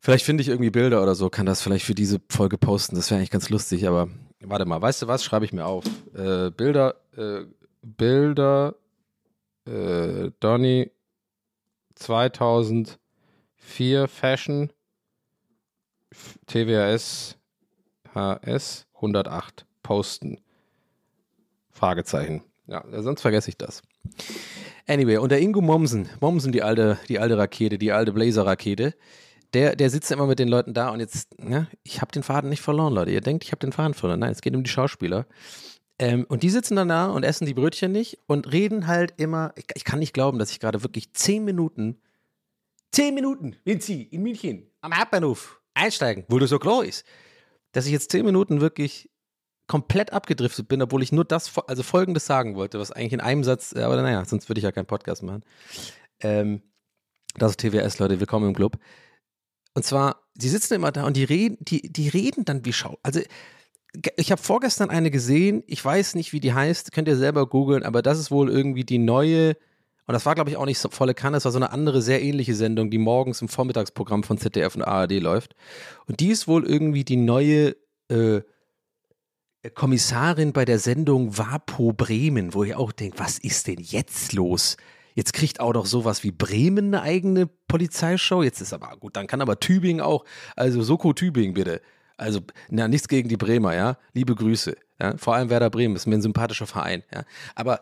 Vielleicht 0.00 0.24
finde 0.24 0.42
ich 0.42 0.48
irgendwie 0.48 0.70
Bilder 0.70 1.02
oder 1.02 1.14
so, 1.14 1.28
kann 1.28 1.44
das 1.44 1.60
vielleicht 1.60 1.84
für 1.84 1.94
diese 1.94 2.18
Folge 2.30 2.56
posten. 2.56 2.96
Das 2.96 3.10
wäre 3.10 3.18
eigentlich 3.18 3.30
ganz 3.30 3.50
lustig, 3.50 3.86
aber 3.86 4.08
warte 4.40 4.64
mal, 4.64 4.80
weißt 4.80 5.02
du 5.02 5.06
was? 5.06 5.22
Schreibe 5.24 5.44
ich 5.44 5.52
mir 5.52 5.66
auf. 5.66 5.84
Äh, 6.14 6.50
Bilder, 6.50 6.94
äh, 7.16 7.42
Bilder, 7.82 8.74
äh, 9.66 10.30
Donny 10.40 10.90
2004 11.94 12.98
Fashion 14.08 14.72
TWAS 16.46 17.36
HS 18.14 18.86
108 18.94 19.66
posten. 19.82 20.40
Fragezeichen. 21.70 22.42
Ja, 22.66 22.84
sonst 23.02 23.22
vergesse 23.22 23.50
ich 23.50 23.56
das. 23.56 23.82
Anyway, 24.86 25.18
und 25.18 25.30
der 25.30 25.40
Ingo 25.40 25.60
Mommsen, 25.60 26.08
Mommsen, 26.20 26.52
die 26.52 26.62
alte, 26.62 26.98
die 27.08 27.18
alte 27.18 27.38
Rakete, 27.38 27.78
die 27.78 27.92
alte 27.92 28.12
Blazer-Rakete, 28.12 28.94
der, 29.54 29.76
der 29.76 29.90
sitzt 29.90 30.10
immer 30.10 30.26
mit 30.26 30.38
den 30.38 30.48
Leuten 30.48 30.74
da 30.74 30.90
und 30.90 31.00
jetzt, 31.00 31.34
ja, 31.38 31.66
ich 31.82 32.00
habe 32.00 32.12
den 32.12 32.22
Faden 32.22 32.50
nicht 32.50 32.60
verloren, 32.60 32.92
Leute. 32.92 33.10
Ihr 33.10 33.20
denkt, 33.20 33.44
ich 33.44 33.52
habe 33.52 33.60
den 33.60 33.72
Faden 33.72 33.94
verloren. 33.94 34.20
Nein, 34.20 34.32
es 34.32 34.42
geht 34.42 34.54
um 34.54 34.62
die 34.62 34.70
Schauspieler. 34.70 35.26
Ähm, 35.98 36.26
und 36.28 36.42
die 36.42 36.50
sitzen 36.50 36.76
dann 36.76 36.88
da 36.88 37.06
und 37.06 37.24
essen 37.24 37.46
die 37.46 37.54
Brötchen 37.54 37.92
nicht 37.92 38.18
und 38.26 38.52
reden 38.52 38.86
halt 38.86 39.14
immer. 39.16 39.52
Ich, 39.56 39.64
ich 39.74 39.84
kann 39.84 39.98
nicht 39.98 40.12
glauben, 40.12 40.38
dass 40.38 40.50
ich 40.50 40.60
gerade 40.60 40.82
wirklich 40.82 41.12
zehn 41.12 41.44
Minuten, 41.44 42.00
zehn 42.92 43.14
Minuten, 43.14 43.56
Vinci, 43.64 44.02
in 44.02 44.22
München, 44.22 44.70
am 44.80 44.96
Hauptbahnhof 44.96 45.60
einsteigen, 45.74 46.24
wo 46.28 46.38
das 46.38 46.50
so 46.50 46.58
klar 46.58 46.84
ist, 46.84 47.04
dass 47.72 47.86
ich 47.86 47.92
jetzt 47.92 48.10
zehn 48.10 48.24
Minuten 48.24 48.60
wirklich 48.60 49.10
komplett 49.66 50.12
abgedriftet 50.12 50.68
bin, 50.68 50.80
obwohl 50.82 51.02
ich 51.02 51.12
nur 51.12 51.24
das, 51.24 51.52
also 51.66 51.82
Folgendes 51.82 52.26
sagen 52.26 52.54
wollte, 52.54 52.78
was 52.78 52.90
eigentlich 52.90 53.12
in 53.12 53.20
einem 53.20 53.44
Satz, 53.44 53.74
äh, 53.74 53.82
aber 53.82 54.00
naja, 54.00 54.24
sonst 54.24 54.48
würde 54.48 54.60
ich 54.60 54.64
ja 54.64 54.72
keinen 54.72 54.86
Podcast 54.86 55.22
machen. 55.22 55.44
Ähm, 56.20 56.62
das 57.36 57.52
ist 57.52 57.60
TWS, 57.60 57.98
Leute, 57.98 58.18
willkommen 58.18 58.48
im 58.48 58.54
Club. 58.54 58.78
Und 59.74 59.84
zwar, 59.84 60.26
die 60.34 60.48
sitzen 60.48 60.74
immer 60.74 60.90
da 60.90 61.04
und 61.04 61.16
die 61.16 61.24
reden, 61.24 61.58
die, 61.60 61.92
die 61.92 62.08
reden 62.08 62.44
dann 62.44 62.64
wie 62.64 62.72
Schau. 62.72 62.98
Also, 63.02 63.20
ich 64.16 64.30
habe 64.30 64.42
vorgestern 64.42 64.90
eine 64.90 65.10
gesehen, 65.10 65.62
ich 65.66 65.84
weiß 65.84 66.14
nicht, 66.14 66.32
wie 66.32 66.40
die 66.40 66.52
heißt, 66.52 66.92
könnt 66.92 67.08
ihr 67.08 67.16
selber 67.16 67.46
googeln, 67.46 67.82
aber 67.82 68.02
das 68.02 68.18
ist 68.18 68.30
wohl 68.30 68.50
irgendwie 68.50 68.84
die 68.84 68.98
neue, 68.98 69.56
und 70.06 70.12
das 70.12 70.26
war, 70.26 70.34
glaube 70.34 70.50
ich, 70.50 70.56
auch 70.56 70.66
nicht 70.66 70.78
so 70.78 70.88
volle 70.90 71.14
Kanne, 71.14 71.38
es 71.38 71.44
war 71.44 71.52
so 71.52 71.58
eine 71.58 71.72
andere, 71.72 72.02
sehr 72.02 72.22
ähnliche 72.22 72.54
Sendung, 72.54 72.90
die 72.90 72.98
morgens 72.98 73.40
im 73.42 73.48
Vormittagsprogramm 73.48 74.22
von 74.22 74.38
ZDF 74.38 74.74
und 74.76 74.82
ARD 74.82 75.20
läuft. 75.20 75.54
Und 76.06 76.20
die 76.20 76.28
ist 76.28 76.48
wohl 76.48 76.64
irgendwie 76.66 77.04
die 77.04 77.16
neue 77.16 77.76
äh, 78.08 78.42
Kommissarin 79.74 80.52
bei 80.52 80.64
der 80.64 80.78
Sendung 80.78 81.36
Wapo 81.36 81.92
Bremen, 81.92 82.54
wo 82.54 82.64
ich 82.64 82.74
auch 82.74 82.92
denke, 82.92 83.18
was 83.18 83.38
ist 83.38 83.66
denn 83.66 83.80
jetzt 83.80 84.32
los? 84.32 84.76
Jetzt 85.14 85.32
kriegt 85.32 85.58
auch 85.58 85.72
noch 85.72 85.86
sowas 85.86 86.22
wie 86.22 86.30
Bremen 86.30 86.94
eine 86.94 87.02
eigene 87.02 87.46
Polizeishow. 87.46 88.44
Jetzt 88.44 88.60
ist 88.60 88.72
aber 88.72 88.96
gut, 88.98 89.16
dann 89.16 89.26
kann 89.26 89.40
aber 89.40 89.58
Tübingen 89.58 90.00
auch. 90.00 90.24
Also 90.54 90.80
Soko 90.82 91.12
Tübingen 91.12 91.54
bitte. 91.54 91.80
Also, 92.18 92.40
na, 92.68 92.88
nichts 92.88 93.08
gegen 93.08 93.28
die 93.28 93.36
Bremer, 93.36 93.74
ja. 93.74 93.96
Liebe 94.12 94.34
Grüße. 94.34 94.76
Ja? 95.00 95.16
Vor 95.16 95.34
allem 95.34 95.50
Werder 95.50 95.70
Bremen, 95.70 95.96
ist 95.96 96.06
mir 96.06 96.16
ein 96.16 96.22
sympathischer 96.22 96.66
Verein, 96.66 97.02
ja. 97.14 97.22
Aber, 97.54 97.80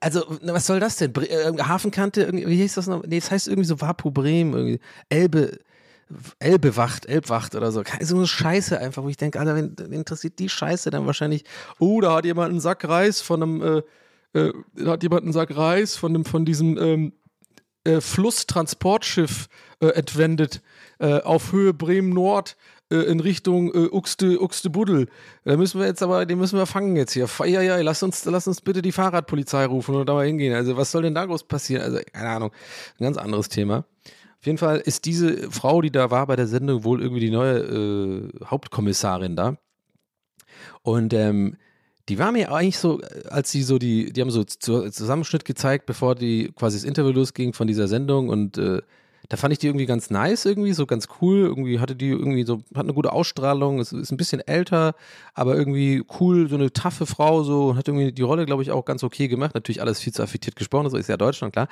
also, 0.00 0.24
was 0.42 0.66
soll 0.66 0.80
das 0.80 0.96
denn? 0.96 1.12
Bre 1.12 1.28
äh, 1.28 1.56
Hafenkante, 1.62 2.30
wie 2.32 2.56
hieß 2.56 2.74
das 2.74 2.88
noch? 2.88 3.04
Nee, 3.06 3.20
das 3.20 3.30
heißt 3.30 3.48
irgendwie 3.48 3.66
so 3.66 3.80
Wapo 3.80 4.10
Bremen, 4.10 4.52
irgendwie. 4.52 4.80
Elbe, 5.08 5.58
Elbewacht, 6.38 7.06
Elbwacht 7.06 7.54
oder 7.54 7.72
so. 7.72 7.82
So 8.00 8.16
eine 8.16 8.26
Scheiße 8.26 8.78
einfach, 8.78 9.02
wo 9.02 9.08
ich 9.08 9.16
denke, 9.16 9.38
Alter, 9.38 9.56
wen, 9.56 9.74
wen 9.78 9.92
interessiert 9.92 10.38
die 10.38 10.48
Scheiße 10.48 10.90
dann 10.90 11.06
wahrscheinlich? 11.06 11.44
Oh, 11.78 12.00
da 12.00 12.14
hat 12.16 12.24
jemand 12.24 12.50
einen 12.50 12.60
Sack 12.60 12.86
Reis 12.88 13.20
von 13.20 13.42
einem, 13.42 13.82
äh, 14.34 14.38
äh, 14.38 14.52
da 14.74 14.92
hat 14.92 15.02
jemand 15.02 15.22
einen 15.22 15.32
Sack 15.32 15.56
Reis 15.56 15.96
von 15.96 16.12
dem, 16.12 16.24
von 16.24 16.44
diesem 16.44 16.78
ähm, 16.78 17.12
äh, 17.84 18.00
Flusstransportschiff 18.00 19.48
äh, 19.80 19.88
entwendet 19.88 20.62
äh, 20.98 21.20
auf 21.20 21.52
Höhe 21.52 21.74
Bremen 21.74 22.10
Nord 22.10 22.56
äh, 22.94 23.02
in 23.10 23.20
Richtung 23.20 23.74
äh, 23.74 23.88
Uxte, 23.90 24.40
Uxtebuddel. 24.40 25.08
Da 25.44 25.56
müssen 25.56 25.80
wir 25.80 25.86
jetzt 25.86 26.02
aber, 26.02 26.26
den 26.26 26.38
müssen 26.38 26.58
wir 26.58 26.66
fangen 26.66 26.96
jetzt 26.96 27.12
hier. 27.12 27.28
Ja, 27.46 27.60
ja, 27.60 27.80
lass 27.80 28.02
uns, 28.02 28.24
lass 28.24 28.46
uns 28.46 28.60
bitte 28.60 28.82
die 28.82 28.92
Fahrradpolizei 28.92 29.66
rufen 29.66 29.94
und 29.94 30.08
da 30.08 30.14
mal 30.14 30.26
hingehen. 30.26 30.54
Also 30.54 30.76
was 30.76 30.90
soll 30.90 31.02
denn 31.02 31.14
da 31.14 31.24
groß 31.26 31.44
passieren? 31.44 31.82
Also 31.82 31.98
keine 32.12 32.28
Ahnung, 32.28 32.52
ein 32.98 33.04
ganz 33.04 33.16
anderes 33.16 33.48
Thema. 33.48 33.84
Auf 34.38 34.46
jeden 34.46 34.58
Fall 34.58 34.78
ist 34.78 35.06
diese 35.06 35.50
Frau, 35.50 35.80
die 35.80 35.90
da 35.90 36.10
war 36.10 36.26
bei 36.26 36.36
der 36.36 36.46
Sendung, 36.46 36.84
wohl 36.84 37.00
irgendwie 37.02 37.20
die 37.20 37.30
neue 37.30 37.58
äh, 37.58 38.28
Hauptkommissarin 38.44 39.36
da. 39.36 39.56
Und 40.82 41.14
ähm, 41.14 41.56
die 42.08 42.18
war 42.18 42.32
mir 42.32 42.52
eigentlich 42.52 42.78
so, 42.78 43.00
äh, 43.00 43.24
als 43.28 43.50
sie 43.50 43.62
so 43.62 43.78
die, 43.78 44.12
die 44.12 44.20
haben 44.20 44.30
so 44.30 44.44
zu, 44.44 44.90
Zusammenschnitt 44.90 45.44
gezeigt, 45.44 45.86
bevor 45.86 46.14
die 46.14 46.52
quasi 46.54 46.76
das 46.76 46.84
Interview 46.84 47.12
losging 47.12 47.54
von 47.54 47.66
dieser 47.66 47.88
Sendung 47.88 48.28
und 48.28 48.58
äh, 48.58 48.82
Da 49.28 49.36
fand 49.36 49.52
ich 49.52 49.58
die 49.58 49.68
irgendwie 49.68 49.86
ganz 49.86 50.10
nice, 50.10 50.44
irgendwie, 50.44 50.72
so 50.72 50.86
ganz 50.86 51.08
cool. 51.20 51.40
Irgendwie 51.40 51.80
hatte 51.80 51.96
die 51.96 52.08
irgendwie 52.08 52.44
so, 52.44 52.62
hat 52.74 52.84
eine 52.84 52.94
gute 52.94 53.12
Ausstrahlung, 53.12 53.80
ist, 53.80 53.92
ist 53.92 54.12
ein 54.12 54.16
bisschen 54.16 54.40
älter, 54.40 54.94
aber 55.34 55.56
irgendwie 55.56 56.02
cool, 56.20 56.48
so 56.48 56.56
eine 56.56 56.72
taffe 56.72 57.06
Frau, 57.06 57.42
so, 57.42 57.70
und 57.70 57.76
hat 57.76 57.88
irgendwie 57.88 58.12
die 58.12 58.22
Rolle, 58.22 58.46
glaube 58.46 58.62
ich, 58.62 58.70
auch 58.70 58.84
ganz 58.84 59.02
okay 59.02 59.28
gemacht. 59.28 59.54
Natürlich 59.54 59.80
alles 59.80 60.00
viel 60.00 60.12
zu 60.12 60.22
affektiert 60.22 60.56
gesprochen, 60.56 60.90
so 60.90 60.96
ist 60.96 61.08
ja 61.08 61.16
Deutschland, 61.16 61.52
klar. 61.52 61.68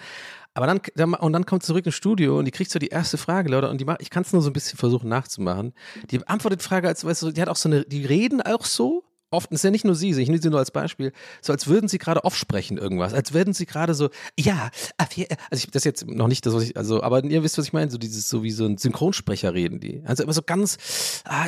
Aber 0.54 0.66
dann, 0.66 1.14
und 1.14 1.32
dann 1.32 1.46
kommt 1.46 1.62
sie 1.62 1.68
zurück 1.68 1.86
ins 1.86 1.94
Studio 1.94 2.38
und 2.38 2.44
die 2.44 2.50
kriegt 2.50 2.70
so 2.70 2.78
die 2.78 2.88
erste 2.88 3.16
Frage, 3.16 3.50
Leute, 3.50 3.70
und 3.70 3.80
die 3.80 3.84
macht, 3.84 4.02
ich 4.02 4.10
kann 4.10 4.22
es 4.22 4.32
nur 4.32 4.42
so 4.42 4.50
ein 4.50 4.52
bisschen 4.52 4.78
versuchen 4.78 5.08
nachzumachen. 5.08 5.72
Die 6.10 6.26
antwortet 6.26 6.60
die 6.60 6.64
Frage, 6.64 6.88
als, 6.88 7.04
weißt 7.04 7.22
du, 7.22 7.30
die 7.32 7.40
hat 7.40 7.48
auch 7.48 7.56
so 7.56 7.68
eine, 7.68 7.84
die 7.84 8.04
reden 8.04 8.42
auch 8.42 8.64
so, 8.64 9.04
oft, 9.32 9.50
das 9.50 9.60
ist 9.60 9.64
ja 9.64 9.70
nicht 9.70 9.84
nur 9.84 9.94
sie, 9.94 10.10
ich 10.10 10.28
nehme 10.28 10.40
sie 10.40 10.50
nur 10.50 10.58
als 10.58 10.70
Beispiel, 10.70 11.12
so 11.40 11.52
als 11.52 11.66
würden 11.66 11.88
sie 11.88 11.98
gerade 11.98 12.24
aufsprechen 12.24 12.78
irgendwas, 12.78 13.14
als 13.14 13.32
würden 13.32 13.54
sie 13.54 13.66
gerade 13.66 13.94
so, 13.94 14.10
ja, 14.38 14.70
ah, 14.98 15.06
wir- 15.14 15.26
also 15.50 15.64
ich, 15.64 15.70
das 15.70 15.84
jetzt 15.84 16.06
noch 16.06 16.28
nicht 16.28 16.44
das, 16.46 16.54
was 16.54 16.62
ich, 16.64 16.76
also, 16.76 17.02
aber 17.02 17.24
ihr 17.24 17.42
wisst, 17.42 17.58
was 17.58 17.66
ich 17.66 17.72
meine, 17.72 17.90
so 17.90 17.98
dieses, 17.98 18.28
so 18.28 18.42
wie 18.42 18.50
so 18.52 18.64
ein 18.64 18.78
Synchronsprecher 18.78 19.54
reden 19.54 19.80
die. 19.80 20.02
Also 20.04 20.22
immer 20.22 20.32
so 20.32 20.42
ganz, 20.42 21.22
ah, 21.24 21.46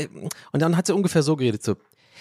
und 0.53 0.61
dann 0.63 0.77
hat 0.77 0.87
sie 0.87 0.95
ungefähr 0.95 1.23
so 1.23 1.37
geredet, 1.37 1.63
so, 1.63 1.77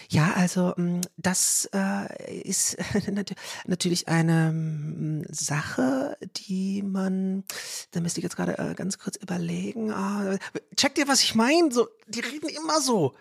ja, 0.09 0.33
also 0.35 0.73
mm, 0.75 0.99
das 1.17 1.69
äh, 1.73 2.41
ist 2.41 2.77
nat- 3.11 3.33
natürlich 3.65 4.07
eine 4.09 4.51
mm, 4.51 5.23
Sache, 5.29 6.17
die 6.47 6.81
man, 6.83 7.43
da 7.91 8.01
müsste 8.01 8.19
ich 8.19 8.23
jetzt 8.23 8.35
gerade 8.35 8.57
äh, 8.57 8.73
ganz 8.75 8.97
kurz 8.99 9.15
überlegen. 9.15 9.91
Ah, 9.91 10.37
checkt 10.75 10.97
ihr, 10.97 11.07
was 11.07 11.21
ich 11.23 11.35
meine? 11.35 11.71
So, 11.71 11.87
die 12.07 12.19
reden 12.19 12.49
immer 12.49 12.81
so. 12.81 13.13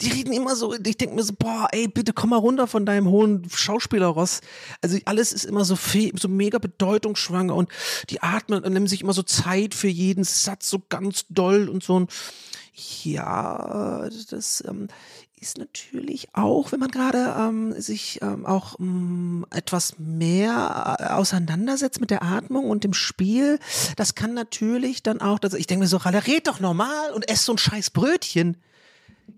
Die 0.00 0.10
reden 0.10 0.32
immer 0.32 0.56
so, 0.56 0.74
ich 0.74 0.96
denke 0.96 1.14
mir 1.14 1.22
so, 1.22 1.32
boah, 1.38 1.68
ey, 1.72 1.88
bitte 1.88 2.12
komm 2.12 2.30
mal 2.30 2.36
runter 2.36 2.66
von 2.66 2.84
deinem 2.84 3.08
hohen 3.08 3.48
Schauspielerross. 3.50 4.40
Also 4.82 4.98
alles 5.04 5.32
ist 5.32 5.44
immer 5.44 5.64
so, 5.64 5.76
fe 5.76 6.12
so 6.14 6.28
mega 6.28 6.58
bedeutungsschwanger 6.58 7.54
und 7.54 7.70
die 8.10 8.22
atmen 8.22 8.62
und 8.62 8.72
nehmen 8.72 8.86
sich 8.86 9.00
immer 9.00 9.14
so 9.14 9.22
Zeit 9.22 9.74
für 9.74 9.88
jeden 9.88 10.24
Satz 10.24 10.68
so 10.68 10.82
ganz 10.88 11.24
doll 11.30 11.68
und 11.68 11.82
so 11.82 12.00
ein, 12.00 12.08
ja, 13.04 14.06
das 14.30 14.62
ähm, 14.68 14.88
ist 15.40 15.58
natürlich 15.58 16.28
auch, 16.34 16.72
wenn 16.72 16.80
man 16.80 16.90
gerade 16.90 17.34
ähm, 17.38 17.80
sich 17.80 18.20
ähm, 18.22 18.46
auch 18.46 18.78
ähm, 18.78 19.46
etwas 19.50 19.98
mehr 19.98 20.96
äh, 20.98 21.04
auseinandersetzt 21.12 22.00
mit 22.00 22.10
der 22.10 22.22
Atmung 22.22 22.68
und 22.68 22.84
dem 22.84 22.94
Spiel, 22.94 23.58
das 23.96 24.14
kann 24.14 24.34
natürlich 24.34 25.02
dann 25.02 25.20
auch, 25.20 25.38
dass 25.38 25.54
ich 25.54 25.66
denke 25.66 25.84
mir 25.84 25.88
so, 25.88 25.98
Ralle, 25.98 26.26
red 26.26 26.46
doch 26.46 26.60
normal 26.60 27.12
und 27.14 27.28
ess 27.28 27.44
so 27.44 27.52
ein 27.52 27.58
scheiß 27.58 27.90
Brötchen. 27.90 28.56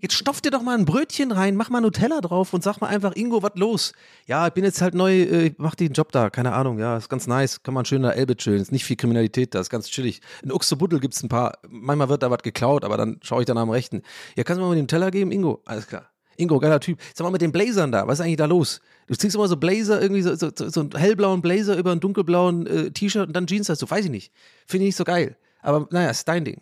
Jetzt 0.01 0.13
stopf 0.13 0.39
dir 0.39 0.51
doch 0.51 0.61
mal 0.61 0.77
ein 0.77 0.85
Brötchen 0.85 1.31
rein, 1.31 1.55
mach 1.55 1.69
mal 1.69 1.81
Nutella 1.81 2.21
drauf 2.21 2.53
und 2.53 2.63
sag 2.63 2.79
mal 2.79 2.87
einfach, 2.87 3.15
Ingo, 3.15 3.43
was 3.43 3.51
los? 3.55 3.93
Ja, 4.27 4.47
ich 4.47 4.53
bin 4.53 4.63
jetzt 4.63 4.81
halt 4.81 4.93
neu, 4.93 5.21
äh, 5.21 5.53
mach 5.57 5.75
den 5.75 5.91
Job 5.91 6.11
da, 6.11 6.29
keine 6.29 6.53
Ahnung, 6.53 6.79
ja, 6.79 6.95
ist 6.95 7.09
ganz 7.09 7.27
nice, 7.27 7.63
kann 7.63 7.73
man 7.73 7.85
schön 7.85 7.97
in 7.97 8.03
der 8.03 8.15
Elbe 8.15 8.37
chillen, 8.37 8.61
ist 8.61 8.71
nicht 8.71 8.85
viel 8.85 8.95
Kriminalität 8.95 9.53
da, 9.55 9.59
ist 9.59 9.69
ganz 9.69 9.89
chillig. 9.89 10.21
In 10.43 10.51
Uxtebuddel 10.51 10.99
gibt's 10.99 11.21
ein 11.23 11.29
paar, 11.29 11.57
manchmal 11.67 12.07
wird 12.07 12.23
da 12.23 12.31
was 12.31 12.43
geklaut, 12.43 12.85
aber 12.85 12.97
dann 12.97 13.19
schaue 13.23 13.41
ich 13.41 13.45
dann 13.45 13.57
am 13.57 13.69
Rechten. 13.69 14.03
Ja, 14.35 14.43
kannst 14.43 14.61
du 14.61 14.65
mal 14.65 14.75
den 14.75 14.87
Teller 14.87 15.11
geben, 15.11 15.31
Ingo? 15.31 15.61
Alles 15.65 15.87
klar. 15.87 16.09
Ingo, 16.37 16.59
geiler 16.59 16.79
Typ. 16.79 16.99
Sag 17.13 17.25
mal 17.25 17.31
mit 17.31 17.41
den 17.41 17.51
Blazern 17.51 17.91
da, 17.91 18.07
was 18.07 18.19
ist 18.19 18.25
eigentlich 18.25 18.37
da 18.37 18.45
los? 18.45 18.79
Du 19.07 19.15
ziehst 19.15 19.35
immer 19.35 19.47
so 19.47 19.57
Blazer, 19.57 20.01
irgendwie 20.01 20.21
so, 20.21 20.35
so, 20.35 20.49
so, 20.55 20.69
so 20.69 20.81
einen 20.81 20.91
hellblauen 20.95 21.41
Blazer 21.41 21.75
über 21.75 21.91
einen 21.91 21.99
dunkelblauen 21.99 22.67
äh, 22.67 22.91
T-Shirt 22.91 23.27
und 23.27 23.35
dann 23.35 23.47
Jeans 23.47 23.67
hast 23.67 23.81
du, 23.81 23.89
weiß 23.89 24.05
ich 24.05 24.11
nicht. 24.11 24.31
Finde 24.65 24.85
ich 24.85 24.89
nicht 24.89 24.95
so 24.95 25.03
geil. 25.03 25.35
Aber 25.61 25.87
naja, 25.91 26.09
ist 26.09 26.27
dein 26.27 26.45
Ding. 26.45 26.61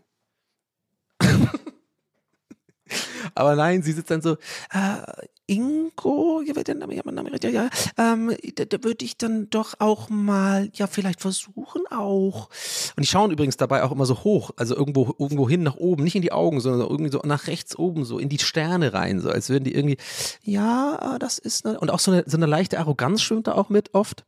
Aber 3.37 3.55
nein, 3.55 3.83
sie 3.83 3.91
sitzt 3.91 4.11
dann 4.11 4.21
so, 4.21 4.33
äh, 4.71 5.27
Ingo, 5.49 6.41
ja, 6.45 6.55
wer 6.55 6.65
denn, 6.65 6.81
ja, 6.91 7.01
mein 7.05 7.15
Name, 7.15 7.31
ja, 7.41 7.49
ja, 7.49 7.69
ähm, 7.97 8.35
da, 8.55 8.65
da 8.65 8.83
würde 8.83 9.05
ich 9.05 9.17
dann 9.17 9.49
doch 9.49 9.75
auch 9.79 10.09
mal, 10.09 10.69
ja, 10.73 10.87
vielleicht 10.87 11.21
versuchen 11.21 11.83
auch. 11.89 12.49
Und 12.97 13.03
die 13.03 13.07
schauen 13.07 13.31
übrigens 13.31 13.55
dabei 13.55 13.83
auch 13.83 13.93
immer 13.93 14.05
so 14.05 14.23
hoch, 14.25 14.51
also 14.57 14.75
irgendwo, 14.75 15.15
irgendwo 15.17 15.47
hin 15.47 15.63
nach 15.63 15.77
oben, 15.77 16.03
nicht 16.03 16.15
in 16.15 16.21
die 16.21 16.33
Augen, 16.33 16.59
sondern 16.59 16.89
irgendwie 16.89 17.11
so 17.11 17.21
nach 17.23 17.47
rechts 17.47 17.77
oben, 17.77 18.03
so 18.03 18.19
in 18.19 18.27
die 18.27 18.39
Sterne 18.39 18.93
rein, 18.93 19.21
so 19.21 19.29
als 19.29 19.49
würden 19.49 19.63
die 19.63 19.73
irgendwie, 19.73 19.97
ja, 20.43 21.17
das 21.17 21.37
ist, 21.37 21.65
eine, 21.65 21.79
und 21.79 21.91
auch 21.91 21.99
so 21.99 22.11
eine, 22.11 22.23
so 22.25 22.35
eine 22.35 22.45
leichte 22.45 22.77
Arroganz 22.77 23.21
schwimmt 23.21 23.47
da 23.47 23.53
auch 23.53 23.69
mit 23.69 23.93
oft. 23.93 24.25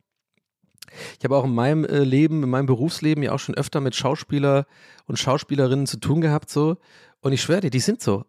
Ich 1.18 1.24
habe 1.24 1.36
auch 1.36 1.44
in 1.44 1.54
meinem 1.54 1.84
äh, 1.84 1.98
Leben, 1.98 2.42
in 2.42 2.50
meinem 2.50 2.66
Berufsleben 2.66 3.22
ja 3.22 3.32
auch 3.32 3.38
schon 3.38 3.54
öfter 3.54 3.80
mit 3.80 3.94
Schauspieler 3.94 4.66
und 5.06 5.18
Schauspielerinnen 5.18 5.86
zu 5.86 5.98
tun 5.98 6.20
gehabt, 6.20 6.50
so. 6.50 6.78
Und 7.20 7.32
ich 7.32 7.42
schwöre 7.42 7.60
dir, 7.60 7.70
die 7.70 7.80
sind 7.80 8.00
so. 8.00 8.24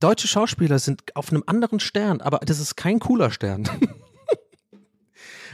Deutsche 0.00 0.28
Schauspieler 0.28 0.78
sind 0.78 1.16
auf 1.16 1.30
einem 1.30 1.42
anderen 1.46 1.80
Stern, 1.80 2.20
aber 2.20 2.38
das 2.44 2.60
ist 2.60 2.76
kein 2.76 2.98
cooler 2.98 3.30
Stern. 3.30 3.68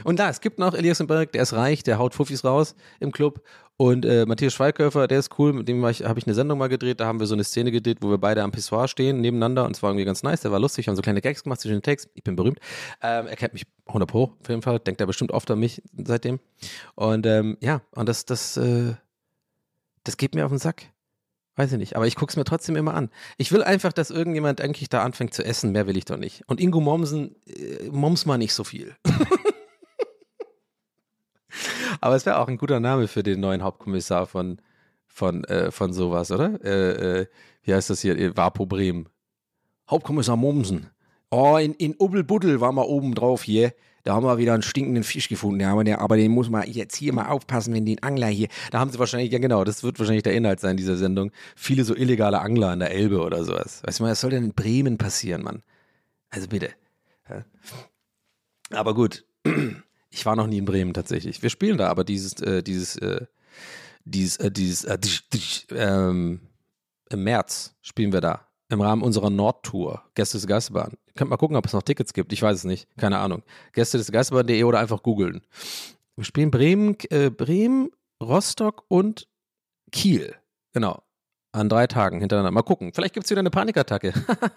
Und 0.03 0.19
da, 0.19 0.29
es 0.29 0.41
gibt 0.41 0.59
noch 0.59 0.73
Elias 0.73 1.05
Berg, 1.05 1.31
der 1.31 1.43
ist 1.43 1.53
reich, 1.53 1.83
der 1.83 1.97
haut 1.97 2.13
Fuffis 2.13 2.43
raus 2.43 2.75
im 2.99 3.11
Club. 3.11 3.41
Und 3.77 4.05
äh, 4.05 4.25
Matthias 4.25 4.53
Schweighöfer, 4.53 5.07
der 5.07 5.19
ist 5.19 5.39
cool, 5.39 5.53
mit 5.53 5.67
dem 5.67 5.83
habe 5.83 5.91
ich 5.91 6.27
eine 6.27 6.33
Sendung 6.35 6.59
mal 6.59 6.67
gedreht, 6.67 6.99
da 6.99 7.05
haben 7.05 7.19
wir 7.19 7.25
so 7.25 7.33
eine 7.33 7.43
Szene 7.43 7.71
gedreht, 7.71 7.99
wo 8.01 8.09
wir 8.09 8.19
beide 8.19 8.43
am 8.43 8.51
Pissoir 8.51 8.87
stehen, 8.87 9.19
nebeneinander 9.19 9.65
und 9.65 9.75
es 9.75 9.81
war 9.81 9.89
irgendwie 9.89 10.05
ganz 10.05 10.21
nice, 10.21 10.41
der 10.41 10.51
war 10.51 10.59
lustig, 10.59 10.87
haben 10.87 10.95
so 10.95 11.01
kleine 11.01 11.21
Gags 11.21 11.43
gemacht 11.43 11.59
zwischen 11.59 11.77
den 11.77 11.81
Text, 11.81 12.09
ich 12.13 12.23
bin 12.23 12.35
berühmt. 12.35 12.59
Ähm, 13.01 13.25
er 13.25 13.35
kennt 13.35 13.53
mich 13.53 13.65
100 13.87 14.07
pro, 14.07 14.33
auf 14.39 14.49
jeden 14.49 14.61
Fall, 14.61 14.79
denkt 14.79 15.01
er 15.01 15.07
bestimmt 15.07 15.31
oft 15.31 15.49
an 15.49 15.59
mich 15.59 15.81
seitdem. 15.97 16.39
Und 16.93 17.25
ähm, 17.25 17.57
ja, 17.61 17.81
und 17.91 18.07
das, 18.07 18.25
das, 18.25 18.57
äh, 18.57 18.93
das 20.03 20.17
geht 20.17 20.35
mir 20.35 20.45
auf 20.45 20.51
den 20.51 20.59
Sack. 20.59 20.92
Weiß 21.55 21.71
ich 21.71 21.77
nicht, 21.77 21.95
aber 21.95 22.07
ich 22.07 22.15
guck's 22.15 22.35
mir 22.35 22.45
trotzdem 22.45 22.75
immer 22.75 22.95
an. 22.95 23.11
Ich 23.37 23.51
will 23.51 23.63
einfach, 23.63 23.93
dass 23.93 24.09
irgendjemand 24.09 24.59
eigentlich 24.59 24.89
da 24.89 25.03
anfängt 25.03 25.35
zu 25.35 25.45
essen, 25.45 25.71
mehr 25.71 25.85
will 25.85 25.97
ich 25.97 26.05
doch 26.05 26.17
nicht. 26.17 26.41
Und 26.47 26.59
Ingo 26.59 26.79
Mommsen, 26.79 27.35
äh, 27.45 27.89
moms 27.91 28.25
mal 28.25 28.39
nicht 28.39 28.53
so 28.53 28.63
viel. 28.63 28.95
aber 32.01 32.15
es 32.15 32.25
wäre 32.25 32.39
auch 32.39 32.47
ein 32.47 32.57
guter 32.57 32.79
Name 32.79 33.07
für 33.07 33.21
den 33.21 33.39
neuen 33.39 33.61
Hauptkommissar 33.61 34.25
von, 34.25 34.59
von, 35.05 35.43
äh, 35.43 35.69
von 35.69 35.93
sowas, 35.93 36.31
oder? 36.31 36.59
Äh, 36.63 37.19
äh, 37.21 37.27
wie 37.61 37.75
heißt 37.75 37.91
das 37.91 38.01
hier? 38.01 38.35
Vapo 38.35 38.65
Bremen. 38.65 39.07
Hauptkommissar 39.87 40.37
Mommsen. 40.37 40.89
Oh, 41.29 41.57
in, 41.57 41.73
in 41.75 41.93
Ubbelbuddel 41.95 42.61
waren 42.61 42.75
wir 42.75 42.87
oben 42.87 43.13
drauf 43.13 43.43
hier. 43.43 43.73
Da 44.03 44.13
haben 44.13 44.25
wir 44.25 44.37
wieder 44.37 44.53
einen 44.53 44.63
stinkenden 44.63 45.03
Fisch 45.03 45.29
gefunden. 45.29 45.61
Ja, 45.61 45.71
aber, 45.71 45.83
der, 45.83 46.01
aber 46.01 46.17
den 46.17 46.31
muss 46.31 46.49
man 46.49 46.69
jetzt 46.69 46.95
hier 46.95 47.13
mal 47.13 47.27
aufpassen, 47.27 47.73
wenn 47.73 47.85
den 47.85 48.03
Angler 48.03 48.27
hier. 48.27 48.49
Da 48.71 48.79
haben 48.79 48.91
sie 48.91 48.99
wahrscheinlich, 48.99 49.31
ja 49.31 49.39
genau, 49.39 49.63
das 49.63 49.81
wird 49.81 49.97
wahrscheinlich 49.97 50.23
der 50.23 50.33
Inhalt 50.33 50.59
sein 50.59 50.75
dieser 50.75 50.97
Sendung. 50.97 51.31
Viele 51.55 51.85
so 51.85 51.95
illegale 51.95 52.41
Angler 52.41 52.69
an 52.69 52.79
der 52.79 52.91
Elbe 52.91 53.21
oder 53.21 53.45
sowas. 53.45 53.81
Weißt 53.83 53.99
du 53.99 54.03
mal, 54.03 54.11
was 54.11 54.19
soll 54.19 54.31
denn 54.31 54.43
in 54.43 54.53
Bremen 54.53 54.97
passieren, 54.97 55.43
Mann? 55.43 55.63
Also 56.29 56.49
bitte. 56.49 56.71
Ja. 57.29 57.45
Aber 58.71 58.93
gut, 58.93 59.25
ich 60.09 60.25
war 60.25 60.35
noch 60.35 60.47
nie 60.47 60.57
in 60.57 60.65
Bremen 60.65 60.93
tatsächlich. 60.93 61.41
Wir 61.41 61.49
spielen 61.49 61.77
da, 61.77 61.87
aber 61.87 62.03
dieses, 62.03 62.41
äh, 62.41 62.61
dieses, 62.61 62.97
äh, 62.97 63.25
dieses, 64.03 64.37
äh, 64.37 64.51
dieses, 64.51 64.83
äh, 64.83 64.97
ähm, 65.75 66.41
im 67.09 67.23
März 67.23 67.75
spielen 67.81 68.11
wir 68.11 68.21
da. 68.21 68.47
Im 68.69 68.81
Rahmen 68.81 69.01
unserer 69.01 69.29
Nordtour. 69.29 70.03
Gäste 70.15 70.37
des 70.37 70.47
Geisterbahn. 70.47 70.93
Ihr 71.07 71.13
könnt 71.13 71.29
mal 71.29 71.37
gucken, 71.37 71.57
ob 71.57 71.65
es 71.65 71.73
noch 71.73 71.83
Tickets 71.83 72.13
gibt. 72.13 72.33
Ich 72.33 72.41
weiß 72.41 72.57
es 72.57 72.63
nicht. 72.63 72.87
Keine 72.97 73.19
Ahnung. 73.19 73.43
Gäste 73.73 73.97
des 73.97 74.11
Geisterbahn.de 74.11 74.63
oder 74.63 74.79
einfach 74.79 75.03
googeln. 75.03 75.41
Wir 76.15 76.23
spielen 76.23 76.51
Bremen, 76.51 76.97
äh, 77.09 77.29
Bremen, 77.29 77.91
Rostock 78.21 78.83
und 78.87 79.27
Kiel. 79.91 80.35
Genau. 80.73 81.03
An 81.51 81.69
drei 81.69 81.85
Tagen 81.85 82.19
hintereinander. 82.19 82.51
Mal 82.51 82.63
gucken. 82.63 82.93
Vielleicht 82.93 83.13
gibt 83.13 83.25
es 83.25 83.29
wieder 83.29 83.41
eine 83.41 83.51
Panikattacke. 83.51 84.13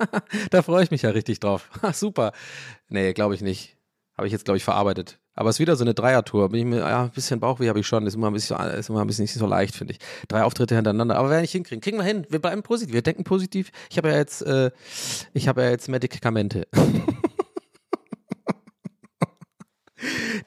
da 0.51 0.63
freue 0.63 0.85
ich 0.85 0.91
mich 0.91 1.03
ja 1.03 1.11
richtig 1.11 1.41
drauf. 1.41 1.69
Super. 1.93 2.33
Nee, 2.89 3.13
glaube 3.13 3.35
ich 3.35 3.43
nicht. 3.43 3.77
Habe 4.17 4.27
ich 4.27 4.33
jetzt, 4.33 4.47
glaube 4.47 4.57
ich, 4.57 4.65
verarbeitet. 4.65 5.19
Aber 5.37 5.51
es 5.51 5.57
ist 5.57 5.61
wieder 5.61 5.77
so 5.77 5.85
eine 5.85 5.93
Dreiertour. 5.93 6.49
Bin 6.49 6.61
ich 6.61 6.67
mir, 6.67 6.79
ja, 6.79 7.05
ein 7.05 7.11
bisschen 7.11 7.39
Bauchweh 7.41 7.69
habe 7.69 7.79
ich 7.79 7.87
schon. 7.87 8.07
Ist 8.07 8.15
immer 8.15 8.29
ein 8.29 8.33
bisschen, 8.33 8.59
ist 8.71 8.89
immer 8.89 9.03
ein 9.03 9.07
bisschen 9.07 9.25
nicht 9.25 9.35
so 9.35 9.47
leicht, 9.47 9.77
finde 9.77 9.93
ich. 9.93 10.01
Drei 10.29 10.43
Auftritte 10.43 10.75
hintereinander. 10.75 11.17
Aber 11.17 11.29
werden 11.29 11.43
nicht 11.43 11.53
hinkriegen. 11.53 11.83
Kriegen 11.83 11.99
wir 11.99 12.05
hin. 12.05 12.27
Wir 12.31 12.39
bleiben 12.41 12.63
positiv. 12.63 12.95
Wir 12.95 13.03
denken 13.03 13.25
positiv. 13.25 13.71
Ich 13.91 13.99
habe 13.99 14.09
ja 14.09 14.17
jetzt, 14.17 14.41
äh, 14.43 14.71
ich 15.35 15.47
habe 15.47 15.63
ja 15.63 15.71
jetzt 15.71 15.89
Medikamente. 15.89 16.67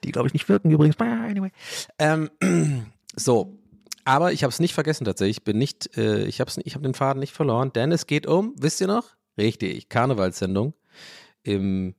Die, 0.03 0.11
glaube 0.11 0.27
ich, 0.27 0.33
nicht 0.33 0.49
wirken 0.49 0.71
übrigens. 0.71 0.99
Anyway. 0.99 1.51
Ähm, 1.99 2.31
so. 3.15 3.59
Aber 4.05 4.33
ich 4.33 4.43
habe 4.43 4.49
es 4.49 4.59
nicht 4.59 4.73
vergessen 4.73 5.05
tatsächlich. 5.05 5.37
Ich 5.37 5.43
bin 5.43 5.59
nicht, 5.59 5.95
äh, 5.97 6.23
ich 6.23 6.41
habe 6.41 6.49
hab 6.49 6.81
den 6.81 6.95
Faden 6.95 7.19
nicht 7.19 7.33
verloren, 7.33 7.71
denn 7.73 7.91
es 7.91 8.07
geht 8.07 8.25
um, 8.25 8.55
wisst 8.57 8.81
ihr 8.81 8.87
noch? 8.87 9.05
Richtig, 9.37 9.87
Karnevalssendung 9.87 10.73
im 11.43 11.93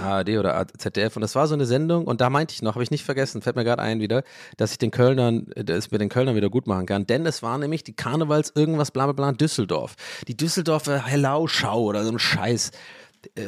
ARD 0.00 0.38
oder 0.38 0.66
ZDF 0.76 1.16
und 1.16 1.22
das 1.22 1.34
war 1.34 1.46
so 1.46 1.54
eine 1.54 1.66
Sendung 1.66 2.04
und 2.04 2.20
da 2.20 2.30
meinte 2.30 2.54
ich 2.54 2.62
noch, 2.62 2.74
habe 2.74 2.82
ich 2.82 2.90
nicht 2.90 3.04
vergessen, 3.04 3.42
fällt 3.42 3.56
mir 3.56 3.64
gerade 3.64 3.82
ein 3.82 4.00
wieder, 4.00 4.22
dass 4.56 4.72
ich 4.72 4.78
den 4.78 4.90
Kölnern, 4.90 5.46
äh, 5.54 5.64
dass 5.64 5.86
ich 5.86 5.92
mir 5.92 5.98
den 5.98 6.08
Kölnern 6.08 6.34
wieder 6.34 6.50
gut 6.50 6.66
machen 6.66 6.86
kann, 6.86 7.06
denn 7.06 7.26
es 7.26 7.42
war 7.42 7.58
nämlich 7.58 7.84
die 7.84 7.94
Karnevals 7.94 8.52
irgendwas 8.54 8.90
bla 8.90 9.06
bla 9.06 9.12
bla 9.12 9.32
Düsseldorf. 9.32 9.96
Die 10.28 10.36
Düsseldorfer 10.36 11.06
Hellau-Schau 11.06 11.82
oder 11.82 12.04
so 12.04 12.10
ein 12.10 12.18
Scheiß. 12.18 12.70
Äh, 13.34 13.42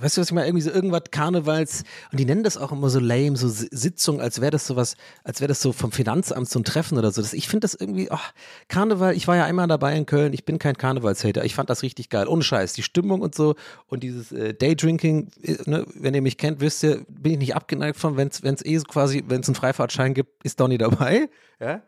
weißt 0.00 0.16
du, 0.16 0.20
was 0.20 0.28
ich 0.28 0.32
meine? 0.32 0.46
Irgendwie 0.48 0.62
so 0.62 0.70
irgendwas 0.70 1.04
Karnevals 1.10 1.84
und 2.10 2.20
die 2.20 2.24
nennen 2.24 2.42
das 2.42 2.56
auch 2.56 2.72
immer 2.72 2.90
so 2.90 3.00
lame, 3.00 3.36
so 3.36 3.48
Si- 3.48 3.68
Sitzung, 3.70 4.20
als 4.20 4.40
wäre 4.40 4.50
das 4.50 4.66
sowas, 4.66 4.96
als 5.24 5.40
wäre 5.40 5.48
das 5.48 5.62
so 5.62 5.72
vom 5.72 5.92
Finanzamt 5.92 6.48
so 6.48 6.58
ein 6.58 6.64
Treffen 6.64 6.98
oder 6.98 7.10
so. 7.10 7.22
Das, 7.22 7.32
ich 7.32 7.48
finde 7.48 7.60
das 7.60 7.74
irgendwie, 7.74 8.10
ach, 8.10 8.32
Karneval, 8.68 9.16
ich 9.16 9.26
war 9.28 9.36
ja 9.36 9.44
einmal 9.44 9.66
dabei 9.66 9.96
in 9.96 10.04
Köln, 10.04 10.32
ich 10.32 10.44
bin 10.44 10.58
kein 10.58 10.76
Karnevalshater, 10.76 11.44
ich 11.44 11.54
fand 11.54 11.70
das 11.70 11.82
richtig 11.82 12.10
geil, 12.10 12.28
ohne 12.28 12.42
Scheiß, 12.42 12.74
die 12.74 12.82
Stimmung 12.82 13.22
und 13.22 13.34
so 13.34 13.54
und 13.86 14.02
dieses 14.02 14.30
äh, 14.32 14.52
Daydrinking, 14.52 15.30
äh, 15.42 15.56
ne, 15.64 15.86
wenn 15.94 16.14
ihr 16.14 16.22
mich 16.22 16.36
kennt, 16.36 16.60
wisst 16.60 16.82
ihr, 16.82 17.04
bin 17.08 17.32
ich 17.32 17.38
nicht 17.38 17.56
abgeneigt 17.56 17.98
von, 17.98 18.16
wenn 18.16 18.28
es 18.28 18.64
eh 18.64 18.78
so 18.78 18.84
quasi, 18.84 19.24
wenn 19.26 19.40
es 19.40 19.48
einen 19.48 19.54
Freifahrtschein 19.54 20.14
gibt, 20.14 20.44
ist 20.44 20.60
Donny 20.60 20.76
dabei, 20.78 21.30
ja. 21.60 21.82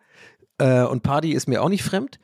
Äh, 0.57 0.85
und 0.85 1.03
Party 1.03 1.33
ist 1.33 1.49
mir 1.49 1.63
auch 1.63 1.69
nicht 1.69 1.83
fremd. 1.83 2.19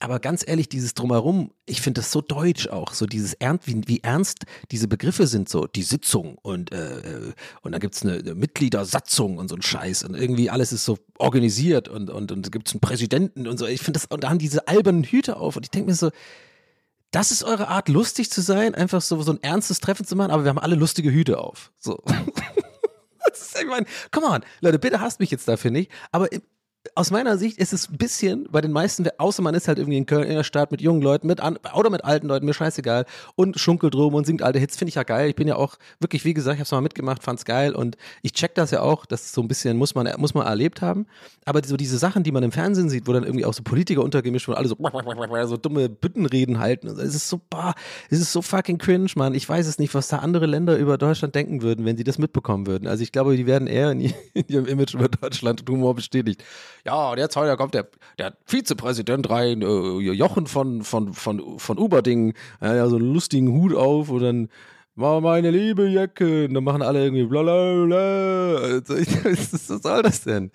Aber 0.00 0.18
ganz 0.18 0.44
ehrlich, 0.46 0.68
dieses 0.68 0.94
Drumherum, 0.94 1.52
ich 1.66 1.80
finde 1.80 2.00
das 2.00 2.10
so 2.10 2.20
deutsch 2.20 2.68
auch, 2.68 2.92
so 2.92 3.06
dieses 3.06 3.34
Ernst, 3.34 3.66
wie, 3.66 3.80
wie 3.86 4.00
ernst 4.02 4.44
diese 4.70 4.88
Begriffe 4.88 5.26
sind, 5.26 5.48
so 5.48 5.66
die 5.66 5.82
Sitzung 5.82 6.36
und, 6.42 6.72
äh, 6.72 6.98
äh 6.98 7.32
und 7.62 7.72
dann 7.72 7.80
gibt 7.80 7.94
es 7.94 8.02
eine, 8.02 8.14
eine 8.14 8.34
Mitgliedersatzung 8.34 9.38
und 9.38 9.48
so 9.48 9.54
ein 9.54 9.62
Scheiß 9.62 10.02
und 10.02 10.14
irgendwie 10.14 10.50
alles 10.50 10.72
ist 10.72 10.84
so 10.84 10.98
organisiert 11.18 11.88
und, 11.88 12.10
und, 12.10 12.32
und 12.32 12.50
gibt 12.52 12.68
es 12.68 12.74
einen 12.74 12.80
Präsidenten 12.80 13.46
und 13.46 13.56
so. 13.56 13.66
Ich 13.66 13.80
finde 13.80 14.00
das, 14.00 14.06
und 14.06 14.24
da 14.24 14.30
haben 14.30 14.38
diese 14.38 14.68
albernen 14.68 15.04
Hüte 15.04 15.36
auf 15.36 15.56
und 15.56 15.64
ich 15.64 15.70
denke 15.70 15.90
mir 15.90 15.96
so, 15.96 16.10
das 17.10 17.30
ist 17.30 17.44
eure 17.44 17.68
Art, 17.68 17.88
lustig 17.88 18.30
zu 18.30 18.42
sein, 18.42 18.74
einfach 18.74 19.00
so, 19.00 19.22
so 19.22 19.32
ein 19.32 19.42
ernstes 19.42 19.78
Treffen 19.78 20.04
zu 20.04 20.16
machen, 20.16 20.32
aber 20.32 20.42
wir 20.42 20.48
haben 20.48 20.58
alle 20.58 20.74
lustige 20.74 21.12
Hüte 21.12 21.38
auf. 21.38 21.72
So. 21.78 22.02
Das 23.26 23.40
ist, 23.40 23.58
ich 23.58 23.66
meine, 23.66 23.86
come 24.12 24.26
on, 24.26 24.44
Leute, 24.60 24.78
bitte 24.78 25.00
hasst 25.00 25.18
mich 25.18 25.30
jetzt 25.30 25.48
dafür 25.48 25.70
nicht, 25.70 25.90
aber 26.12 26.28
aus 26.94 27.10
meiner 27.10 27.38
Sicht 27.38 27.58
ist 27.58 27.72
es 27.72 27.88
ein 27.88 27.96
bisschen 27.96 28.46
bei 28.50 28.60
den 28.60 28.70
meisten, 28.70 29.08
außer 29.18 29.42
man 29.42 29.54
ist 29.54 29.68
halt 29.68 29.78
irgendwie 29.78 29.96
in 29.96 30.06
Köln 30.06 30.24
in 30.24 30.36
der 30.36 30.44
Stadt 30.44 30.70
mit 30.70 30.80
jungen 30.80 31.00
Leuten, 31.00 31.26
mit 31.26 31.40
an, 31.40 31.58
oder 31.74 31.90
mit 31.90 32.04
alten 32.04 32.28
Leuten, 32.28 32.44
mir 32.44 32.54
scheißegal, 32.54 33.06
und 33.36 33.58
schunkelt 33.58 33.94
rum 33.94 34.14
und 34.14 34.26
singt 34.26 34.42
alte 34.42 34.58
Hits, 34.58 34.76
finde 34.76 34.90
ich 34.90 34.94
ja 34.96 35.02
geil. 35.02 35.30
Ich 35.30 35.34
bin 35.34 35.48
ja 35.48 35.56
auch 35.56 35.76
wirklich, 35.98 36.24
wie 36.24 36.34
gesagt, 36.34 36.54
ich 36.54 36.60
habe 36.60 36.66
es 36.66 36.72
mal 36.72 36.82
mitgemacht, 36.82 37.22
fand's 37.22 37.44
geil 37.44 37.74
und 37.74 37.96
ich 38.22 38.32
check 38.32 38.54
das 38.54 38.70
ja 38.70 38.82
auch, 38.82 39.06
das 39.06 39.24
ist 39.24 39.32
so 39.32 39.40
ein 39.40 39.48
bisschen, 39.48 39.76
muss 39.76 39.94
man, 39.94 40.08
muss 40.18 40.34
man 40.34 40.46
erlebt 40.46 40.82
haben. 40.82 41.06
Aber 41.46 41.62
so 41.64 41.76
diese 41.76 41.98
Sachen, 41.98 42.22
die 42.22 42.32
man 42.32 42.42
im 42.42 42.52
Fernsehen 42.52 42.90
sieht, 42.90 43.06
wo 43.06 43.12
dann 43.12 43.24
irgendwie 43.24 43.46
auch 43.46 43.54
so 43.54 43.62
Politiker 43.62 44.02
untergemischt 44.02 44.48
und 44.48 44.54
alle 44.54 44.68
so, 44.68 44.76
so 45.46 45.56
dumme 45.56 45.88
Büttenreden 45.88 46.58
halten, 46.60 46.88
es 46.88 47.14
ist 47.14 47.28
so, 47.28 47.40
boah, 47.48 47.74
es 48.10 48.20
ist 48.20 48.32
so 48.32 48.42
fucking 48.42 48.78
cringe, 48.78 49.10
Mann. 49.16 49.34
Ich 49.34 49.48
weiß 49.48 49.66
es 49.66 49.78
nicht, 49.78 49.94
was 49.94 50.08
da 50.08 50.18
andere 50.18 50.46
Länder 50.46 50.76
über 50.76 50.98
Deutschland 50.98 51.34
denken 51.34 51.62
würden, 51.62 51.84
wenn 51.86 51.96
sie 51.96 52.04
das 52.04 52.18
mitbekommen 52.18 52.66
würden. 52.66 52.86
Also 52.86 53.02
ich 53.02 53.10
glaube, 53.10 53.36
die 53.36 53.46
werden 53.46 53.68
eher 53.68 53.90
in 53.90 54.00
ihrem 54.48 54.66
Image 54.66 54.94
über 54.94 55.08
Deutschland 55.08 55.64
Humor 55.68 55.94
bestätigt 55.94 56.44
ja, 56.84 57.10
und 57.10 57.18
jetzt 57.18 57.36
heute 57.36 57.56
kommt 57.56 57.74
der, 57.74 57.88
der 58.18 58.36
Vizepräsident 58.44 59.30
rein, 59.30 59.62
äh, 59.62 59.98
Jochen 60.12 60.46
von, 60.46 60.82
von, 60.82 61.14
von, 61.14 61.58
von 61.58 61.78
Uberding, 61.78 62.34
äh, 62.60 62.86
so 62.86 62.96
einen 62.96 63.12
lustigen 63.12 63.52
Hut 63.52 63.74
auf 63.74 64.10
und 64.10 64.22
dann 64.22 64.48
war 64.94 65.20
meine 65.20 65.50
liebe 65.50 65.88
Jacke 65.88 66.44
und 66.46 66.54
dann 66.54 66.64
machen 66.64 66.82
alle 66.82 67.04
irgendwie 67.04 67.24
blablabla. 67.24 68.56
Also, 68.56 68.94
was 69.24 69.66
soll 69.82 70.02
das 70.02 70.22
denn? 70.22 70.50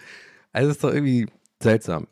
Also, 0.54 0.70
es 0.70 0.76
ist 0.76 0.84
doch 0.84 0.94
irgendwie 0.94 1.28
seltsam. 1.62 2.08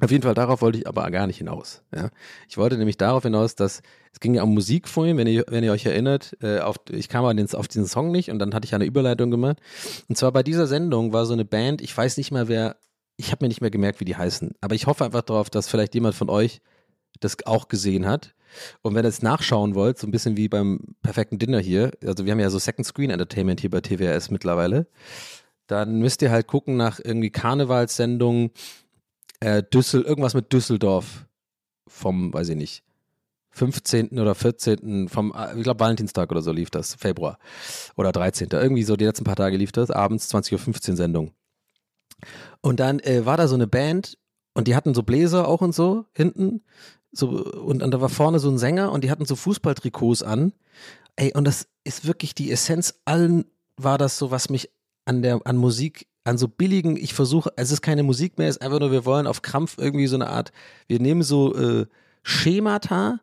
Auf 0.00 0.12
jeden 0.12 0.22
Fall, 0.22 0.34
darauf 0.34 0.62
wollte 0.62 0.78
ich 0.78 0.86
aber 0.86 1.10
gar 1.10 1.26
nicht 1.26 1.38
hinaus. 1.38 1.82
Ja. 1.92 2.10
Ich 2.48 2.56
wollte 2.56 2.78
nämlich 2.78 2.98
darauf 2.98 3.24
hinaus, 3.24 3.56
dass 3.56 3.82
es 4.12 4.20
ging 4.20 4.34
ja 4.34 4.44
um 4.44 4.54
Musik 4.54 4.88
vorhin, 4.88 5.16
wenn 5.16 5.26
ihr, 5.26 5.44
wenn 5.48 5.64
ihr 5.64 5.72
euch 5.72 5.86
erinnert, 5.86 6.36
äh, 6.40 6.60
auf, 6.60 6.76
ich 6.90 7.08
kam 7.08 7.36
den, 7.36 7.52
auf 7.52 7.66
diesen 7.66 7.86
Song 7.86 8.12
nicht 8.12 8.30
und 8.30 8.38
dann 8.38 8.54
hatte 8.54 8.64
ich 8.64 8.74
eine 8.74 8.84
Überleitung 8.84 9.30
gemacht. 9.30 9.58
Und 10.08 10.16
zwar 10.16 10.30
bei 10.30 10.44
dieser 10.44 10.68
Sendung 10.68 11.12
war 11.12 11.26
so 11.26 11.32
eine 11.32 11.44
Band, 11.44 11.80
ich 11.80 11.96
weiß 11.96 12.16
nicht 12.16 12.30
mal, 12.30 12.46
wer 12.46 12.76
ich 13.18 13.32
habe 13.32 13.44
mir 13.44 13.48
nicht 13.48 13.60
mehr 13.60 13.70
gemerkt, 13.70 14.00
wie 14.00 14.04
die 14.04 14.16
heißen. 14.16 14.54
Aber 14.60 14.74
ich 14.74 14.86
hoffe 14.86 15.04
einfach 15.04 15.22
darauf, 15.22 15.50
dass 15.50 15.68
vielleicht 15.68 15.94
jemand 15.94 16.14
von 16.14 16.30
euch 16.30 16.62
das 17.20 17.36
auch 17.46 17.68
gesehen 17.68 18.06
hat. 18.06 18.34
Und 18.80 18.94
wenn 18.94 19.04
ihr 19.04 19.08
es 19.08 19.22
nachschauen 19.22 19.74
wollt, 19.74 19.98
so 19.98 20.06
ein 20.06 20.12
bisschen 20.12 20.36
wie 20.36 20.48
beim 20.48 20.94
perfekten 21.02 21.38
Dinner 21.38 21.58
hier, 21.58 21.90
also 22.02 22.24
wir 22.24 22.32
haben 22.32 22.40
ja 22.40 22.48
so 22.48 22.58
Second 22.58 22.86
Screen 22.86 23.10
Entertainment 23.10 23.60
hier 23.60 23.70
bei 23.70 23.80
TWS 23.80 24.30
mittlerweile, 24.30 24.86
dann 25.66 25.98
müsst 25.98 26.22
ihr 26.22 26.30
halt 26.30 26.46
gucken 26.46 26.76
nach 26.76 27.00
irgendwie 27.02 27.30
Karnevalssendungen, 27.30 28.50
äh, 29.40 29.62
Düssel, 29.62 30.02
irgendwas 30.02 30.34
mit 30.34 30.52
Düsseldorf 30.52 31.26
vom, 31.88 32.32
weiß 32.32 32.50
ich 32.50 32.56
nicht, 32.56 32.84
15. 33.50 34.18
oder 34.18 34.34
14. 34.36 35.08
vom, 35.08 35.34
äh, 35.36 35.56
ich 35.56 35.64
glaube 35.64 35.80
Valentinstag 35.80 36.30
oder 36.30 36.40
so 36.40 36.52
lief 36.52 36.70
das, 36.70 36.94
Februar 36.94 37.38
oder 37.96 38.12
13. 38.12 38.48
Irgendwie 38.52 38.84
so 38.84 38.96
die 38.96 39.04
letzten 39.04 39.24
paar 39.24 39.36
Tage 39.36 39.56
lief 39.56 39.72
das, 39.72 39.90
abends 39.90 40.32
20.15 40.32 40.90
Uhr 40.90 40.96
Sendung. 40.96 41.32
Und 42.60 42.80
dann 42.80 43.00
äh, 43.00 43.24
war 43.26 43.36
da 43.36 43.48
so 43.48 43.54
eine 43.54 43.66
Band 43.66 44.18
und 44.54 44.68
die 44.68 44.74
hatten 44.74 44.94
so 44.94 45.02
Bläser 45.02 45.46
auch 45.48 45.60
und 45.60 45.74
so 45.74 46.06
hinten. 46.12 46.62
So, 47.12 47.28
und, 47.28 47.82
und 47.82 47.90
da 47.90 48.00
war 48.00 48.08
vorne 48.08 48.38
so 48.38 48.50
ein 48.50 48.58
Sänger 48.58 48.92
und 48.92 49.04
die 49.04 49.10
hatten 49.10 49.24
so 49.24 49.36
Fußballtrikots 49.36 50.22
an. 50.22 50.52
Ey, 51.16 51.32
und 51.34 51.44
das 51.46 51.68
ist 51.84 52.06
wirklich 52.06 52.34
die 52.34 52.50
Essenz 52.50 53.00
allen 53.04 53.44
war 53.76 53.98
das 53.98 54.18
so, 54.18 54.30
was 54.30 54.50
mich 54.50 54.70
an 55.04 55.22
der, 55.22 55.40
an 55.44 55.56
Musik, 55.56 56.06
an 56.24 56.36
so 56.36 56.48
billigen, 56.48 56.96
ich 56.96 57.14
versuche, 57.14 57.52
es 57.56 57.70
ist 57.70 57.80
keine 57.80 58.02
Musik 58.02 58.38
mehr, 58.38 58.48
es 58.48 58.56
ist 58.56 58.62
einfach 58.62 58.80
nur, 58.80 58.92
wir 58.92 59.04
wollen 59.04 59.26
auf 59.26 59.40
Krampf 59.40 59.76
irgendwie 59.78 60.06
so 60.06 60.16
eine 60.16 60.28
Art, 60.28 60.52
wir 60.86 61.00
nehmen 61.00 61.22
so 61.22 61.54
äh, 61.54 61.86
Schemata 62.22 63.20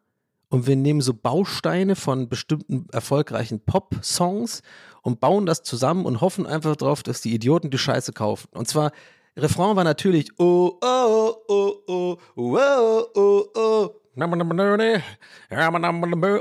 und 0.49 0.65
wir 0.65 0.75
nehmen 0.75 1.01
so 1.01 1.13
Bausteine 1.13 1.95
von 1.95 2.29
bestimmten 2.29 2.87
erfolgreichen 2.91 3.59
Pop-Songs 3.59 4.61
und 5.05 5.19
bauen 5.19 5.45
das 5.45 5.61
zusammen 5.61 6.03
und 6.03 6.19
hoffen 6.19 6.47
einfach 6.47 6.75
drauf, 6.75 7.03
dass 7.03 7.21
die 7.21 7.35
Idioten 7.35 7.69
die 7.69 7.77
Scheiße 7.77 8.11
kaufen. 8.11 8.47
Und 8.53 8.67
zwar, 8.67 8.91
Refrain 9.37 9.75
war 9.75 9.83
natürlich 9.83 10.31
oh, 10.39 10.79
oh, 10.81 11.35
oh, 11.47 11.73
oh, 11.85 12.17
oh, 12.35 13.05
oh, 13.13 13.45
oh. 13.53 13.89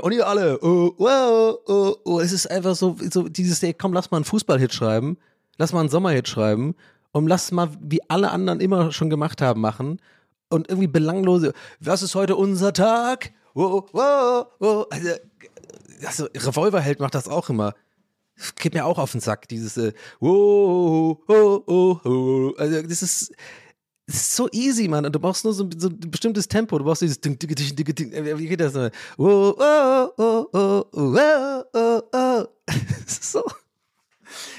Und 0.01 0.11
ihr 0.13 0.27
alle, 0.27 0.59
oh, 0.63 0.95
oh, 0.97 1.53
oh, 1.67 1.95
oh. 2.05 2.19
Es 2.19 2.31
ist 2.31 2.47
einfach 2.49 2.73
so, 2.73 2.95
so 3.11 3.29
dieses, 3.29 3.61
ey, 3.61 3.75
komm, 3.75 3.93
lass 3.93 4.09
mal 4.09 4.17
einen 4.17 4.25
Fußballhit 4.25 4.73
schreiben, 4.73 5.19
lass 5.59 5.71
mal 5.71 5.81
einen 5.81 5.89
Sommerhit 5.89 6.27
schreiben 6.27 6.73
und 7.11 7.27
lass 7.27 7.51
mal, 7.51 7.69
wie 7.81 8.01
alle 8.09 8.31
anderen 8.31 8.59
immer 8.59 8.91
schon 8.91 9.11
gemacht 9.11 9.43
haben, 9.43 9.61
machen 9.61 10.01
und 10.49 10.69
irgendwie 10.69 10.87
belanglose, 10.87 11.53
was 11.79 12.01
ist 12.01 12.15
heute 12.15 12.35
unser 12.35 12.73
Tag? 12.73 13.31
Oh, 13.53 13.83
oh, 13.93 14.43
oh. 14.59 14.85
Also, 14.89 15.11
also 16.03 16.25
Revolverheld 16.33 16.99
macht 16.99 17.13
das 17.13 17.27
auch 17.27 17.51
immer 17.51 17.75
geht 18.55 18.73
mir 18.73 18.85
auch 18.85 18.97
auf 18.97 19.11
den 19.11 19.21
Sack, 19.21 19.47
dieses 19.47 19.77
äh, 19.77 19.93
oh, 20.19 21.17
oh, 21.27 21.63
oh, 21.65 21.99
oh. 22.03 22.53
Also 22.57 22.81
das 22.81 23.01
ist, 23.01 23.33
das 24.07 24.15
ist 24.15 24.35
so 24.35 24.49
easy, 24.51 24.87
Mann. 24.87 25.05
Und 25.05 25.15
du 25.15 25.19
brauchst 25.19 25.43
nur 25.43 25.53
so, 25.53 25.67
so 25.77 25.89
ein 25.89 25.99
bestimmtes 25.99 26.47
Tempo. 26.47 26.77
Du 26.77 26.85
brauchst 26.85 27.01
dieses 27.01 27.19
ding, 27.19 27.39
ding, 27.39 27.55
ding, 27.55 27.75
ding, 27.75 27.95
ding. 27.95 28.37
Wie 28.37 28.47
geht 28.47 28.59
das? 28.59 28.75
Oh, 28.75 28.89
oh, 29.17 29.53
oh, 29.57 30.11
oh, 30.17 30.47
oh, 30.53 30.85
oh, 30.93 31.63
oh, 31.73 32.01
oh. 32.13 32.45
so. 33.07 33.43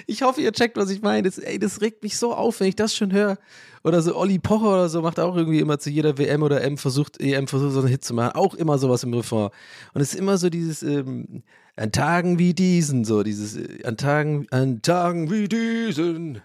Ich 0.06 0.22
hoffe, 0.22 0.40
ihr 0.40 0.52
checkt, 0.52 0.76
was 0.76 0.90
ich 0.90 1.02
meine. 1.02 1.22
Das, 1.22 1.38
ey, 1.38 1.58
das 1.58 1.80
regt 1.80 2.02
mich 2.02 2.16
so 2.16 2.34
auf, 2.34 2.60
wenn 2.60 2.68
ich 2.68 2.76
das 2.76 2.94
schon 2.94 3.12
höre. 3.12 3.38
Oder 3.84 4.02
so 4.02 4.16
Olli 4.16 4.38
Pocher 4.38 4.72
oder 4.72 4.88
so 4.88 5.02
macht 5.02 5.20
auch 5.20 5.36
irgendwie 5.36 5.60
immer 5.60 5.78
zu 5.78 5.90
jeder 5.90 6.18
WM 6.18 6.42
oder 6.42 6.62
M 6.62 6.76
versucht, 6.76 7.20
EM 7.20 7.46
versucht 7.46 7.72
so 7.72 7.80
einen 7.80 7.88
Hit 7.88 8.04
zu 8.04 8.14
machen. 8.14 8.32
Auch 8.34 8.54
immer 8.54 8.78
sowas 8.78 9.04
im 9.04 9.14
Refrain. 9.14 9.50
Und 9.94 10.00
es 10.00 10.12
ist 10.12 10.18
immer 10.18 10.38
so 10.38 10.50
dieses, 10.50 10.82
ähm, 10.82 11.42
an 11.76 11.92
Tagen 11.92 12.38
wie 12.38 12.54
diesen, 12.54 13.04
so 13.04 13.22
dieses, 13.22 13.56
äh, 13.56 13.84
an 13.84 13.96
Tagen, 13.96 14.46
an 14.50 14.82
Tagen 14.82 15.30
wie 15.30 15.48
diesen 15.48 16.42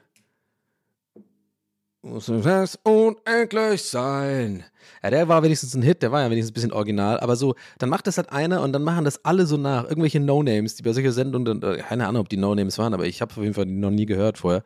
muss 2.02 2.30
es 2.30 2.80
unendlich 2.84 3.84
sein. 3.84 4.64
Ja, 5.04 5.10
der 5.10 5.28
war 5.28 5.44
wenigstens 5.44 5.76
ein 5.76 5.82
Hit, 5.82 6.02
der 6.02 6.12
war 6.12 6.22
ja 6.22 6.30
wenigstens 6.30 6.52
ein 6.52 6.54
bisschen 6.56 6.74
original, 6.74 7.20
aber 7.20 7.36
so, 7.36 7.56
dann 7.78 7.90
macht 7.90 8.08
das 8.08 8.18
halt 8.18 8.32
einer 8.32 8.62
und 8.62 8.74
dann 8.74 8.84
machen 8.84 9.06
das 9.06 9.24
alle 9.24 9.46
so 9.46 9.58
nach. 9.58 9.84
Irgendwelche 9.84 10.20
No-Names, 10.20 10.76
die 10.76 10.84
bei 10.84 10.94
solcher 10.94 11.12
Sendungen, 11.12 11.62
äh, 11.62 11.78
keine 11.78 12.08
Ahnung, 12.08 12.22
ob 12.22 12.30
die 12.30 12.38
No-Names 12.38 12.78
waren, 12.78 12.94
aber 12.94 13.06
ich 13.06 13.22
habe 13.22 13.32
auf 13.32 13.38
jeden 13.42 13.54
Fall 13.54 13.66
noch 13.66 13.92
nie 13.92 14.06
gehört 14.06 14.40
vorher. 14.40 14.64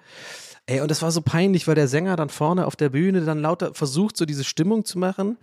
Ey, 0.65 0.81
und 0.81 0.89
das 0.89 1.01
war 1.01 1.11
so 1.11 1.21
peinlich, 1.21 1.67
weil 1.67 1.75
der 1.75 1.87
Sänger 1.87 2.15
dann 2.15 2.29
vorne 2.29 2.65
auf 2.65 2.75
der 2.75 2.89
Bühne 2.89 3.21
dann 3.21 3.39
lauter 3.39 3.73
versucht, 3.73 4.17
so 4.17 4.25
diese 4.25 4.43
Stimmung 4.43 4.83
zu 4.83 4.97
machen 4.97 5.37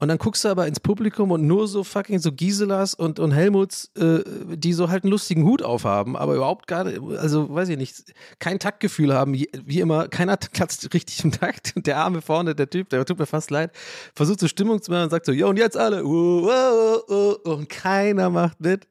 und 0.00 0.08
dann 0.08 0.16
guckst 0.16 0.44
du 0.44 0.48
aber 0.48 0.66
ins 0.66 0.80
Publikum 0.80 1.30
und 1.30 1.46
nur 1.46 1.68
so 1.68 1.84
fucking 1.84 2.18
so 2.20 2.32
Giselas 2.32 2.94
und, 2.94 3.20
und 3.20 3.32
Helmuts, 3.32 3.90
äh, 3.98 4.20
die 4.56 4.72
so 4.72 4.88
halt 4.88 5.04
einen 5.04 5.10
lustigen 5.10 5.44
Hut 5.44 5.62
aufhaben, 5.62 6.16
aber 6.16 6.34
überhaupt 6.34 6.66
gar 6.66 6.84
nicht, 6.84 6.98
also 7.18 7.54
weiß 7.54 7.68
ich 7.68 7.76
nicht, 7.76 8.14
kein 8.38 8.58
Taktgefühl 8.58 9.12
haben, 9.12 9.34
wie 9.34 9.80
immer, 9.80 10.08
keiner 10.08 10.36
kratzt 10.54 10.92
richtig 10.94 11.22
im 11.22 11.32
Takt. 11.32 11.74
Und 11.76 11.86
der 11.86 11.98
Arme 11.98 12.22
vorne, 12.22 12.54
der 12.54 12.70
Typ, 12.70 12.88
der 12.88 13.04
tut 13.04 13.18
mir 13.18 13.26
fast 13.26 13.50
leid, 13.50 13.72
versucht 14.14 14.40
so 14.40 14.48
Stimmung 14.48 14.80
zu 14.80 14.90
machen 14.90 15.04
und 15.04 15.10
sagt 15.10 15.26
so, 15.26 15.32
ja 15.32 15.44
und 15.46 15.58
jetzt 15.58 15.76
alle, 15.76 16.02
uh, 16.02 16.48
uh, 16.48 17.12
uh, 17.12 17.50
und 17.52 17.68
keiner 17.68 18.30
macht 18.30 18.58
mit. 18.58 18.88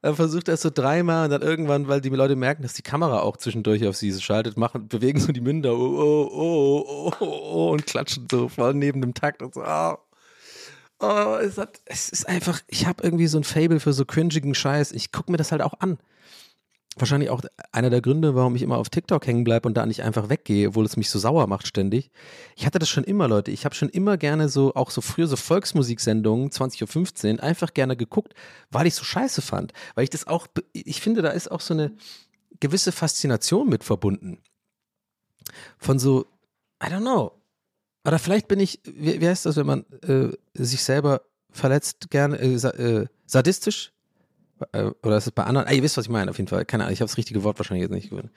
Dann 0.00 0.14
versucht 0.14 0.48
er 0.48 0.54
es 0.54 0.62
so 0.62 0.70
dreimal 0.72 1.24
und 1.24 1.32
dann 1.32 1.42
irgendwann, 1.42 1.88
weil 1.88 2.00
die 2.00 2.08
Leute 2.08 2.36
merken, 2.36 2.62
dass 2.62 2.74
die 2.74 2.82
Kamera 2.82 3.20
auch 3.20 3.36
zwischendurch 3.36 3.86
auf 3.86 3.96
sie 3.96 4.12
schaltet, 4.20 4.56
machen, 4.56 4.88
bewegen 4.88 5.20
so 5.20 5.32
die 5.32 5.40
Münder 5.40 5.74
oh, 5.76 6.30
oh, 6.30 6.30
oh, 6.32 7.12
oh, 7.20 7.26
oh, 7.26 7.72
und 7.72 7.86
klatschen 7.86 8.26
so 8.30 8.48
voll 8.48 8.72
neben 8.72 9.02
dem 9.02 9.12
Takt 9.12 9.42
und 9.42 9.52
so, 9.52 9.62
oh. 9.62 9.96
Oh, 10.98 11.36
es, 11.40 11.58
hat, 11.58 11.80
es 11.84 12.08
ist 12.08 12.26
einfach, 12.26 12.60
ich 12.68 12.86
habe 12.86 13.02
irgendwie 13.02 13.26
so 13.26 13.38
ein 13.38 13.44
Fable 13.44 13.80
für 13.80 13.92
so 13.92 14.04
cringigen 14.04 14.54
Scheiß. 14.54 14.92
Ich 14.92 15.12
gucke 15.12 15.30
mir 15.30 15.36
das 15.36 15.52
halt 15.52 15.60
auch 15.60 15.74
an. 15.80 15.98
Wahrscheinlich 16.98 17.28
auch 17.28 17.42
einer 17.72 17.90
der 17.90 18.00
Gründe, 18.00 18.34
warum 18.34 18.56
ich 18.56 18.62
immer 18.62 18.78
auf 18.78 18.88
TikTok 18.88 19.26
hängen 19.26 19.44
bleibe 19.44 19.68
und 19.68 19.76
da 19.76 19.84
nicht 19.84 20.02
einfach 20.02 20.30
weggehe, 20.30 20.68
obwohl 20.68 20.86
es 20.86 20.96
mich 20.96 21.10
so 21.10 21.18
sauer 21.18 21.46
macht 21.46 21.66
ständig. 21.66 22.10
Ich 22.56 22.64
hatte 22.64 22.78
das 22.78 22.88
schon 22.88 23.04
immer, 23.04 23.28
Leute. 23.28 23.50
Ich 23.50 23.66
habe 23.66 23.74
schon 23.74 23.90
immer 23.90 24.16
gerne 24.16 24.48
so, 24.48 24.74
auch 24.74 24.90
so 24.90 25.02
früher 25.02 25.26
so 25.26 25.36
Volksmusiksendungen, 25.36 26.48
20.15 26.48 27.34
Uhr, 27.34 27.42
einfach 27.42 27.74
gerne 27.74 27.98
geguckt, 27.98 28.32
weil 28.70 28.86
ich 28.86 28.94
so 28.94 29.04
scheiße 29.04 29.42
fand. 29.42 29.74
Weil 29.94 30.04
ich 30.04 30.10
das 30.10 30.26
auch, 30.26 30.46
ich 30.72 31.02
finde, 31.02 31.20
da 31.20 31.28
ist 31.28 31.50
auch 31.50 31.60
so 31.60 31.74
eine 31.74 31.92
gewisse 32.60 32.92
Faszination 32.92 33.68
mit 33.68 33.84
verbunden. 33.84 34.38
Von 35.76 35.98
so, 35.98 36.24
I 36.82 36.86
don't 36.86 37.00
know, 37.00 37.35
oder 38.06 38.18
vielleicht 38.18 38.46
bin 38.48 38.60
ich, 38.60 38.80
wie, 38.84 39.20
wie 39.20 39.28
heißt 39.28 39.46
das, 39.46 39.56
wenn 39.56 39.66
man 39.66 39.84
äh, 40.06 40.28
sich 40.54 40.82
selber 40.84 41.22
verletzt, 41.50 42.10
gerne 42.10 42.38
äh, 42.38 42.54
äh, 42.54 43.06
sadistisch? 43.26 43.92
Äh, 44.72 44.90
oder 45.02 45.16
ist 45.16 45.26
es 45.26 45.32
bei 45.32 45.44
anderen? 45.44 45.66
Ah, 45.66 45.72
ihr 45.72 45.82
wisst, 45.82 45.96
was 45.96 46.06
ich 46.06 46.10
meine, 46.10 46.30
auf 46.30 46.38
jeden 46.38 46.48
Fall. 46.48 46.64
Keine 46.64 46.84
Ahnung, 46.84 46.92
ich 46.92 47.00
habe 47.00 47.08
das 47.08 47.16
richtige 47.16 47.42
Wort 47.42 47.58
wahrscheinlich 47.58 47.82
jetzt 47.82 47.92
nicht 47.92 48.10
gewöhnt. 48.10 48.30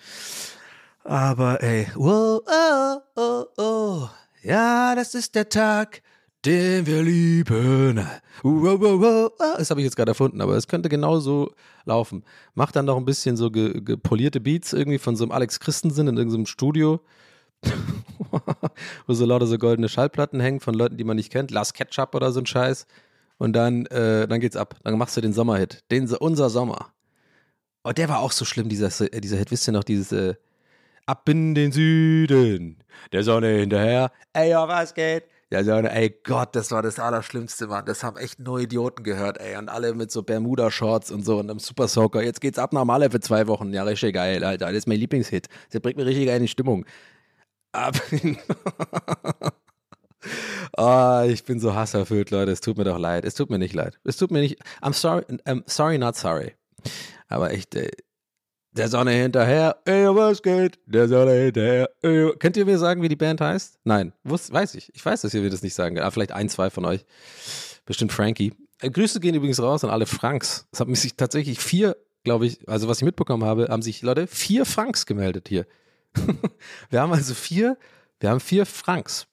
Aber 1.04 1.62
ey, 1.62 1.88
wow, 1.96 2.42
oh, 2.46 2.98
oh, 3.16 3.46
oh. 3.58 4.10
Ja, 4.42 4.96
das 4.96 5.14
ist 5.16 5.36
der 5.36 5.50
Tag, 5.50 6.02
den 6.46 6.86
wir 6.86 7.04
lieben. 7.04 8.00
Uh, 8.44 8.48
uh, 8.48 8.68
uh, 8.68 9.26
uh. 9.26 9.30
Das 9.58 9.70
habe 9.70 9.82
ich 9.82 9.86
jetzt 9.86 9.96
gerade 9.96 10.12
erfunden, 10.12 10.42
aber 10.42 10.56
es 10.56 10.68
könnte 10.68 10.90
genauso 10.90 11.54
laufen. 11.86 12.24
Macht 12.56 12.76
dann 12.76 12.86
noch 12.86 12.98
ein 12.98 13.06
bisschen 13.06 13.38
so 13.38 13.52
ge 13.52 13.82
gepolierte 13.82 14.40
Beats 14.40 14.74
irgendwie 14.74 14.98
von 14.98 15.16
so 15.16 15.26
einem 15.26 15.32
Alex 15.32 15.60
Christensen 15.60 16.08
in 16.08 16.18
irgendeinem 16.18 16.46
Studio. 16.46 17.02
wo 19.08 19.14
so 19.14 19.26
lauter 19.26 19.48
so 19.48 19.58
goldene 19.58 19.90
Schallplatten 19.90 20.40
hängen 20.40 20.60
von 20.60 20.74
Leuten, 20.74 20.98
die 20.98 21.04
man 21.04 21.18
nicht 21.18 21.32
kennt. 21.32 21.52
Last 21.52 21.74
Ketchup 21.74 22.16
oder 22.16 22.32
so 22.32 22.40
ein 22.40 22.46
Scheiß. 22.46 22.86
Und 23.38 23.54
dann, 23.54 23.86
äh, 23.88 24.28
dann 24.28 24.40
geht's 24.40 24.56
ab. 24.56 24.76
Dann 24.84 24.98
machst 24.98 25.16
du 25.18 25.22
den 25.22 25.34
Sommerhit. 25.34 25.84
Den, 25.92 26.08
unser 26.16 26.50
Sommer. 26.50 26.94
Oh, 27.84 27.92
der 27.92 28.10
war 28.10 28.20
auch 28.20 28.32
so 28.32 28.46
schlimm, 28.46 28.70
dieser, 28.70 28.90
äh, 29.14 29.22
dieser 29.22 29.38
Hit. 29.38 29.52
Wisst 29.52 29.68
ihr 29.68 29.72
noch, 29.72 29.84
dieses 29.84 30.12
äh, 30.12 30.36
Ab 31.10 31.28
in 31.28 31.56
den 31.56 31.72
Süden, 31.72 32.84
der 33.12 33.24
Sonne 33.24 33.48
hinterher. 33.48 34.12
Ey, 34.32 34.52
ja, 34.52 34.68
was 34.68 34.94
geht? 34.94 35.24
Der 35.50 35.64
Sonne, 35.64 35.92
ey 35.92 36.16
Gott, 36.24 36.56
das 36.56 36.70
war 36.70 36.84
das 36.84 37.00
Allerschlimmste, 37.00 37.66
Mann. 37.66 37.84
Das 37.88 38.04
haben 38.04 38.16
echt 38.18 38.38
nur 38.38 38.60
Idioten 38.60 39.02
gehört, 39.02 39.40
ey. 39.40 39.58
Und 39.58 39.70
alle 39.70 39.96
mit 39.96 40.12
so 40.12 40.22
Bermuda-Shorts 40.22 41.10
und 41.10 41.26
so 41.26 41.40
und 41.40 41.50
einem 41.50 41.58
Super 41.58 41.88
Soaker. 41.88 42.22
Jetzt 42.22 42.42
geht's 42.42 42.60
ab 42.60 42.74
nach 42.74 42.86
Malle 42.86 43.10
für 43.10 43.20
zwei 43.20 43.48
Wochen. 43.48 43.74
Ja, 43.74 43.82
richtig 43.82 44.14
geil, 44.14 44.44
Alter. 44.44 44.68
Das 44.68 44.76
ist 44.76 44.88
mein 44.88 45.00
Lieblingshit. 45.00 45.48
Das 45.72 45.82
bringt 45.82 45.98
mir 45.98 46.06
richtig 46.06 46.28
geil 46.28 46.36
in 46.36 46.44
die 46.44 46.48
Stimmung. 46.48 46.86
Ab 47.72 48.02
Oh, 50.78 51.24
ich 51.28 51.44
bin 51.44 51.60
so 51.60 51.74
hasserfüllt, 51.76 52.32
Leute. 52.32 52.52
Es 52.52 52.62
tut 52.62 52.78
mir 52.78 52.84
doch 52.84 53.00
leid. 53.00 53.26
Es 53.26 53.36
tut 53.36 53.50
mir 53.50 53.60
nicht 53.60 53.74
leid. 53.74 54.00
Es 54.04 54.18
tut 54.18 54.32
mir 54.32 54.40
nicht. 54.40 54.60
I'm 54.82 54.94
sorry, 54.94 55.24
I'm 55.46 55.64
sorry, 55.68 55.98
not 55.98 56.16
sorry. 56.16 56.54
Aber 57.28 57.52
echt, 57.52 57.76
ey, 57.76 57.90
der 58.72 58.88
Sonne 58.88 59.12
hinterher, 59.12 59.78
ey, 59.86 60.08
was 60.16 60.42
geht? 60.42 60.80
Der 60.86 61.08
Sonne 61.08 61.34
hinterher, 61.34 61.90
ey. 62.02 62.32
Könnt 62.38 62.58
ihr 62.58 62.66
mir 62.66 62.78
sagen, 62.78 63.02
wie 63.02 63.10
die 63.10 63.16
Band 63.16 63.42
heißt? 63.42 63.80
Nein, 63.84 64.14
wusst, 64.24 64.52
weiß 64.52 64.76
ich. 64.76 64.94
Ich 64.96 65.06
weiß, 65.06 65.22
dass 65.22 65.34
ihr 65.34 65.42
mir 65.42 65.50
das 65.50 65.64
nicht 65.64 65.74
sagen 65.74 65.96
könnt. 65.96 66.06
Aber 66.06 66.12
vielleicht 66.12 66.32
ein, 66.32 66.50
zwei 66.50 66.70
von 66.70 66.86
euch. 66.86 67.06
Bestimmt 67.86 68.12
Frankie. 68.12 68.54
Äh, 68.82 68.92
Grüße 68.92 69.20
gehen 69.20 69.36
übrigens 69.36 69.62
raus 69.62 69.84
an 69.84 69.90
alle 69.90 70.06
Franks. 70.06 70.68
Es 70.72 70.80
haben 70.80 70.94
sich 70.96 71.16
tatsächlich 71.16 71.60
vier, 71.60 71.98
glaube 72.24 72.46
ich, 72.46 72.68
also 72.70 72.88
was 72.88 72.98
ich 72.98 73.06
mitbekommen 73.06 73.44
habe, 73.44 73.68
haben 73.70 73.82
sich 73.82 74.02
Leute 74.02 74.28
vier 74.28 74.66
Franks 74.66 75.06
gemeldet 75.06 75.48
hier. 75.50 75.66
wir 76.90 77.02
haben 77.02 77.14
also 77.14 77.34
vier, 77.34 77.78
wir 78.20 78.30
haben 78.30 78.40
vier 78.40 78.66
Franks. 78.66 79.28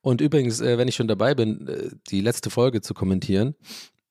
Und 0.00 0.20
übrigens, 0.20 0.60
äh, 0.60 0.78
wenn 0.78 0.88
ich 0.88 0.96
schon 0.96 1.08
dabei 1.08 1.34
bin, 1.34 1.68
äh, 1.68 1.90
die 2.10 2.20
letzte 2.20 2.50
Folge 2.50 2.80
zu 2.80 2.94
kommentieren, 2.94 3.54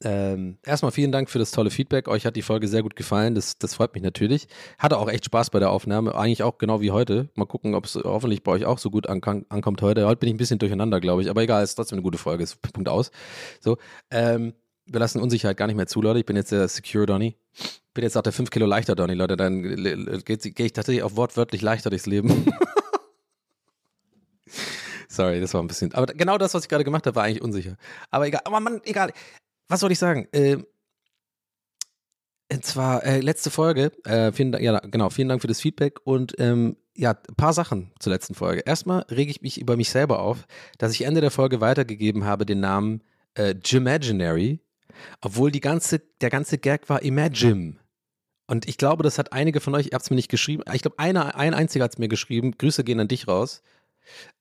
ähm, 0.04 0.60
erstmal 0.64 0.92
vielen 0.92 1.12
Dank 1.12 1.30
für 1.30 1.40
das 1.40 1.50
tolle 1.50 1.72
Feedback. 1.72 2.08
Euch 2.08 2.26
hat 2.26 2.36
die 2.36 2.44
Folge 2.44 2.68
sehr 2.68 2.84
gut 2.84 2.96
gefallen. 2.96 3.34
Das, 3.34 3.58
das 3.58 3.74
freut 3.74 3.96
mich 3.96 4.04
natürlich. 4.04 4.48
Hatte 4.78 4.98
auch 4.98 5.10
echt 5.10 5.26
Spaß 5.26 5.50
bei 5.50 5.60
der 5.60 5.72
Aufnahme. 5.72 6.14
Eigentlich 6.14 6.44
auch 6.44 6.60
genau 6.60 6.82
wie 6.82 6.92
heute. 6.92 7.30
Mal 7.34 7.46
gucken, 7.46 7.74
ob 7.74 7.86
es 7.86 7.96
hoffentlich 7.96 8.44
bei 8.44 8.52
euch 8.52 8.66
auch 8.66 8.78
so 8.78 8.92
gut 8.92 9.08
ank 9.10 9.28
ankommt 9.50 9.82
heute. 9.82 10.06
Heute 10.06 10.20
bin 10.20 10.30
ich 10.30 10.36
ein 10.36 10.38
bisschen 10.38 10.60
durcheinander, 10.60 11.00
glaube 11.00 11.24
ich. 11.24 11.30
Aber 11.32 11.42
egal, 11.42 11.64
ist 11.64 11.76
trotzdem 11.76 11.98
eine 11.98 12.04
gute 12.04 12.20
Folge. 12.20 12.44
Ist 12.44 12.62
Punkt 12.62 12.90
aus. 12.90 13.10
So, 13.60 13.78
ähm, 14.12 14.54
wir 14.88 15.00
lassen 15.00 15.22
Unsicherheit 15.22 15.58
gar 15.58 15.68
nicht 15.68 15.76
mehr 15.76 15.88
zu, 15.88 16.02
Leute. 16.02 16.20
Ich 16.20 16.26
bin 16.26 16.36
jetzt 16.36 16.52
der 16.52 16.68
Secure 16.68 17.06
Donny. 17.06 17.38
Bin 17.94 18.04
jetzt 18.04 18.18
auch 18.18 18.22
der 18.22 18.34
5 18.34 18.50
Kilo 18.50 18.66
leichter 18.66 18.96
Donny, 18.96 19.14
Leute. 19.14 19.38
Dann 19.38 19.62
gehe 19.64 20.66
ich 20.66 20.74
tatsächlich 20.74 21.04
auch 21.04 21.16
wortwörtlich 21.16 21.62
leichter 21.62 21.90
durchs 21.90 22.06
Leben. 22.06 22.46
Sorry, 25.10 25.40
das 25.42 25.54
war 25.54 25.64
ein 25.64 25.68
bisschen. 25.68 25.94
Aber 25.94 26.06
genau 26.08 26.38
das, 26.38 26.54
was 26.54 26.64
ich 26.64 26.70
gerade 26.70 26.84
gemacht 26.84 27.08
habe, 27.08 27.16
war 27.16 27.24
eigentlich 27.24 27.42
unsicher. 27.42 27.76
Aber 28.12 28.28
egal. 28.28 28.42
Aber 28.46 28.60
Mann, 28.60 28.82
egal 28.86 29.12
was 29.68 29.80
soll 29.80 29.92
ich 29.92 30.00
sagen? 30.00 30.28
Äh, 30.32 30.58
und 32.52 32.66
zwar 32.66 33.04
äh, 33.04 33.20
letzte 33.20 33.52
Folge. 33.52 33.92
Äh, 34.06 34.32
vielen 34.32 34.52
Dank, 34.52 34.64
ja, 34.64 34.80
genau, 34.80 35.10
vielen 35.10 35.28
Dank 35.28 35.42
für 35.42 35.48
das 35.48 35.60
Feedback 35.60 36.00
und 36.06 36.34
ähm, 36.40 36.78
ja, 36.96 37.12
ein 37.12 37.36
paar 37.36 37.54
Sachen 37.54 37.92
zur 38.00 38.14
letzten 38.14 38.36
Folge. 38.36 38.62
Erstmal 38.62 39.02
rege 39.12 39.30
ich 39.30 39.42
mich 39.42 39.60
über 39.60 39.76
mich 39.76 39.90
selber 39.90 40.20
auf, 40.20 40.48
dass 40.78 40.94
ich 40.94 41.04
Ende 41.04 41.22
der 41.22 41.32
Folge 41.32 41.62
weitergegeben 41.62 42.26
habe 42.26 42.46
den 42.46 42.62
Namen 42.62 43.04
äh, 43.36 43.54
Jimaginary, 43.64 44.62
obwohl 45.22 45.52
die 45.52 45.60
ganze, 45.60 46.00
der 46.22 46.30
ganze 46.30 46.58
Gag 46.58 46.90
war 46.90 47.02
Imagine. 47.02 47.76
Und 48.48 48.68
ich 48.68 48.78
glaube, 48.78 49.04
das 49.04 49.18
hat 49.20 49.34
einige 49.34 49.60
von 49.60 49.76
euch, 49.76 49.88
ihr 49.88 49.94
habt 49.94 50.04
es 50.04 50.10
mir 50.10 50.16
nicht 50.16 50.30
geschrieben, 50.30 50.64
ich 50.74 50.82
glaube, 50.82 51.00
einer, 51.00 51.36
ein 51.36 51.54
einziger 51.54 51.84
hat 51.84 51.94
es 51.94 51.98
mir 51.98 52.08
geschrieben, 52.08 52.54
Grüße 52.58 52.84
gehen 52.84 53.00
an 53.00 53.08
dich 53.08 53.28
raus. 53.28 53.62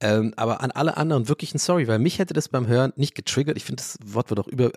Ähm, 0.01 0.33
aber 0.37 0.61
an 0.61 0.71
alle 0.71 0.97
anderen 0.97 1.29
wirklich 1.29 1.55
ein 1.55 1.59
Sorry, 1.59 1.89
weil 1.89 1.99
mich 1.99 2.21
hätte 2.21 2.35
das 2.35 2.49
beim 2.49 2.69
Hören 2.69 2.93
nicht 2.95 3.17
getriggert. 3.17 3.57
Ich 3.57 3.65
finde, 3.65 3.83
das 3.83 3.99
Wort 4.05 4.31
wird 4.31 4.41
auch 4.41 4.47
über 4.47 4.71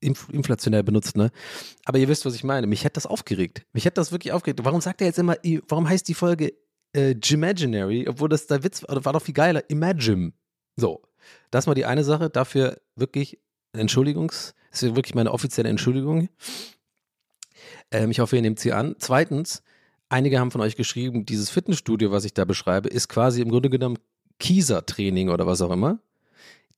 inflationär 0.00 0.82
benutzt, 0.82 1.16
ne? 1.16 1.30
Aber 1.84 1.98
ihr 1.98 2.08
wisst, 2.08 2.26
was 2.26 2.34
ich 2.34 2.42
meine. 2.42 2.66
Mich 2.66 2.82
hätte 2.82 2.94
das 2.94 3.06
aufgeregt. 3.06 3.64
Mich 3.72 3.84
hätte 3.84 3.94
das 3.94 4.10
wirklich 4.10 4.32
aufgeregt. 4.32 4.64
Warum 4.64 4.80
sagt 4.80 5.00
er 5.00 5.06
jetzt 5.06 5.20
immer, 5.20 5.36
warum 5.68 5.88
heißt 5.88 6.08
die 6.08 6.14
Folge 6.14 6.52
äh, 6.94 7.14
Jimaginary, 7.22 8.08
obwohl 8.08 8.28
das 8.28 8.46
der 8.46 8.64
Witz 8.64 8.82
war, 8.82 9.04
war 9.04 9.12
doch 9.12 9.22
viel 9.22 9.34
geiler. 9.34 9.62
Imagine. 9.68 10.32
So. 10.76 11.02
Das 11.50 11.66
war 11.66 11.74
die 11.74 11.84
eine 11.84 12.04
Sache. 12.04 12.30
Dafür 12.30 12.80
wirklich 12.96 13.38
Entschuldigungs, 13.72 14.54
das 14.74 14.82
ist 14.82 14.96
wirklich 14.96 15.14
meine 15.14 15.30
offizielle 15.30 15.68
Entschuldigung. 15.68 16.28
Ähm, 17.92 18.10
ich 18.10 18.18
hoffe, 18.18 18.34
ihr 18.34 18.42
nehmt 18.42 18.58
sie 18.58 18.72
an. 18.72 18.96
Zweitens, 18.98 19.62
einige 20.08 20.40
haben 20.40 20.50
von 20.50 20.60
euch 20.60 20.74
geschrieben, 20.74 21.24
dieses 21.24 21.48
Fitnessstudio, 21.48 22.10
was 22.10 22.24
ich 22.24 22.34
da 22.34 22.44
beschreibe, 22.44 22.88
ist 22.88 23.08
quasi 23.08 23.40
im 23.40 23.50
Grunde 23.50 23.70
genommen 23.70 23.98
Kieser-Training 24.40 25.28
oder 25.28 25.46
was 25.46 25.62
auch 25.62 25.70
immer. 25.70 26.00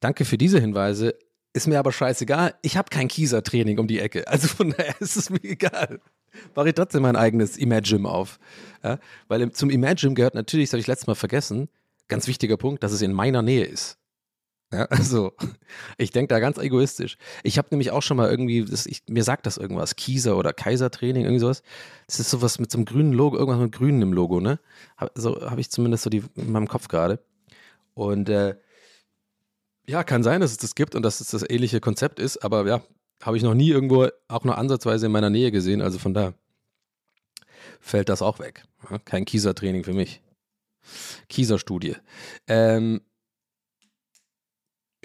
Danke 0.00 0.26
für 0.26 0.36
diese 0.36 0.60
Hinweise. 0.60 1.14
Ist 1.54 1.66
mir 1.66 1.78
aber 1.78 1.90
scheißegal. 1.90 2.54
Ich 2.60 2.76
habe 2.76 2.90
kein 2.90 3.08
Kieser-Training 3.08 3.78
um 3.78 3.86
die 3.86 3.98
Ecke. 3.98 4.28
Also 4.28 4.46
von 4.46 4.74
daher 4.76 4.94
ist 5.00 5.16
es 5.16 5.30
mir 5.30 5.42
egal. 5.42 6.00
Mache 6.54 6.68
ich 6.68 6.74
trotzdem 6.74 7.00
mein 7.00 7.16
eigenes 7.16 7.56
Imagine 7.56 8.06
auf. 8.06 8.38
Ja, 8.84 8.98
weil 9.28 9.50
zum 9.52 9.70
Imagine 9.70 10.12
gehört 10.12 10.34
natürlich, 10.34 10.68
das 10.68 10.74
habe 10.74 10.80
ich 10.82 10.86
letztes 10.86 11.06
Mal 11.06 11.14
vergessen, 11.14 11.70
ganz 12.08 12.28
wichtiger 12.28 12.58
Punkt, 12.58 12.82
dass 12.82 12.92
es 12.92 13.00
in 13.00 13.14
meiner 13.14 13.40
Nähe 13.40 13.64
ist. 13.64 13.96
Ja, 14.72 14.84
also, 14.90 15.32
ich 15.98 16.10
denke 16.10 16.34
da 16.34 16.40
ganz 16.40 16.58
egoistisch. 16.58 17.18
Ich 17.42 17.58
habe 17.58 17.68
nämlich 17.70 17.90
auch 17.90 18.02
schon 18.02 18.16
mal 18.16 18.30
irgendwie, 18.30 18.64
das, 18.64 18.86
ich, 18.86 19.02
mir 19.08 19.24
sagt 19.24 19.46
das 19.46 19.56
irgendwas, 19.56 19.96
Kieser 19.96 20.36
oder 20.36 20.52
Kaisertraining, 20.52 21.24
irgendwie 21.24 21.40
sowas. 21.40 21.62
Das 22.06 22.20
ist 22.20 22.30
sowas 22.30 22.58
mit 22.58 22.70
so 22.70 22.78
einem 22.78 22.84
grünen 22.84 23.12
Logo, 23.12 23.36
irgendwas 23.36 23.60
mit 23.60 23.72
grünen 23.72 24.02
im 24.02 24.12
Logo, 24.12 24.40
ne? 24.40 24.58
So 25.14 25.50
habe 25.50 25.60
ich 25.60 25.70
zumindest 25.70 26.04
so 26.04 26.10
die 26.10 26.22
in 26.34 26.52
meinem 26.52 26.68
Kopf 26.68 26.88
gerade. 26.88 27.20
Und 27.94 28.28
äh, 28.28 28.56
ja, 29.86 30.04
kann 30.04 30.22
sein, 30.22 30.40
dass 30.40 30.50
es 30.50 30.58
das 30.58 30.74
gibt 30.74 30.94
und 30.94 31.02
dass 31.02 31.20
es 31.20 31.28
das 31.28 31.48
ähnliche 31.48 31.80
Konzept 31.80 32.18
ist, 32.18 32.38
aber 32.38 32.66
ja, 32.66 32.82
habe 33.22 33.36
ich 33.36 33.42
noch 33.42 33.54
nie 33.54 33.70
irgendwo 33.70 34.08
auch 34.28 34.44
nur 34.44 34.58
ansatzweise 34.58 35.06
in 35.06 35.12
meiner 35.12 35.30
Nähe 35.30 35.50
gesehen. 35.50 35.80
Also 35.80 35.98
von 35.98 36.12
da 36.12 36.34
fällt 37.80 38.08
das 38.08 38.22
auch 38.22 38.38
weg. 38.38 38.64
Kein 39.04 39.24
Kieser-Training 39.24 39.84
für 39.84 39.94
mich. 39.94 40.22
Kieser-Studie. 41.28 41.96
Ähm, 42.46 43.00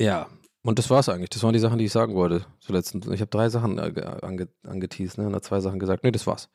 ja, 0.02 0.28
und 0.64 0.80
das 0.80 0.89
war's 0.89 1.10
eigentlich. 1.10 1.30
Das 1.30 1.43
waren 1.43 1.54
die 1.54 1.60
Sachen, 1.60 1.78
die 1.78 1.86
ich 1.86 1.91
sagen 1.91 2.16
wollte. 2.16 2.45
Zuletzt. 2.60 2.93
Ich 2.95 3.22
habe 3.22 3.32
drei 3.32 3.49
Sachen 3.49 3.78
äh, 3.80 4.02
ange, 4.22 4.47
angeteased, 4.64 5.18
ne? 5.18 5.28
Und 5.28 5.43
zwei 5.43 5.60
Sachen 5.60 5.80
gesagt. 5.80 6.04
Nee, 6.04 6.12
das 6.12 6.28
war's. 6.28 6.49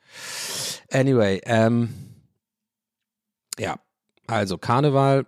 Anyway, 0.91 1.41
ähm, 1.45 1.89
ja, 3.59 3.79
also 4.27 4.57
Karneval 4.57 5.25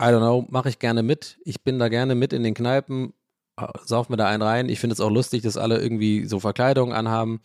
I 0.00 0.06
don't 0.06 0.18
know, 0.18 0.46
mache 0.50 0.68
ich 0.68 0.78
gerne 0.78 1.02
mit. 1.02 1.38
Ich 1.44 1.62
bin 1.62 1.78
da 1.78 1.88
gerne 1.88 2.14
mit 2.14 2.32
in 2.32 2.42
den 2.42 2.54
Kneipen, 2.54 3.12
äh, 3.56 3.66
sauf 3.84 4.08
mir 4.08 4.16
da 4.16 4.26
einen 4.26 4.42
rein. 4.42 4.68
Ich 4.68 4.80
finde 4.80 4.94
es 4.94 5.00
auch 5.00 5.10
lustig, 5.10 5.42
dass 5.42 5.56
alle 5.56 5.80
irgendwie 5.80 6.26
so 6.26 6.40
Verkleidungen 6.40 6.94
anhaben. 6.94 7.40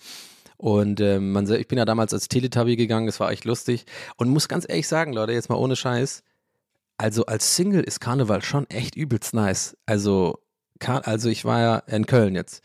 Und 0.57 0.99
ähm, 0.99 1.31
man, 1.31 1.49
ich 1.49 1.67
bin 1.67 1.77
ja 1.77 1.85
damals 1.85 2.13
als 2.13 2.27
Teletubby 2.27 2.75
gegangen, 2.75 3.05
das 3.05 3.19
war 3.19 3.31
echt 3.31 3.45
lustig. 3.45 3.85
Und 4.17 4.29
muss 4.29 4.49
ganz 4.49 4.65
ehrlich 4.67 4.87
sagen, 4.87 5.13
Leute, 5.13 5.31
jetzt 5.31 5.49
mal 5.49 5.55
ohne 5.55 5.75
Scheiß, 5.75 6.23
also 6.99 7.25
als 7.25 7.55
Single 7.55 7.81
ist 7.81 8.01
Karneval 8.01 8.43
schon 8.43 8.69
echt 8.69 8.95
übelst 8.95 9.33
nice. 9.33 9.77
Also, 9.85 10.39
also 10.79 11.29
ich 11.29 11.45
war 11.45 11.59
ja 11.61 11.77
in 11.77 12.05
Köln 12.05 12.35
jetzt. 12.35 12.61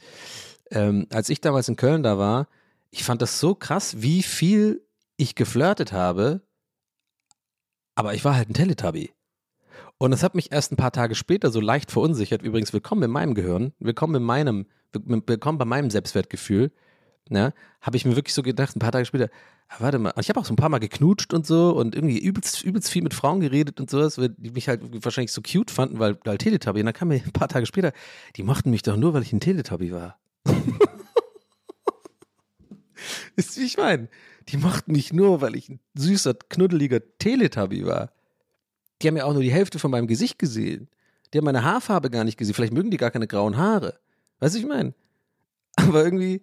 Ähm, 0.73 1.07
als 1.11 1.29
ich 1.29 1.41
damals 1.41 1.69
in 1.69 1.77
Köln 1.77 2.03
da 2.03 2.19
war, 2.19 2.49
ich 2.91 3.05
fand 3.05 3.23
das 3.23 3.39
so 3.39 3.55
krass, 3.55 4.03
wie 4.03 4.25
viel 4.25 4.85
ich 5.17 5.37
geflirtet 5.37 5.93
habe, 5.93 6.41
aber 7.95 8.15
ich 8.15 8.25
war 8.25 8.35
halt 8.35 8.51
ein 8.51 8.55
Teletubby. 8.55 9.13
Und 9.99 10.11
das 10.11 10.25
hat 10.25 10.35
mich 10.35 10.51
erst 10.51 10.73
ein 10.73 10.77
paar 10.77 10.91
Tage 10.91 11.15
später 11.15 11.53
so 11.53 11.61
leicht 11.61 11.93
verunsichert. 11.93 12.43
Übrigens, 12.43 12.73
willkommen 12.73 13.05
in 13.05 13.13
meinem 13.13 13.35
Gehirn, 13.35 13.73
willkommen 13.79 14.17
in 14.17 14.25
meinem, 14.25 14.67
willkommen 14.93 15.59
bei 15.59 15.65
meinem 15.65 15.91
Selbstwertgefühl. 15.91 16.73
Ne, 17.31 17.55
habe 17.81 17.97
ich 17.97 18.05
mir 18.05 18.17
wirklich 18.17 18.35
so 18.35 18.43
gedacht, 18.43 18.77
ein 18.77 18.81
paar 18.81 18.93
Tage 18.93 19.07
später, 19.07 19.31
ah, 19.69 19.77
warte 19.79 19.99
mal, 19.99 20.13
ich 20.21 20.29
habe 20.29 20.39
auch 20.39 20.45
so 20.45 20.53
ein 20.53 20.57
paar 20.57 20.69
Mal 20.69 20.79
geknutscht 20.79 21.33
und 21.33 21.47
so 21.47 21.71
und 21.71 21.95
irgendwie 21.95 22.19
übelst, 22.19 22.63
übelst 22.63 22.91
viel 22.91 23.01
mit 23.03 23.15
Frauen 23.15 23.41
geredet 23.41 23.81
und 23.81 23.89
sowas, 23.89 24.21
die 24.37 24.51
mich 24.51 24.69
halt 24.69 24.83
wahrscheinlich 25.03 25.33
so 25.33 25.41
cute 25.41 25.71
fanden, 25.71 25.99
weil, 25.99 26.19
weil 26.25 26.37
Teletubby. 26.37 26.81
Und 26.81 26.87
dann 26.87 26.95
kam 26.95 27.09
mir 27.09 27.23
ein 27.25 27.33
paar 27.33 27.49
Tage 27.49 27.65
später, 27.65 27.93
die 28.37 28.43
mochten 28.43 28.71
mich 28.71 28.83
doch 28.83 28.97
nur, 28.97 29.15
weil 29.15 29.23
ich 29.23 29.33
ein 29.33 29.41
Teletubby 29.41 29.91
war. 29.91 30.19
Ist 33.37 33.57
wie 33.59 33.65
ich 33.65 33.79
meine. 33.79 34.09
Die 34.49 34.59
mochten 34.59 34.93
mich 34.93 35.13
nur, 35.13 35.41
weil 35.41 35.57
ich 35.57 35.71
ein 35.71 35.81
süßer, 35.95 36.35
knuddeliger 36.51 37.01
Teletubby 37.19 37.87
war. 37.87 38.13
Die 39.01 39.09
haben 39.09 39.17
ja 39.17 39.25
auch 39.25 39.33
nur 39.33 39.43
die 39.43 39.53
Hälfte 39.53 39.79
von 39.79 39.91
meinem 39.91 40.07
Gesicht 40.07 40.39
gesehen. 40.39 40.89
Die 41.33 41.39
haben 41.39 41.45
meine 41.45 41.65
Haarfarbe 41.65 42.11
gar 42.11 42.25
nicht 42.25 42.37
gesehen. 42.37 42.55
Vielleicht 42.55 42.73
mögen 42.73 42.91
die 42.91 42.97
gar 42.97 43.11
keine 43.11 43.27
grauen 43.27 43.57
Haare. 43.57 43.99
Weißt 44.41 44.55
du, 44.55 44.59
ich 44.59 44.67
meine? 44.67 44.95
Aber 45.77 46.05
irgendwie 46.05 46.43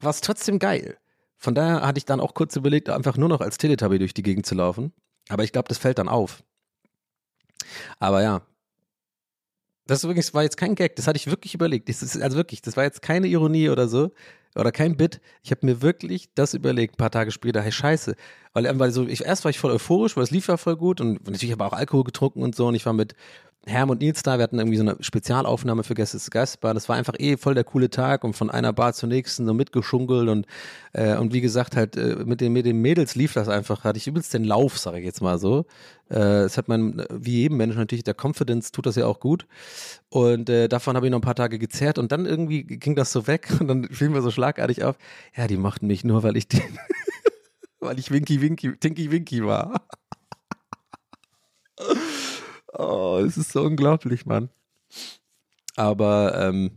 war 0.00 0.10
es 0.10 0.20
trotzdem 0.20 0.58
geil. 0.58 0.96
Von 1.36 1.54
daher 1.54 1.82
hatte 1.82 1.98
ich 1.98 2.04
dann 2.04 2.20
auch 2.20 2.34
kurz 2.34 2.56
überlegt, 2.56 2.88
einfach 2.88 3.16
nur 3.16 3.28
noch 3.28 3.40
als 3.40 3.58
Teletubby 3.58 3.98
durch 3.98 4.14
die 4.14 4.22
Gegend 4.22 4.46
zu 4.46 4.54
laufen. 4.54 4.92
Aber 5.28 5.44
ich 5.44 5.52
glaube, 5.52 5.68
das 5.68 5.78
fällt 5.78 5.98
dann 5.98 6.08
auf. 6.08 6.42
Aber 7.98 8.22
ja. 8.22 8.42
Das 9.86 10.02
übrigens 10.02 10.34
war 10.34 10.42
jetzt 10.42 10.56
kein 10.56 10.74
Gag, 10.74 10.96
das 10.96 11.06
hatte 11.06 11.16
ich 11.16 11.28
wirklich 11.28 11.54
überlegt. 11.54 11.88
Ist, 11.88 12.20
also 12.20 12.36
wirklich, 12.36 12.62
das 12.62 12.76
war 12.76 12.84
jetzt 12.84 13.02
keine 13.02 13.28
Ironie 13.28 13.68
oder 13.68 13.86
so 13.86 14.10
oder 14.56 14.72
kein 14.72 14.96
Bit. 14.96 15.20
Ich 15.42 15.50
habe 15.50 15.64
mir 15.64 15.82
wirklich 15.82 16.30
das 16.34 16.54
überlegt, 16.54 16.94
ein 16.94 16.96
paar 16.96 17.10
Tage 17.10 17.30
später, 17.30 17.60
hey 17.60 17.70
Scheiße. 17.70 18.16
Weil, 18.52 18.78
weil 18.78 18.90
so, 18.90 19.06
ich, 19.06 19.24
erst 19.24 19.44
war 19.44 19.50
ich 19.50 19.58
voll 19.58 19.70
euphorisch, 19.70 20.16
weil 20.16 20.24
es 20.24 20.30
lief 20.30 20.48
ja 20.48 20.56
voll 20.56 20.76
gut 20.76 21.00
und 21.00 21.24
natürlich 21.28 21.52
habe 21.52 21.64
ich 21.64 21.70
auch 21.70 21.76
Alkohol 21.76 22.04
getrunken 22.04 22.42
und 22.42 22.56
so 22.56 22.66
und 22.66 22.74
ich 22.74 22.86
war 22.86 22.94
mit 22.94 23.14
Herm 23.68 23.90
und 23.90 24.00
Nils 24.00 24.22
da, 24.22 24.38
wir 24.38 24.44
hatten 24.44 24.58
irgendwie 24.60 24.76
so 24.76 24.84
eine 24.84 24.96
Spezialaufnahme 25.00 25.82
für 25.82 25.94
Gäste 25.94 26.16
des 26.16 26.30
Geistbar. 26.30 26.72
Das 26.72 26.88
war 26.88 26.96
einfach 26.96 27.14
eh 27.18 27.36
voll 27.36 27.54
der 27.54 27.64
coole 27.64 27.90
Tag 27.90 28.22
und 28.22 28.34
von 28.34 28.48
einer 28.48 28.72
Bar 28.72 28.92
zur 28.92 29.08
nächsten 29.08 29.44
so 29.44 29.54
mitgeschunkelt 29.54 30.28
und, 30.28 30.46
äh, 30.92 31.16
und 31.16 31.32
wie 31.32 31.40
gesagt, 31.40 31.74
halt 31.74 31.96
äh, 31.96 32.16
mit, 32.24 32.40
den, 32.40 32.52
mit 32.52 32.64
den 32.64 32.80
Mädels 32.80 33.16
lief 33.16 33.32
das 33.32 33.48
einfach, 33.48 33.82
hatte 33.82 33.98
ich 33.98 34.06
übelst 34.06 34.32
den 34.34 34.44
Lauf, 34.44 34.78
sage 34.78 35.00
ich 35.00 35.04
jetzt 35.04 35.20
mal 35.20 35.38
so. 35.38 35.66
Äh, 36.08 36.44
es 36.44 36.56
hat 36.56 36.68
man, 36.68 37.04
wie 37.10 37.42
jedem 37.42 37.56
Menschen 37.56 37.78
natürlich, 37.78 38.04
der 38.04 38.14
Confidence 38.14 38.70
tut 38.70 38.86
das 38.86 38.94
ja 38.94 39.06
auch 39.06 39.18
gut. 39.18 39.46
Und 40.10 40.48
äh, 40.48 40.68
davon 40.68 40.94
habe 40.94 41.06
ich 41.06 41.10
noch 41.10 41.18
ein 41.18 41.22
paar 41.22 41.34
Tage 41.34 41.58
gezerrt 41.58 41.98
und 41.98 42.12
dann 42.12 42.24
irgendwie 42.24 42.62
ging 42.62 42.94
das 42.94 43.10
so 43.10 43.26
weg 43.26 43.48
und 43.58 43.66
dann 43.66 43.88
fiel 43.88 44.10
mir 44.10 44.22
so 44.22 44.30
schlagartig 44.30 44.84
auf, 44.84 44.96
ja, 45.36 45.48
die 45.48 45.56
mochten 45.56 45.88
mich 45.88 46.04
nur, 46.04 46.22
weil 46.22 46.36
ich 46.36 46.46
die, 46.46 46.62
weil 47.80 47.98
ich 47.98 48.12
Winky 48.12 48.40
Winky, 48.40 48.76
Tinky 48.76 49.10
Winky 49.10 49.44
war. 49.44 49.86
Oh, 52.78 53.22
es 53.24 53.36
ist 53.36 53.52
so 53.52 53.62
unglaublich, 53.62 54.26
Mann. 54.26 54.50
Aber 55.76 56.34
ähm, 56.38 56.72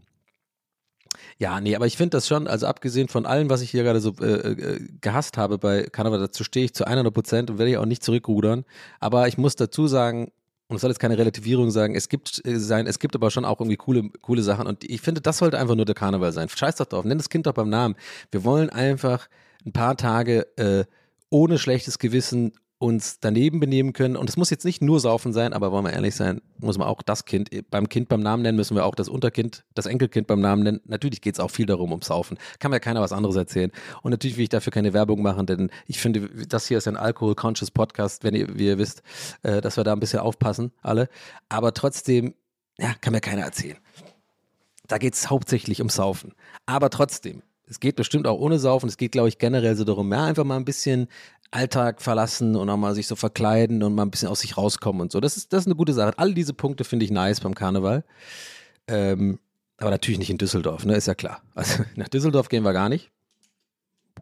ja, 1.38 1.62
nee, 1.62 1.76
aber 1.76 1.88
ich 1.88 1.98
finde 1.98 2.18
das 2.18 2.28
schon, 2.28 2.48
also 2.48 2.68
abgesehen 2.68 3.08
von 3.08 3.26
allem, 3.26 3.50
was 3.50 3.62
ich 3.62 3.72
hier 3.72 3.84
gerade 3.84 4.02
so 4.02 4.14
äh, 4.20 4.52
äh, 4.52 4.88
gehasst 5.02 5.38
habe 5.38 5.58
bei 5.58 5.84
Karneval, 5.84 6.20
dazu 6.20 6.44
stehe 6.44 6.66
ich 6.66 6.74
zu 6.74 6.86
100 6.86 7.14
Prozent 7.14 7.50
und 7.50 7.58
werde 7.58 7.72
ich 7.72 7.78
auch 7.78 7.86
nicht 7.86 8.04
zurückrudern. 8.04 8.66
Aber 9.00 9.28
ich 9.28 9.38
muss 9.38 9.56
dazu 9.56 9.88
sagen, 9.88 10.32
und 10.68 10.76
es 10.76 10.82
soll 10.82 10.92
jetzt 10.92 11.00
keine 11.00 11.18
Relativierung 11.18 11.72
sagen, 11.72 11.96
es 11.96 12.10
gibt 12.10 12.46
äh, 12.46 12.60
sein, 12.60 12.88
es 12.88 13.00
gibt 13.00 13.16
aber 13.16 13.32
schon 13.32 13.46
auch 13.46 13.60
irgendwie 13.60 13.78
coole, 13.78 14.10
coole 14.22 14.44
Sachen 14.44 14.68
und 14.68 14.84
ich 14.84 15.02
finde, 15.02 15.22
das 15.22 15.38
sollte 15.38 15.58
einfach 15.58 15.76
nur 15.76 15.86
der 15.86 15.96
Karneval 15.96 16.32
sein. 16.32 16.50
Scheiß 16.50 16.76
doch 16.76 16.86
drauf, 16.86 17.06
nenn 17.06 17.18
das 17.18 17.30
Kind 17.30 17.48
doch 17.48 17.54
beim 17.54 17.70
Namen. 17.70 17.96
Wir 18.32 18.44
wollen 18.44 18.70
einfach 18.70 19.30
ein 19.66 19.72
paar 19.72 19.98
Tage 19.98 20.46
äh, 20.58 20.86
ohne 21.30 21.58
schlechtes 21.58 22.00
Gewissen 22.00 22.54
uns 22.80 23.20
daneben 23.20 23.60
benehmen 23.60 23.92
können. 23.92 24.16
Und 24.16 24.30
es 24.30 24.38
muss 24.38 24.50
jetzt 24.50 24.64
nicht 24.64 24.82
nur 24.82 25.02
Saufen 25.02 25.34
sein, 25.34 25.52
aber 25.52 25.74
wollen 25.74 25.84
wir 25.84 25.92
ehrlich 25.92 26.16
sein, 26.16 26.42
muss 26.60 26.78
man 26.78 26.88
auch 26.88 27.02
das 27.02 27.26
Kind, 27.26 27.50
beim 27.70 27.90
Kind 27.90 28.08
beim 28.08 28.22
Namen 28.22 28.42
nennen, 28.42 28.56
müssen 28.56 28.76
wir 28.76 28.86
auch 28.86 28.96
das 28.96 29.10
Unterkind, 29.10 29.66
das 29.76 29.86
Enkelkind 29.86 30.28
beim 30.28 30.40
Namen 30.40 30.64
nennen. 30.64 30.80
Natürlich 30.86 31.20
geht 31.20 31.36
es 31.36 31.42
auch 31.42 31.52
viel 31.52 31.66
darum, 31.66 31.92
ums 31.92 32.08
Saufen. 32.08 32.38
Kann 32.60 32.72
mir 32.72 32.80
keiner 32.80 33.02
was 33.02 33.12
anderes 33.12 33.36
erzählen. 33.36 33.72
Und 34.02 34.12
natürlich 34.12 34.38
will 34.38 34.44
ich 34.44 34.50
dafür 34.50 34.72
keine 34.72 34.94
Werbung 34.94 35.22
machen, 35.22 35.46
denn 35.46 35.70
ich 35.88 36.00
finde, 36.00 36.30
das 36.48 36.68
hier 36.68 36.78
ist 36.78 36.88
ein 36.88 36.96
Alkohol-Conscious 36.96 37.72
Podcast, 37.72 38.24
wenn 38.24 38.34
ihr, 38.34 38.48
wie 38.58 38.68
ihr 38.68 38.78
wisst, 38.78 39.04
äh, 39.44 39.60
dass 39.60 39.76
wir 39.76 39.84
da 39.84 39.92
ein 39.92 40.00
bisschen 40.00 40.20
aufpassen, 40.20 40.72
alle. 40.82 41.10
Aber 41.50 41.74
trotzdem, 41.74 42.34
ja, 42.78 42.94
kann 43.02 43.12
mir 43.12 43.22
keiner 43.22 43.42
erzählen. 43.42 43.78
Da 44.88 44.98
geht 44.98 45.16
es 45.16 45.30
hauptsächlich 45.30 45.82
ums 45.82 45.96
Saufen. 45.96 46.34
Aber 46.66 46.90
trotzdem, 46.90 47.44
es 47.70 47.80
geht 47.80 47.96
bestimmt 47.96 48.28
auch 48.28 48.40
ohne 48.40 48.60
Saufen. 48.60 48.90
Es 48.90 48.98
geht, 48.98 49.12
glaube 49.12 49.30
ich, 49.30 49.38
generell 49.38 49.76
so 49.76 49.84
darum, 49.84 50.12
ja, 50.12 50.26
einfach 50.26 50.44
mal 50.44 50.58
ein 50.58 50.66
bisschen 50.66 51.08
Alltag 51.52 52.02
verlassen 52.02 52.56
und 52.56 52.70
auch 52.70 52.78
mal 52.78 52.96
sich 52.96 53.08
so 53.08 53.16
verkleiden 53.16 53.84
und 53.84 53.96
mal 53.96 54.04
ein 54.04 54.12
bisschen 54.12 54.28
aus 54.28 54.42
sich 54.42 54.58
rauskommen 54.58 55.02
und 55.02 55.12
so. 55.12 55.20
Das 55.20 55.38
ist, 55.38 55.54
das 55.54 55.62
ist 55.62 55.68
eine 55.68 55.76
gute 55.76 55.94
Sache. 55.94 56.14
All 56.18 56.34
diese 56.34 56.54
Punkte 56.54 56.84
finde 56.84 57.06
ich 57.06 57.12
nice 57.12 57.40
beim 57.40 57.56
Karneval. 57.56 58.04
Ähm, 58.88 59.40
aber 59.78 59.92
natürlich 59.92 60.20
nicht 60.20 60.30
in 60.30 60.38
Düsseldorf, 60.38 60.84
ne? 60.86 60.96
Ist 60.96 61.08
ja 61.08 61.16
klar. 61.16 61.42
Also 61.56 61.84
nach 61.96 62.10
Düsseldorf 62.10 62.50
gehen 62.50 62.64
wir 62.64 62.74
gar 62.74 62.90
nicht. 62.90 63.12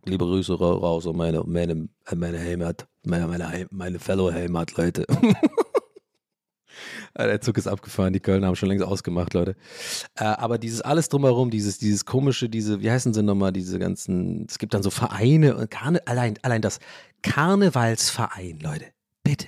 Liebe 0.05 0.25
Grüße 0.25 0.53
raus 0.53 1.07
an 1.07 1.17
meine, 1.17 1.43
meine, 1.45 1.89
meine 2.15 2.39
Heimat, 2.39 2.87
meine, 3.03 3.27
meine, 3.27 3.67
meine 3.71 3.99
Fellow 3.99 4.31
Heimat-Leute. 4.31 5.05
Der 7.25 7.41
Zug 7.41 7.57
ist 7.57 7.67
abgefahren, 7.67 8.13
die 8.13 8.19
Kölner 8.19 8.47
haben 8.47 8.55
schon 8.55 8.69
längst 8.69 8.85
ausgemacht, 8.85 9.33
Leute. 9.33 9.55
Äh, 10.15 10.25
aber 10.25 10.57
dieses 10.57 10.81
alles 10.81 11.09
drumherum, 11.09 11.49
dieses, 11.49 11.79
dieses 11.79 12.05
komische, 12.05 12.47
diese, 12.47 12.81
wie 12.81 12.91
heißen 12.91 13.13
sie 13.13 13.23
nochmal, 13.23 13.51
diese 13.51 13.79
ganzen, 13.79 14.45
es 14.47 14.59
gibt 14.59 14.73
dann 14.73 14.83
so 14.83 14.91
Vereine 14.91 15.55
und 15.55 15.71
Karne, 15.71 16.05
allein, 16.05 16.35
allein 16.43 16.61
das 16.61 16.79
Karnevalsverein, 17.23 18.59
Leute. 18.59 18.85
Bitte. 19.23 19.47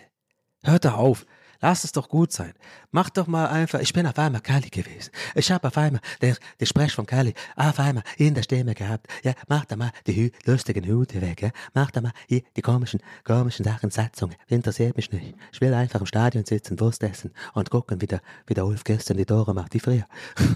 Hört 0.64 0.86
da 0.86 0.96
auf. 0.96 1.26
Lass 1.62 1.84
es 1.84 1.92
doch 1.92 2.08
gut 2.08 2.32
sein. 2.32 2.54
Mach 2.92 3.10
doch 3.10 3.28
mal 3.28 3.48
einfach, 3.48 3.80
ich 3.82 3.92
bin 3.92 4.08
auf 4.08 4.18
einmal 4.18 4.42
Kali 4.42 4.70
gewesen. 4.70 5.12
Ich 5.36 5.52
habe 5.52 5.68
auf 5.68 5.78
einmal 5.78 6.02
der, 6.22 6.38
der 6.60 6.66
Sprech 6.66 6.94
von 6.94 7.06
Kali 7.06 7.34
auf 7.56 7.80
einmal 7.80 8.04
in 8.18 8.34
der 8.34 8.44
Stimme 8.44 8.74
gehabt. 8.74 9.08
Ja, 9.24 9.34
mach 9.48 9.66
da 9.66 9.76
mal 9.76 9.92
die 10.08 10.32
lustigen 10.46 10.86
Hüte 10.86 11.22
weg. 11.22 11.42
Ja? 11.42 11.50
Mach 11.74 11.92
da 11.92 12.02
mal 12.02 12.14
hier 12.28 12.42
die 12.56 12.62
komischen, 12.62 13.02
komischen 13.26 13.66
Sachen, 13.66 13.92
Satzungen. 13.92 14.36
Interessiert 14.48 14.96
mich 14.96 15.12
nicht. 15.12 15.36
Ich 15.52 15.60
will 15.60 15.74
einfach 15.74 16.00
im 16.00 16.06
Stadion 16.06 16.46
sitzen, 16.46 16.80
Wurst 16.80 17.04
essen 17.04 17.32
und 17.54 17.70
gucken, 17.70 18.02
wie 18.02 18.08
der, 18.08 18.22
wie 18.48 18.54
der 18.54 18.66
Ulf 18.66 18.84
gestern 18.86 19.18
die 19.18 19.26
Tore 19.26 19.54
macht, 19.54 19.74
wie 19.74 19.80
früher. 19.80 20.08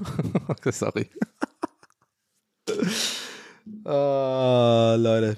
Sorry. 0.71 1.09
oh, 3.83 4.95
Leute. 4.97 5.37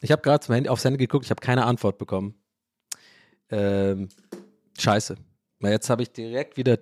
Ich 0.00 0.10
habe 0.10 0.22
gerade 0.22 0.70
aufs 0.70 0.84
Handy 0.84 0.98
geguckt, 0.98 1.26
ich 1.26 1.30
habe 1.30 1.40
keine 1.40 1.64
Antwort 1.64 1.98
bekommen. 1.98 2.34
Ähm, 3.50 4.08
scheiße. 4.78 5.16
Jetzt 5.60 5.90
habe 5.90 6.02
ich 6.02 6.12
direkt 6.12 6.56
wieder 6.56 6.76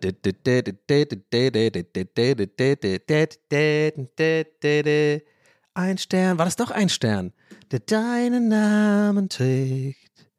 ein 5.74 5.99
Stern. 5.99 6.38
War 6.38 6.47
das 6.47 6.57
doch 6.57 6.70
ein 6.70 6.88
Stern? 6.88 7.32
Der 7.70 7.80
deinen 7.80 8.49
Namen 8.49 9.28
trägt. 9.28 10.30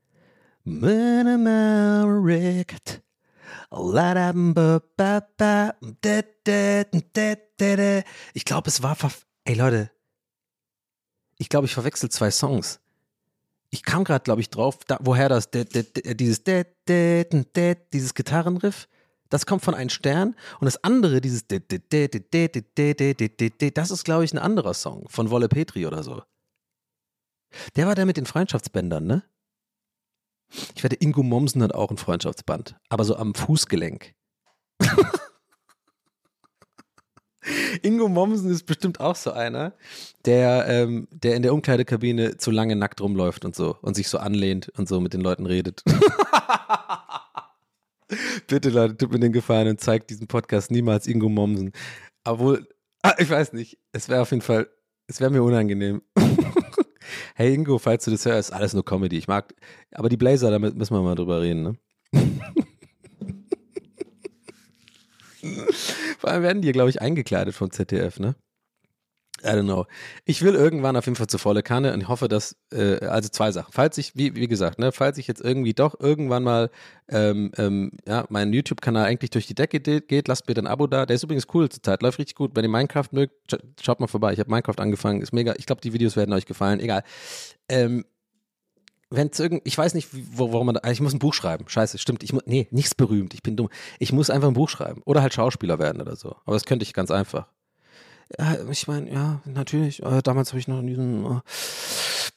Amerikat. 0.66 3.02
Ich 8.34 8.46
glaube, 8.46 8.70
es 8.70 8.84
war. 8.84 8.98
Ey, 9.46 9.56
Leute, 9.56 9.92
ich 11.38 11.50
glaube, 11.50 11.66
ich 11.66 11.74
verwechsel 11.74 12.10
zwei 12.10 12.32
Songs. 12.32 12.81
Ich 13.72 13.84
kam 13.84 14.04
gerade, 14.04 14.24
glaube 14.24 14.42
ich, 14.42 14.50
drauf, 14.50 14.80
da, 14.86 14.98
woher 15.02 15.30
das, 15.30 15.50
de, 15.50 15.64
de, 15.64 15.84
de, 15.84 16.14
dieses, 16.14 16.44
dieses 17.94 18.14
Gitarrenriff, 18.14 18.90
das 19.30 19.46
kommt 19.46 19.64
von 19.64 19.74
Ein 19.74 19.90
Stern 19.90 20.36
und 20.60 20.66
das 20.66 20.84
andere, 20.84 21.22
dieses, 21.22 21.48
das 21.48 21.62
ist, 23.92 24.04
glaube 24.04 24.26
ich, 24.26 24.34
ein 24.34 24.40
anderer 24.40 24.74
Song 24.74 25.08
von 25.08 25.30
Wolle 25.30 25.48
Petri 25.48 25.88
oder 25.88 26.04
so. 26.04 26.22
Der 27.78 27.88
war 27.88 27.96
der 27.96 28.06
mit 28.06 28.18
den 28.18 28.26
Freundschaftsbändern, 28.26 29.06
ne? 29.06 29.24
Ich 30.76 30.84
wette, 30.84 30.98
Ingo 30.98 31.24
Mommsen 31.24 31.64
hat 31.64 31.74
auch 31.74 31.92
ein 31.92 31.98
Freundschaftsband, 31.98 32.76
aber 32.90 33.06
so 33.06 33.16
am 33.16 33.34
Fußgelenk. 33.34 34.14
Ingo 37.82 38.08
Mommsen 38.08 38.52
ist 38.52 38.66
bestimmt 38.66 39.00
auch 39.00 39.16
so 39.16 39.32
einer, 39.32 39.74
der, 40.26 40.66
ähm, 40.68 41.08
der 41.12 41.36
in 41.36 41.42
der 41.42 41.54
Umkleidekabine 41.54 42.38
zu 42.38 42.52
lange 42.52 42.76
nackt 42.76 43.02
rumläuft 43.02 43.46
und 43.46 43.56
so 43.56 43.78
und 43.82 43.96
sich 43.96 44.10
so 44.10 44.18
anlehnt 44.20 44.70
und 44.78 44.88
so 44.88 45.02
mit 45.02 45.14
den 45.14 45.22
Leuten 45.22 45.46
redet. 45.46 45.84
Bitte, 48.48 48.70
Leute, 48.70 48.98
tut 48.98 49.12
mir 49.12 49.20
den 49.20 49.32
Gefallen 49.32 49.70
und 49.70 49.80
zeigt 49.80 50.10
diesen 50.10 50.28
Podcast 50.28 50.72
niemals 50.72 51.08
Ingo 51.08 51.30
Mommsen. 51.30 51.72
Obwohl, 52.24 52.68
ah, 53.02 53.16
ich 53.18 53.30
weiß 53.30 53.54
nicht, 53.54 53.80
es 53.94 54.10
wäre 54.10 54.22
auf 54.22 54.32
jeden 54.32 54.44
Fall, 54.44 54.68
es 55.08 55.22
wäre 55.22 55.32
mir 55.32 55.42
unangenehm. 55.44 56.02
hey 57.36 57.54
Ingo, 57.54 57.80
falls 57.80 58.06
du 58.06 58.12
das 58.12 58.26
hörst, 58.26 58.52
alles 58.54 58.74
nur 58.74 58.84
Comedy. 58.86 59.18
Ich 59.18 59.28
mag, 59.28 59.56
aber 59.94 60.10
die 60.10 60.18
Blazer, 60.18 60.52
damit 60.52 60.76
müssen 60.76 60.94
wir 60.94 61.02
mal 61.02 61.16
drüber 61.16 61.42
reden, 61.42 61.64
ne? 61.64 61.76
Werden 66.24 66.62
die, 66.62 66.72
glaube 66.72 66.90
ich, 66.90 67.02
eingekleidet 67.02 67.56
vom 67.56 67.72
ZDF, 67.72 68.20
ne? 68.20 68.36
I 69.44 69.48
don't 69.48 69.64
know. 69.64 69.86
Ich 70.26 70.42
will 70.44 70.54
irgendwann 70.54 70.96
auf 70.96 71.06
jeden 71.06 71.16
Fall 71.16 71.28
zur 71.28 71.40
volle 71.40 71.64
Kanne 71.64 71.94
und 71.94 72.08
hoffe, 72.08 72.28
dass, 72.28 72.56
äh, 72.72 73.04
also 73.06 73.30
zwei 73.30 73.52
Sachen. 73.52 73.72
Falls 73.72 73.98
ich, 73.98 74.16
wie, 74.16 74.36
wie 74.36 74.48
gesagt, 74.48 74.78
ne, 74.78 74.92
falls 74.92 75.18
ich 75.18 75.28
jetzt 75.28 75.42
irgendwie 75.42 75.74
doch 75.74 76.00
irgendwann 76.00 76.44
mal 76.44 76.70
ähm, 77.10 77.52
ähm, 77.58 77.92
ja, 78.08 78.26
mein 78.30 78.54
YouTube-Kanal 78.54 79.06
eigentlich 79.06 79.32
durch 79.32 79.48
die 79.48 79.56
Decke 79.56 79.80
geht, 79.80 80.28
lasst 80.28 80.48
mir 80.48 80.56
ein 80.58 80.68
Abo 80.68 80.88
da. 80.88 81.06
Der 81.06 81.16
ist 81.16 81.24
übrigens 81.24 81.48
cool 81.54 81.70
zur 81.70 81.82
Zeit, 81.82 82.04
läuft 82.04 82.20
richtig 82.20 82.36
gut. 82.36 82.52
Wenn 82.56 82.66
ihr 82.66 82.70
Minecraft 82.70 83.08
mögt, 83.12 83.34
schaut 83.82 84.00
mal 84.00 84.08
vorbei. 84.08 84.34
Ich 84.34 84.40
habe 84.40 84.50
Minecraft 84.52 84.80
angefangen, 84.80 85.22
ist 85.22 85.34
mega. 85.34 85.56
Ich 85.58 85.66
glaube, 85.66 85.82
die 85.82 85.94
Videos 85.94 86.16
werden 86.16 86.34
euch 86.34 86.46
gefallen. 86.46 86.80
Egal. 86.80 87.04
Ähm, 87.68 88.06
wenn 89.12 89.28
es 89.28 89.40
irgend, 89.40 89.62
ich 89.66 89.78
weiß 89.78 89.94
nicht, 89.94 90.10
wo, 90.12 90.54
warum 90.54 90.68
man, 90.68 90.76
da, 90.76 90.90
ich 90.90 91.02
muss 91.02 91.14
ein 91.14 91.20
Buch 91.20 91.34
schreiben. 91.34 91.66
Scheiße, 91.68 91.98
stimmt. 91.98 92.24
Ich 92.24 92.34
muss, 92.34 92.44
nee, 92.46 92.68
nichts 92.72 92.96
berühmt. 92.96 93.34
Ich 93.34 93.44
bin 93.44 93.58
dumm. 93.58 93.70
Ich 94.00 94.14
muss 94.14 94.30
einfach 94.30 94.48
ein 94.48 94.54
Buch 94.54 94.70
schreiben 94.70 95.02
oder 95.06 95.22
halt 95.22 95.34
Schauspieler 95.34 95.78
werden 95.80 96.02
oder 96.02 96.16
so. 96.16 96.38
Aber 96.46 96.56
das 96.56 96.66
könnte 96.66 96.84
ich 96.84 96.94
ganz 96.94 97.12
einfach. 97.12 97.48
Ja, 98.40 98.58
ich 98.70 98.88
meine, 98.88 99.12
ja, 99.12 99.42
natürlich. 99.44 100.02
Äh, 100.02 100.22
damals 100.22 100.52
habe 100.52 100.60
ich 100.60 100.70
noch 100.70 100.82
diesen 100.82 101.26
äh, 101.26 101.40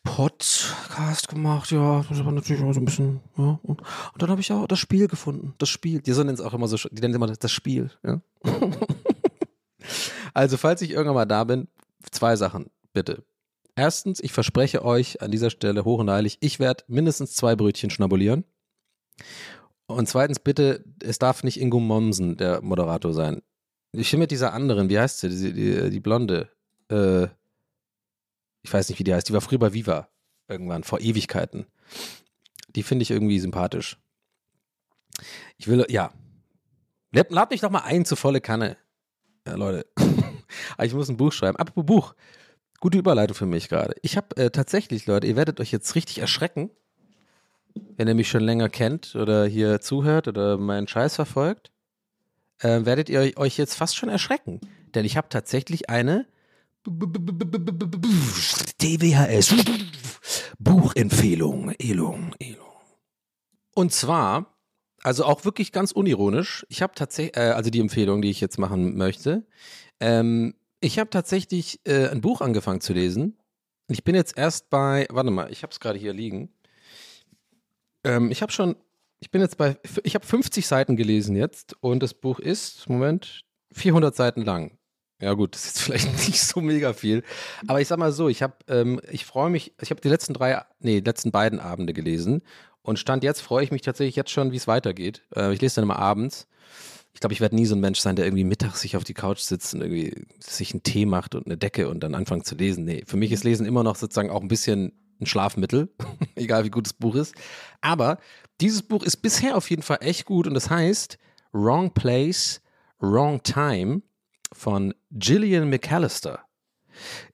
Podcast 0.02 1.28
gemacht. 1.28 1.70
Ja, 1.70 2.04
das 2.08 2.24
war 2.24 2.32
natürlich 2.32 2.62
auch 2.64 2.72
so 2.72 2.80
ein 2.80 2.84
bisschen. 2.84 3.20
Ja. 3.38 3.60
Und, 3.62 3.80
und 3.80 4.22
dann 4.22 4.30
habe 4.30 4.40
ich 4.40 4.52
auch 4.52 4.66
das 4.66 4.80
Spiel 4.80 5.06
gefunden. 5.06 5.54
Das 5.58 5.68
Spiel. 5.68 6.02
Die 6.02 6.10
nennen 6.10 6.34
es 6.34 6.40
auch 6.40 6.54
immer 6.54 6.66
so. 6.66 6.76
Die 6.90 7.00
nennen 7.00 7.14
immer 7.14 7.28
das 7.28 7.52
Spiel. 7.52 7.90
Ja. 8.04 8.20
also, 10.34 10.56
falls 10.56 10.82
ich 10.82 10.90
irgendwann 10.90 11.14
mal 11.14 11.24
da 11.24 11.44
bin, 11.44 11.68
zwei 12.10 12.34
Sachen 12.34 12.66
bitte 12.92 13.22
Erstens, 13.76 14.20
ich 14.20 14.32
verspreche 14.32 14.84
euch 14.84 15.20
an 15.20 15.30
dieser 15.30 15.50
Stelle 15.50 15.84
hoch 15.84 15.98
und 15.98 16.10
heilig, 16.10 16.38
ich 16.40 16.60
werde 16.60 16.84
mindestens 16.86 17.34
zwei 17.34 17.56
Brötchen 17.56 17.90
schnabulieren. 17.90 18.44
Und 19.86 20.08
zweitens, 20.08 20.38
bitte, 20.38 20.84
es 21.02 21.18
darf 21.18 21.42
nicht 21.42 21.60
Ingo 21.60 21.80
Mommsen 21.80 22.36
der 22.36 22.62
Moderator 22.62 23.12
sein. 23.12 23.42
Ich 23.92 24.12
will 24.12 24.20
mit 24.20 24.30
dieser 24.30 24.52
anderen, 24.52 24.88
wie 24.88 24.98
heißt 24.98 25.20
sie, 25.20 25.28
die, 25.28 25.52
die, 25.52 25.90
die 25.90 26.00
Blonde, 26.00 26.50
äh, 26.88 27.24
ich 28.62 28.72
weiß 28.72 28.88
nicht, 28.88 28.98
wie 28.98 29.04
die 29.04 29.14
heißt, 29.14 29.28
die 29.28 29.32
war 29.32 29.40
früher 29.40 29.58
bei 29.58 29.72
Viva 29.72 30.08
irgendwann, 30.48 30.84
vor 30.84 31.00
Ewigkeiten. 31.00 31.66
Die 32.74 32.82
finde 32.82 33.02
ich 33.02 33.10
irgendwie 33.10 33.38
sympathisch. 33.38 33.98
Ich 35.58 35.68
will, 35.68 35.84
ja. 35.88 36.12
Lad, 37.12 37.30
lad 37.30 37.50
mich 37.50 37.60
doch 37.60 37.70
mal 37.70 37.82
ein 37.82 38.04
zu 38.04 38.16
volle 38.16 38.40
Kanne. 38.40 38.76
Ja, 39.46 39.54
Leute. 39.54 39.86
Aber 40.76 40.84
ich 40.84 40.94
muss 40.94 41.08
ein 41.08 41.16
Buch 41.16 41.32
schreiben. 41.32 41.56
Apropos 41.56 41.86
Buch. 41.86 42.14
Gute 42.84 42.98
Überleitung 42.98 43.34
für 43.34 43.46
mich 43.46 43.70
gerade. 43.70 43.94
Ich 44.02 44.18
habe 44.18 44.36
äh, 44.36 44.50
tatsächlich, 44.50 45.06
Leute, 45.06 45.26
ihr 45.26 45.36
werdet 45.36 45.58
euch 45.58 45.72
jetzt 45.72 45.94
richtig 45.94 46.18
erschrecken, 46.18 46.68
wenn 47.96 48.06
ihr 48.08 48.14
mich 48.14 48.28
schon 48.28 48.42
länger 48.42 48.68
kennt 48.68 49.16
oder 49.16 49.46
hier 49.46 49.80
zuhört 49.80 50.28
oder 50.28 50.58
meinen 50.58 50.86
Scheiß 50.86 51.14
verfolgt, 51.14 51.72
äh, 52.58 52.84
werdet 52.84 53.08
ihr 53.08 53.32
euch 53.36 53.56
jetzt 53.56 53.74
fast 53.76 53.96
schon 53.96 54.10
erschrecken. 54.10 54.60
Denn 54.94 55.06
ich 55.06 55.16
habe 55.16 55.30
tatsächlich 55.30 55.88
eine 55.88 56.26
TWHS 58.76 59.54
Buchempfehlung. 60.58 61.72
Elung, 61.78 62.34
Elung. 62.38 62.66
Und 63.74 63.94
zwar, 63.94 64.58
also 65.02 65.24
auch 65.24 65.46
wirklich 65.46 65.72
ganz 65.72 65.90
unironisch, 65.90 66.66
ich 66.68 66.82
habe 66.82 66.92
tatsächlich, 66.94 67.38
äh, 67.38 67.52
also 67.52 67.70
die 67.70 67.80
Empfehlung, 67.80 68.20
die 68.20 68.28
ich 68.28 68.42
jetzt 68.42 68.58
machen 68.58 68.98
möchte, 68.98 69.46
ähm, 70.00 70.52
ich 70.84 70.98
habe 70.98 71.10
tatsächlich 71.10 71.80
äh, 71.84 72.08
ein 72.08 72.20
Buch 72.20 72.40
angefangen 72.40 72.80
zu 72.80 72.92
lesen. 72.92 73.38
Ich 73.88 74.04
bin 74.04 74.14
jetzt 74.14 74.36
erst 74.36 74.70
bei, 74.70 75.06
warte 75.10 75.30
mal, 75.30 75.50
ich 75.50 75.62
habe 75.62 75.70
es 75.70 75.80
gerade 75.80 75.98
hier 75.98 76.12
liegen. 76.12 76.50
Ähm, 78.04 78.30
ich 78.30 78.42
habe 78.42 78.52
schon, 78.52 78.76
ich 79.18 79.30
bin 79.30 79.40
jetzt 79.40 79.56
bei, 79.56 79.78
ich 80.02 80.14
habe 80.14 80.26
50 80.26 80.66
Seiten 80.66 80.96
gelesen 80.96 81.36
jetzt 81.36 81.74
und 81.80 82.02
das 82.02 82.12
Buch 82.12 82.38
ist, 82.38 82.88
Moment, 82.88 83.44
400 83.72 84.14
Seiten 84.14 84.42
lang. 84.42 84.76
Ja 85.20 85.32
gut, 85.32 85.54
das 85.54 85.64
ist 85.64 85.76
jetzt 85.76 85.82
vielleicht 85.84 86.28
nicht 86.28 86.40
so 86.40 86.60
mega 86.60 86.92
viel, 86.92 87.22
aber 87.66 87.80
ich 87.80 87.88
sag 87.88 87.98
mal 87.98 88.12
so, 88.12 88.28
ich 88.28 88.42
habe, 88.42 88.54
ähm, 88.68 89.00
ich 89.10 89.24
freue 89.24 89.48
mich, 89.48 89.72
ich 89.80 89.90
habe 89.90 90.02
die 90.02 90.08
letzten 90.08 90.34
drei, 90.34 90.62
nee, 90.80 91.00
die 91.00 91.08
letzten 91.08 91.30
beiden 91.30 91.60
Abende 91.60 91.94
gelesen 91.94 92.42
und 92.82 92.98
stand 92.98 93.24
jetzt 93.24 93.40
freue 93.40 93.64
ich 93.64 93.70
mich 93.70 93.82
tatsächlich 93.82 94.16
jetzt 94.16 94.30
schon, 94.30 94.52
wie 94.52 94.56
es 94.56 94.66
weitergeht. 94.66 95.22
Äh, 95.34 95.54
ich 95.54 95.62
lese 95.62 95.76
dann 95.76 95.84
immer 95.84 95.98
abends. 95.98 96.46
Ich 97.14 97.20
glaube, 97.20 97.32
ich 97.32 97.40
werde 97.40 97.54
nie 97.54 97.64
so 97.64 97.74
ein 97.74 97.80
Mensch 97.80 98.00
sein, 98.00 98.16
der 98.16 98.26
irgendwie 98.26 98.44
mittags 98.44 98.80
sich 98.80 98.96
auf 98.96 99.04
die 99.04 99.14
Couch 99.14 99.38
sitzt 99.38 99.72
und 99.72 99.80
irgendwie 99.80 100.26
sich 100.40 100.72
einen 100.72 100.82
Tee 100.82 101.06
macht 101.06 101.34
und 101.34 101.46
eine 101.46 101.56
Decke 101.56 101.88
und 101.88 102.00
dann 102.00 102.14
anfängt 102.14 102.44
zu 102.44 102.56
lesen. 102.56 102.84
Nee, 102.84 103.04
für 103.06 103.16
mich 103.16 103.32
ist 103.32 103.44
Lesen 103.44 103.66
immer 103.66 103.84
noch 103.84 103.96
sozusagen 103.96 104.30
auch 104.30 104.42
ein 104.42 104.48
bisschen 104.48 104.92
ein 105.20 105.26
Schlafmittel, 105.26 105.88
egal 106.34 106.64
wie 106.64 106.70
gut 106.70 106.86
das 106.86 106.92
Buch 106.92 107.14
ist. 107.14 107.34
Aber 107.80 108.18
dieses 108.60 108.82
Buch 108.82 109.02
ist 109.04 109.18
bisher 109.18 109.56
auf 109.56 109.70
jeden 109.70 109.82
Fall 109.82 109.98
echt 110.00 110.26
gut 110.26 110.46
und 110.46 110.54
das 110.54 110.70
heißt 110.70 111.18
Wrong 111.52 111.92
Place, 111.94 112.60
Wrong 112.98 113.42
Time 113.42 114.02
von 114.52 114.92
Gillian 115.12 115.70
McAllister. 115.70 116.40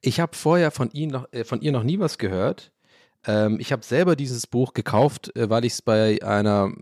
Ich 0.01 0.21
habe 0.21 0.37
vorher 0.37 0.71
von, 0.71 0.91
ihm 0.91 1.11
noch, 1.11 1.27
äh, 1.33 1.45
von 1.45 1.61
ihr 1.61 1.73
noch 1.73 1.83
nie 1.83 1.99
was 1.99 2.19
gehört. 2.19 2.73
Ähm, 3.27 3.59
ich 3.61 3.73
habe 3.73 3.85
selber 3.85 4.17
dieses 4.17 4.47
Buch 4.47 4.73
gekauft, 4.73 5.35
äh, 5.37 5.51
weil 5.51 5.65
ich 5.65 5.75
es 5.75 5.83
bei 5.83 6.23
einer 6.23 6.73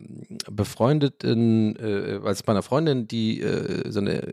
befreundeten, 0.50 1.76
äh, 1.76 2.18
es 2.28 2.42
bei 2.42 2.52
einer 2.52 2.62
Freundin, 2.62 3.08
die, 3.08 3.40
äh, 3.40 3.90
so 3.90 4.00
eine, 4.00 4.32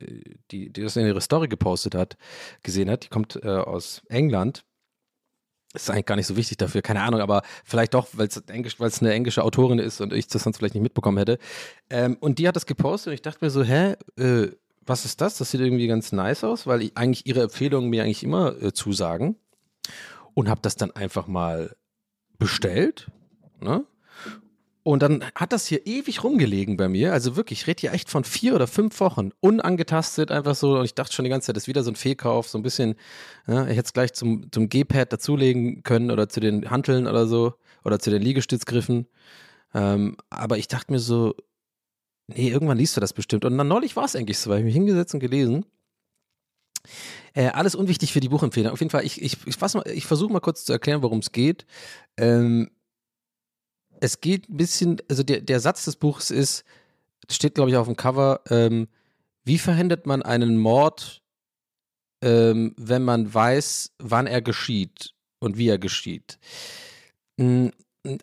die, 0.51 0.72
die 0.72 0.82
das 0.82 0.95
in 0.95 1.08
ihre 1.08 1.22
Story 1.22 1.47
gepostet 1.47 1.95
hat, 1.95 2.18
gesehen 2.62 2.89
hat. 2.89 3.06
Die 3.06 3.10
kommt 3.10 3.39
äh, 3.43 3.47
aus 3.47 4.03
England. 4.10 4.66
Ist 5.74 5.89
eigentlich 5.89 6.06
gar 6.06 6.16
nicht 6.16 6.28
so 6.28 6.38
wichtig 6.38 6.58
dafür, 6.58 6.82
keine 6.82 7.01
Ahnung, 7.01 7.20
aber 7.20 7.41
vielleicht 7.66 7.95
doch, 7.95 8.08
weil 8.14 8.28
es 8.28 9.01
eine 9.01 9.12
englische 9.12 9.43
Autorin 9.43 9.80
ist 9.80 9.99
und 9.99 10.14
ich 10.14 10.28
das 10.28 10.43
sonst 10.43 10.58
vielleicht 10.58 10.76
nicht 10.76 10.84
mitbekommen 10.84 11.18
hätte. 11.18 11.38
Ähm, 11.89 12.18
und 12.22 12.39
die 12.39 12.47
hat 12.47 12.56
das 12.56 12.66
gepostet 12.66 13.08
und 13.08 13.14
ich 13.16 13.22
dachte 13.22 13.43
mir 13.43 13.49
so, 13.49 13.64
hä, 13.64 13.95
äh, 14.18 14.51
was 14.86 15.03
ist 15.03 15.20
das? 15.20 15.38
Das 15.38 15.51
sieht 15.51 15.62
irgendwie 15.62 15.88
ganz 15.88 16.12
nice 16.12 16.43
aus, 16.43 16.68
weil 16.68 16.84
ich, 16.84 16.95
eigentlich 16.95 17.26
ihre 17.26 17.43
Empfehlungen 17.43 17.89
mir 17.89 18.03
eigentlich 18.03 18.24
immer 18.24 18.62
äh, 18.62 18.72
zusagen. 18.72 19.36
Und 20.34 20.49
habe 20.49 20.60
das 20.62 20.76
dann 20.76 20.91
einfach 20.91 21.28
mal 21.28 21.76
bestellt. 22.38 23.08
Ne? 23.62 23.86
Und 24.88 25.02
dann 25.02 25.24
hat 25.34 25.52
das 25.52 25.66
hier 25.66 25.88
ewig 25.88 26.24
rumgelegen 26.24 26.78
bei 26.78 26.88
mir. 26.88 27.12
Also 27.12 27.36
wirklich, 27.36 27.62
ich 27.62 27.68
rede 27.68 27.82
hier 27.82 27.94
echt 27.94 28.08
von 28.08 28.24
vier 28.24 28.54
oder 28.54 28.68
fünf 28.68 29.00
Wochen. 29.00 29.32
Unangetastet, 29.40 30.30
einfach 30.30 30.54
so. 30.54 30.78
Und 30.78 30.86
ich 30.86 30.94
dachte 30.94 31.12
schon 31.12 31.24
die 31.26 31.32
ganze 31.32 31.48
Zeit, 31.48 31.56
das 31.56 31.64
ist 31.64 31.68
wieder 31.68 31.84
so 31.84 31.90
ein 31.90 31.96
Fehlkauf. 31.96 32.48
So 32.48 32.60
ein 32.60 32.62
bisschen, 32.62 32.94
ja, 33.48 33.64
ich 33.64 33.78
hätte 33.78 33.88
es 33.88 33.94
gleich 33.94 34.14
zum, 34.14 34.52
zum 34.52 34.70
G-Pad 34.70 35.12
dazulegen 35.12 35.82
können 35.82 36.12
oder 36.12 36.30
zu 36.30 36.40
den 36.40 36.70
Hanteln 36.70 37.08
oder 37.08 37.26
so. 37.26 37.56
Oder 37.84 37.98
zu 37.98 38.12
den 38.12 38.22
Liegestützgriffen. 38.22 39.08
Ähm, 39.74 40.18
aber 40.30 40.60
ich 40.60 40.68
dachte 40.68 40.92
mir 40.92 41.00
so, 41.00 41.34
nee, 42.28 42.50
irgendwann 42.50 42.78
liest 42.78 42.96
du 42.96 43.02
das 43.02 43.14
bestimmt. 43.14 43.44
Und 43.44 43.58
dann 43.58 43.68
neulich 43.68 43.96
war 43.96 44.06
es 44.06 44.16
eigentlich 44.16 44.38
so, 44.38 44.52
weil 44.52 44.60
ich 44.60 44.66
mich 44.66 44.76
hingesetzt 44.76 45.16
und 45.16 45.20
gelesen. 45.20 45.66
Äh, 47.36 47.50
alles 47.50 47.76
unwichtig 47.76 48.14
für 48.14 48.22
die 48.22 48.30
Buchempfehlung. 48.30 48.72
Auf 48.72 48.80
jeden 48.80 48.90
Fall, 48.90 49.06
ich, 49.06 49.22
ich, 49.22 49.38
ich, 49.46 49.58
ich 49.88 50.06
versuche 50.06 50.32
mal 50.32 50.40
kurz 50.40 50.64
zu 50.64 50.72
erklären, 50.72 51.02
worum 51.02 51.20
es 51.20 51.34
geht. 51.34 51.66
Ähm, 52.16 52.72
es 54.00 54.22
geht 54.22 54.50
ein 54.50 54.56
bisschen, 54.56 55.02
also 55.10 55.22
der, 55.22 55.42
der 55.42 55.60
Satz 55.60 55.84
des 55.84 55.98
Buches 55.98 56.32
ist, 56.32 56.64
steht 57.30 57.56
glaube 57.56 57.70
ich 57.70 57.76
auf 57.76 57.88
dem 57.88 57.98
Cover, 57.98 58.40
ähm, 58.50 58.88
wie 59.44 59.58
verhindert 59.58 60.06
man 60.06 60.24
einen 60.24 60.58
Mord, 60.58 61.24
ähm, 62.22 62.74
wenn 62.78 63.04
man 63.04 63.34
weiß, 63.34 63.92
wann 64.00 64.28
er 64.28 64.42
geschieht 64.42 65.14
und 65.40 65.58
wie 65.58 65.68
er 65.68 65.78
geschieht. 65.78 66.40
Hm, 67.38 67.72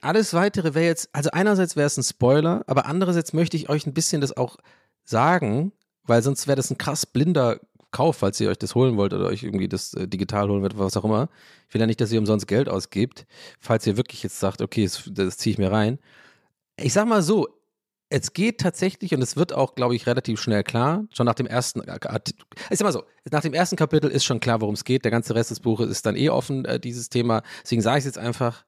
alles 0.00 0.32
weitere 0.32 0.74
wäre 0.74 0.86
jetzt, 0.86 1.10
also 1.12 1.30
einerseits 1.32 1.76
wäre 1.76 1.86
es 1.86 1.98
ein 1.98 2.02
Spoiler, 2.02 2.64
aber 2.66 2.86
andererseits 2.86 3.34
möchte 3.34 3.58
ich 3.58 3.68
euch 3.68 3.86
ein 3.86 3.94
bisschen 3.94 4.22
das 4.22 4.34
auch 4.34 4.56
sagen, 5.04 5.72
weil 6.04 6.22
sonst 6.22 6.46
wäre 6.46 6.56
das 6.56 6.70
ein 6.70 6.78
krass 6.78 7.04
blinder 7.04 7.60
Kauf, 7.92 8.16
falls 8.16 8.40
ihr 8.40 8.50
euch 8.50 8.58
das 8.58 8.74
holen 8.74 8.96
wollt 8.96 9.12
oder 9.12 9.26
euch 9.26 9.42
irgendwie 9.42 9.68
das 9.68 9.94
äh, 9.94 10.08
digital 10.08 10.48
holen 10.48 10.62
wollt, 10.62 10.76
was 10.76 10.96
auch 10.96 11.04
immer. 11.04 11.28
Ich 11.68 11.74
will 11.74 11.80
ja 11.80 11.86
nicht, 11.86 12.00
dass 12.00 12.10
ihr 12.10 12.18
umsonst 12.18 12.48
Geld 12.48 12.68
ausgebt, 12.68 13.26
falls 13.60 13.86
ihr 13.86 13.96
wirklich 13.96 14.22
jetzt 14.22 14.40
sagt, 14.40 14.60
okay, 14.62 14.84
das, 14.84 15.08
das 15.12 15.38
ziehe 15.38 15.52
ich 15.52 15.58
mir 15.58 15.70
rein. 15.70 15.98
Ich 16.76 16.92
sag 16.92 17.06
mal 17.06 17.22
so, 17.22 17.48
es 18.12 18.34
geht 18.34 18.60
tatsächlich 18.60 19.14
und 19.14 19.22
es 19.22 19.36
wird 19.36 19.54
auch, 19.54 19.74
glaube 19.74 19.94
ich, 19.96 20.06
relativ 20.06 20.38
schnell 20.38 20.62
klar. 20.62 21.06
Schon 21.14 21.24
nach 21.24 21.34
dem 21.34 21.46
ersten, 21.46 21.80
ich 21.80 22.78
sag 22.78 22.92
so, 22.92 23.04
nach 23.30 23.40
dem 23.40 23.54
ersten 23.54 23.76
Kapitel 23.76 24.10
ist 24.10 24.24
schon 24.24 24.38
klar, 24.38 24.60
worum 24.60 24.74
es 24.74 24.84
geht. 24.84 25.04
Der 25.04 25.10
ganze 25.10 25.34
Rest 25.34 25.50
des 25.50 25.60
Buches 25.60 25.88
ist 25.88 26.04
dann 26.04 26.16
eh 26.16 26.28
offen, 26.28 26.66
äh, 26.66 26.78
dieses 26.78 27.08
Thema. 27.08 27.42
Deswegen 27.62 27.80
sage 27.80 27.98
ich 27.98 28.02
es 28.02 28.06
jetzt 28.06 28.18
einfach. 28.18 28.66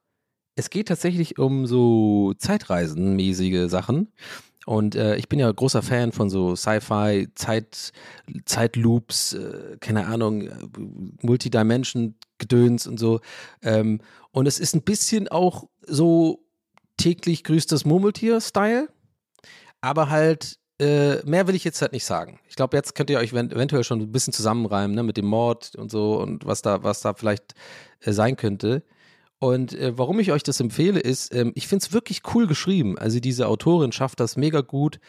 Es 0.55 0.71
geht 0.71 0.87
tatsächlich 0.87 1.37
um 1.37 1.67
so 1.67 2.33
Zeitreisenmäßige 2.37 3.69
Sachen. 3.69 4.11
Und 4.65 4.95
äh, 4.95 5.15
ich 5.15 5.29
bin 5.29 5.39
ja 5.39 5.51
großer 5.51 5.81
Fan 5.81 6.11
von 6.11 6.29
so 6.29 6.55
Sci-Fi, 6.55 7.29
Zeit, 7.35 7.91
Zeitloops, 8.45 9.33
äh, 9.33 9.77
keine 9.79 10.07
Ahnung, 10.07 10.41
äh, 10.41 10.53
Multidimension-Gedöns 11.21 12.87
und 12.87 12.99
so. 12.99 13.21
Ähm, 13.61 14.01
und 14.31 14.47
es 14.47 14.59
ist 14.59 14.75
ein 14.75 14.81
bisschen 14.81 15.27
auch 15.27 15.69
so 15.85 16.43
täglich 16.97 17.43
grüßt 17.43 17.71
das 17.71 17.85
Murmeltier-Style, 17.85 18.89
aber 19.81 20.09
halt 20.09 20.57
äh, 20.79 21.23
mehr 21.25 21.47
will 21.47 21.55
ich 21.55 21.63
jetzt 21.63 21.81
halt 21.81 21.93
nicht 21.93 22.05
sagen. 22.05 22.39
Ich 22.49 22.55
glaube, 22.55 22.75
jetzt 22.75 22.95
könnt 22.95 23.09
ihr 23.09 23.19
euch 23.19 23.31
eventuell 23.31 23.83
schon 23.83 24.01
ein 24.01 24.11
bisschen 24.11 24.33
zusammenreimen, 24.33 24.95
ne, 24.95 25.03
mit 25.03 25.15
dem 25.15 25.25
Mord 25.25 25.75
und 25.75 25.89
so 25.89 26.19
und 26.19 26.45
was 26.45 26.61
da, 26.61 26.83
was 26.83 27.01
da 27.01 27.13
vielleicht 27.13 27.53
äh, 28.01 28.11
sein 28.11 28.35
könnte. 28.35 28.83
Und 29.39 29.73
äh, 29.73 29.97
warum 29.97 30.19
ich 30.19 30.31
euch 30.31 30.43
das 30.43 30.59
empfehle, 30.59 30.99
ist, 30.99 31.33
ähm, 31.33 31.51
ich 31.55 31.67
finde 31.67 31.85
es 31.85 31.93
wirklich 31.93 32.21
cool 32.33 32.47
geschrieben. 32.47 32.97
Also 32.97 33.19
diese 33.19 33.47
Autorin 33.47 33.91
schafft 33.91 34.19
das 34.19 34.37
mega 34.37 34.61
gut, 34.61 34.99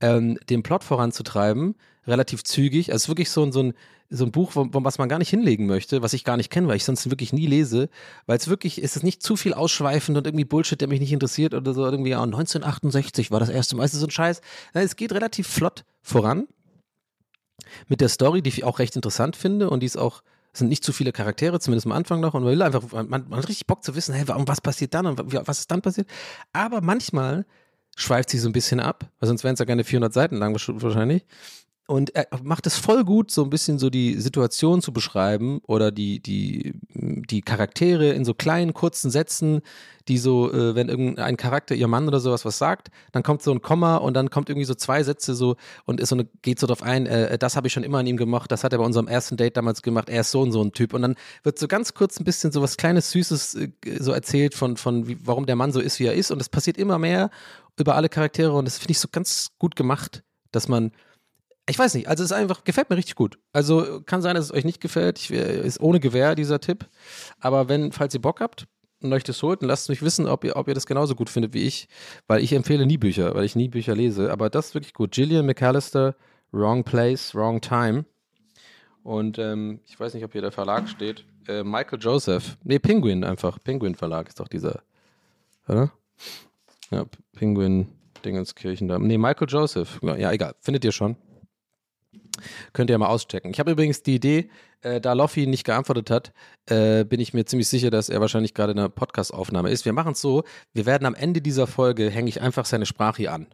ähm, 0.00 0.38
den 0.50 0.62
Plot 0.62 0.84
voranzutreiben, 0.84 1.76
relativ 2.06 2.44
zügig. 2.44 2.90
Also 2.90 2.96
es 2.96 3.02
ist 3.04 3.08
wirklich 3.08 3.30
so, 3.30 3.50
so, 3.50 3.62
ein, 3.62 3.74
so 4.10 4.24
ein 4.24 4.32
Buch, 4.32 4.52
wo, 4.54 4.68
was 4.72 4.98
man 4.98 5.08
gar 5.08 5.18
nicht 5.18 5.30
hinlegen 5.30 5.66
möchte, 5.66 6.02
was 6.02 6.12
ich 6.12 6.24
gar 6.24 6.36
nicht 6.36 6.50
kenne, 6.50 6.68
weil 6.68 6.76
ich 6.76 6.84
sonst 6.84 7.08
wirklich 7.10 7.32
nie 7.32 7.46
lese. 7.46 7.88
Weil 8.26 8.38
es 8.38 8.48
wirklich, 8.48 8.82
ist 8.82 8.96
es 8.96 9.02
nicht 9.02 9.22
zu 9.22 9.36
viel 9.36 9.54
ausschweifend 9.54 10.18
und 10.18 10.26
irgendwie 10.26 10.44
Bullshit, 10.44 10.80
der 10.80 10.88
mich 10.88 11.00
nicht 11.00 11.12
interessiert 11.12 11.54
oder 11.54 11.72
so. 11.72 11.84
Irgendwie, 11.84 12.10
ja, 12.10 12.22
1968 12.22 13.30
war 13.30 13.40
das 13.40 13.48
erste 13.48 13.76
Mal. 13.76 13.84
Es 13.84 13.94
ist 13.94 14.00
so 14.00 14.06
ein 14.06 14.10
Scheiß. 14.10 14.40
Nein, 14.74 14.84
es 14.84 14.96
geht 14.96 15.12
relativ 15.12 15.46
flott 15.46 15.84
voran. 16.02 16.48
Mit 17.88 18.00
der 18.00 18.08
Story, 18.08 18.42
die 18.42 18.48
ich 18.48 18.64
auch 18.64 18.78
recht 18.78 18.96
interessant 18.96 19.36
finde 19.36 19.70
und 19.70 19.80
die 19.80 19.86
ist 19.86 19.96
auch 19.96 20.22
es 20.56 20.60
sind 20.60 20.68
nicht 20.68 20.84
zu 20.84 20.92
viele 20.94 21.12
Charaktere, 21.12 21.60
zumindest 21.60 21.86
am 21.86 21.92
Anfang 21.92 22.20
noch. 22.20 22.32
Und 22.32 22.42
man 22.42 22.52
will 22.52 22.62
einfach, 22.62 22.82
man, 22.90 23.08
man 23.08 23.36
hat 23.36 23.48
richtig 23.48 23.66
Bock 23.66 23.84
zu 23.84 23.94
wissen, 23.94 24.14
hey, 24.14 24.26
warum, 24.26 24.48
was 24.48 24.62
passiert 24.62 24.94
dann 24.94 25.04
und 25.04 25.20
was 25.46 25.60
ist 25.60 25.70
dann 25.70 25.82
passiert. 25.82 26.08
Aber 26.54 26.80
manchmal 26.80 27.44
schweift 27.94 28.30
sie 28.30 28.38
so 28.38 28.48
ein 28.48 28.52
bisschen 28.52 28.80
ab, 28.80 29.10
weil 29.20 29.26
sonst 29.26 29.44
wären 29.44 29.52
es 29.52 29.60
ja 29.60 29.66
keine 29.66 29.84
400 29.84 30.14
Seiten 30.14 30.36
lang 30.36 30.54
wahrscheinlich. 30.54 31.26
Und 31.86 32.14
er 32.16 32.26
macht 32.42 32.66
es 32.66 32.76
voll 32.76 33.04
gut, 33.04 33.30
so 33.30 33.44
ein 33.44 33.50
bisschen 33.50 33.78
so 33.78 33.90
die 33.90 34.20
Situation 34.20 34.82
zu 34.82 34.92
beschreiben 34.92 35.60
oder 35.66 35.92
die, 35.92 36.20
die, 36.20 36.74
die 36.94 37.42
Charaktere 37.42 38.10
in 38.10 38.24
so 38.24 38.34
kleinen, 38.34 38.74
kurzen 38.74 39.10
Sätzen, 39.10 39.62
die 40.08 40.18
so, 40.18 40.52
äh, 40.52 40.74
wenn 40.74 40.88
irgendein 40.88 41.36
Charakter, 41.36 41.76
ihr 41.76 41.86
Mann 41.86 42.08
oder 42.08 42.18
sowas 42.18 42.44
was 42.44 42.58
sagt, 42.58 42.88
dann 43.12 43.22
kommt 43.22 43.42
so 43.42 43.52
ein 43.52 43.62
Komma 43.62 43.96
und 43.96 44.14
dann 44.14 44.30
kommt 44.30 44.48
irgendwie 44.48 44.64
so 44.64 44.74
zwei 44.74 45.04
Sätze 45.04 45.36
so 45.36 45.56
und 45.84 46.00
ist 46.00 46.08
so 46.08 46.16
eine, 46.16 46.26
geht 46.42 46.58
so 46.58 46.66
drauf 46.66 46.82
ein, 46.82 47.06
äh, 47.06 47.38
das 47.38 47.54
habe 47.54 47.68
ich 47.68 47.72
schon 47.72 47.84
immer 47.84 47.98
an 47.98 48.06
ihm 48.06 48.16
gemacht, 48.16 48.50
das 48.50 48.64
hat 48.64 48.72
er 48.72 48.78
bei 48.78 48.84
unserem 48.84 49.06
ersten 49.06 49.36
Date 49.36 49.56
damals 49.56 49.82
gemacht, 49.82 50.08
er 50.08 50.22
ist 50.22 50.32
so 50.32 50.40
und 50.40 50.50
so 50.50 50.62
ein 50.62 50.72
Typ. 50.72 50.92
Und 50.92 51.02
dann 51.02 51.14
wird 51.44 51.58
so 51.58 51.68
ganz 51.68 51.94
kurz 51.94 52.18
ein 52.18 52.24
bisschen 52.24 52.50
so 52.50 52.62
was 52.62 52.76
kleines, 52.76 53.12
Süßes 53.12 53.54
äh, 53.54 53.70
so 54.00 54.10
erzählt 54.10 54.54
von, 54.54 54.76
von 54.76 55.06
wie, 55.06 55.18
warum 55.24 55.46
der 55.46 55.56
Mann 55.56 55.72
so 55.72 55.78
ist, 55.78 56.00
wie 56.00 56.06
er 56.06 56.14
ist. 56.14 56.32
Und 56.32 56.40
es 56.40 56.48
passiert 56.48 56.78
immer 56.78 56.98
mehr 56.98 57.30
über 57.78 57.94
alle 57.94 58.08
Charaktere 58.08 58.52
und 58.54 58.64
das 58.64 58.78
finde 58.78 58.92
ich 58.92 58.98
so 58.98 59.08
ganz 59.10 59.50
gut 59.58 59.76
gemacht, 59.76 60.24
dass 60.50 60.66
man 60.66 60.90
ich 61.68 61.78
weiß 61.78 61.94
nicht, 61.94 62.08
also 62.08 62.22
es 62.22 62.30
ist 62.30 62.36
einfach, 62.36 62.64
gefällt 62.64 62.90
mir 62.90 62.96
richtig 62.96 63.16
gut. 63.16 63.38
Also 63.52 64.00
kann 64.06 64.22
sein, 64.22 64.36
dass 64.36 64.46
es 64.46 64.52
euch 64.52 64.64
nicht 64.64 64.80
gefällt. 64.80 65.18
Ich, 65.18 65.30
ist 65.30 65.80
ohne 65.80 65.98
Gewehr 65.98 66.34
dieser 66.34 66.60
Tipp. 66.60 66.86
Aber 67.40 67.68
wenn, 67.68 67.90
falls 67.90 68.14
ihr 68.14 68.20
Bock 68.20 68.40
habt 68.40 68.66
und 69.02 69.12
euch 69.12 69.24
das 69.24 69.42
holt, 69.42 69.62
dann 69.62 69.68
lasst 69.68 69.88
mich 69.88 70.02
wissen, 70.02 70.26
ob 70.26 70.44
ihr, 70.44 70.56
ob 70.56 70.68
ihr 70.68 70.74
das 70.74 70.86
genauso 70.86 71.16
gut 71.16 71.28
findet 71.28 71.54
wie 71.54 71.66
ich. 71.66 71.88
Weil 72.28 72.40
ich 72.42 72.52
empfehle 72.52 72.86
nie 72.86 72.98
Bücher, 72.98 73.34
weil 73.34 73.44
ich 73.44 73.56
nie 73.56 73.68
Bücher 73.68 73.96
lese. 73.96 74.30
Aber 74.30 74.48
das 74.48 74.68
ist 74.68 74.74
wirklich 74.74 74.94
gut. 74.94 75.10
Gillian 75.10 75.44
McAllister, 75.44 76.14
Wrong 76.52 76.84
Place, 76.84 77.34
Wrong 77.34 77.60
Time. 77.60 78.04
Und 79.02 79.38
ähm, 79.38 79.80
ich 79.86 79.98
weiß 79.98 80.14
nicht, 80.14 80.24
ob 80.24 80.32
hier 80.32 80.42
der 80.42 80.52
Verlag 80.52 80.88
steht. 80.88 81.24
Äh, 81.48 81.64
Michael 81.64 81.98
Joseph. 82.00 82.56
Nee, 82.62 82.78
Penguin 82.78 83.24
einfach. 83.24 83.58
Penguin 83.62 83.96
Verlag 83.96 84.28
ist 84.28 84.38
doch 84.38 84.48
dieser. 84.48 84.82
Oder? 85.68 85.92
Ja, 86.90 87.04
Penguin 87.34 87.88
Dingenskirchen 88.24 88.88
da. 88.88 88.98
Nee, 88.98 89.18
Michael 89.18 89.48
Joseph. 89.48 90.00
Ja, 90.02 90.30
egal. 90.30 90.54
Findet 90.60 90.84
ihr 90.84 90.92
schon. 90.92 91.16
Könnt 92.72 92.90
ihr 92.90 92.98
mal 92.98 93.08
auschecken. 93.08 93.50
Ich 93.50 93.58
habe 93.60 93.70
übrigens 93.70 94.02
die 94.02 94.16
Idee, 94.16 94.50
äh, 94.82 95.00
da 95.00 95.12
Loffi 95.12 95.46
nicht 95.46 95.64
geantwortet 95.64 96.10
hat, 96.10 96.32
äh, 96.66 97.04
bin 97.04 97.20
ich 97.20 97.34
mir 97.34 97.44
ziemlich 97.44 97.68
sicher, 97.68 97.90
dass 97.90 98.08
er 98.08 98.20
wahrscheinlich 98.20 98.54
gerade 98.54 98.72
in 98.72 98.78
einer 98.78 98.88
Podcast-Aufnahme 98.88 99.70
ist. 99.70 99.84
Wir 99.84 99.92
machen 99.92 100.12
es 100.12 100.20
so, 100.20 100.44
wir 100.72 100.86
werden 100.86 101.06
am 101.06 101.14
Ende 101.14 101.40
dieser 101.40 101.66
Folge, 101.66 102.10
hänge 102.10 102.28
ich 102.28 102.40
einfach 102.40 102.64
seine 102.64 102.86
Sprache 102.86 103.18
hier 103.18 103.32
an. 103.32 103.46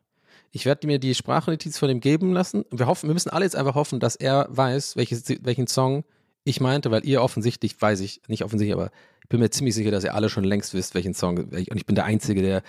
Ich 0.50 0.66
werde 0.66 0.86
mir 0.86 0.98
die 0.98 1.14
Sprachnotiz 1.14 1.78
von 1.78 1.88
ihm 1.88 2.00
geben 2.00 2.32
lassen. 2.32 2.64
Wir 2.70 2.86
hoffen, 2.86 3.08
wir 3.08 3.14
müssen 3.14 3.30
alle 3.30 3.46
jetzt 3.46 3.56
einfach 3.56 3.74
hoffen, 3.74 4.00
dass 4.00 4.16
er 4.16 4.46
weiß, 4.50 4.96
welches, 4.96 5.24
welchen 5.42 5.66
Song 5.66 6.04
ich 6.44 6.60
meinte, 6.60 6.90
weil 6.90 7.06
ihr 7.06 7.22
offensichtlich, 7.22 7.80
weiß 7.80 8.00
ich, 8.00 8.20
nicht 8.28 8.44
offensichtlich, 8.44 8.74
aber 8.74 8.90
ich 9.22 9.28
bin 9.28 9.38
mir 9.40 9.50
ziemlich 9.50 9.74
sicher, 9.74 9.90
dass 9.90 10.04
ihr 10.04 10.14
alle 10.14 10.28
schon 10.28 10.44
längst 10.44 10.74
wisst, 10.74 10.94
welchen 10.94 11.14
Song. 11.14 11.38
Und 11.38 11.76
ich 11.76 11.86
bin 11.86 11.94
der 11.94 12.04
Einzige, 12.04 12.42
der. 12.42 12.62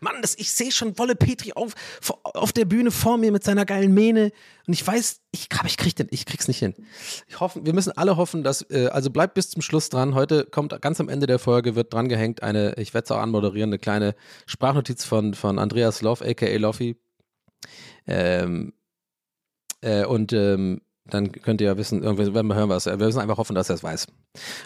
Mann, 0.00 0.22
das, 0.22 0.38
ich 0.38 0.52
sehe 0.52 0.70
schon 0.70 0.96
Wolle 0.98 1.16
Petri 1.16 1.52
auf, 1.54 1.74
auf 2.22 2.52
der 2.52 2.64
Bühne 2.64 2.92
vor 2.92 3.18
mir 3.18 3.32
mit 3.32 3.42
seiner 3.42 3.64
geilen 3.64 3.92
Mähne. 3.92 4.30
Und 4.66 4.72
ich 4.72 4.86
weiß, 4.86 5.20
ich, 5.32 5.48
ich, 5.66 5.76
krieg 5.76 5.96
den, 5.96 6.06
ich 6.10 6.24
krieg's 6.26 6.46
nicht 6.46 6.60
hin. 6.60 6.74
Ich 7.26 7.40
hoffe, 7.40 7.66
wir 7.66 7.74
müssen 7.74 7.92
alle 7.96 8.16
hoffen, 8.16 8.44
dass. 8.44 8.62
Äh, 8.70 8.86
also 8.86 9.10
bleibt 9.10 9.34
bis 9.34 9.50
zum 9.50 9.62
Schluss 9.62 9.88
dran. 9.90 10.14
Heute 10.14 10.44
kommt 10.44 10.80
ganz 10.80 11.00
am 11.00 11.08
Ende 11.08 11.26
der 11.26 11.40
Folge, 11.40 11.74
wird 11.74 11.92
dran 11.92 12.08
gehängt 12.08 12.42
eine, 12.42 12.74
ich 12.78 12.94
werde 12.94 13.06
es 13.06 13.10
auch 13.10 13.18
anmoderieren, 13.18 13.70
eine 13.70 13.80
kleine 13.80 14.14
Sprachnotiz 14.46 15.04
von, 15.04 15.34
von 15.34 15.58
Andreas 15.58 16.02
Loff, 16.02 16.22
aka 16.22 16.56
Loffi. 16.56 16.96
Ähm, 18.06 18.72
äh, 19.80 20.04
und 20.04 20.32
ähm, 20.32 20.80
dann 21.06 21.32
könnt 21.32 21.60
ihr 21.60 21.66
ja 21.66 21.76
wissen, 21.76 22.02
irgendwie 22.02 22.32
werden 22.32 22.46
wir 22.46 22.54
hören 22.54 22.70
was. 22.70 22.86
Wir 22.86 22.96
müssen 22.96 23.20
einfach 23.20 23.36
hoffen, 23.36 23.54
dass 23.54 23.68
er 23.68 23.74
es 23.74 23.82
weiß. 23.82 24.06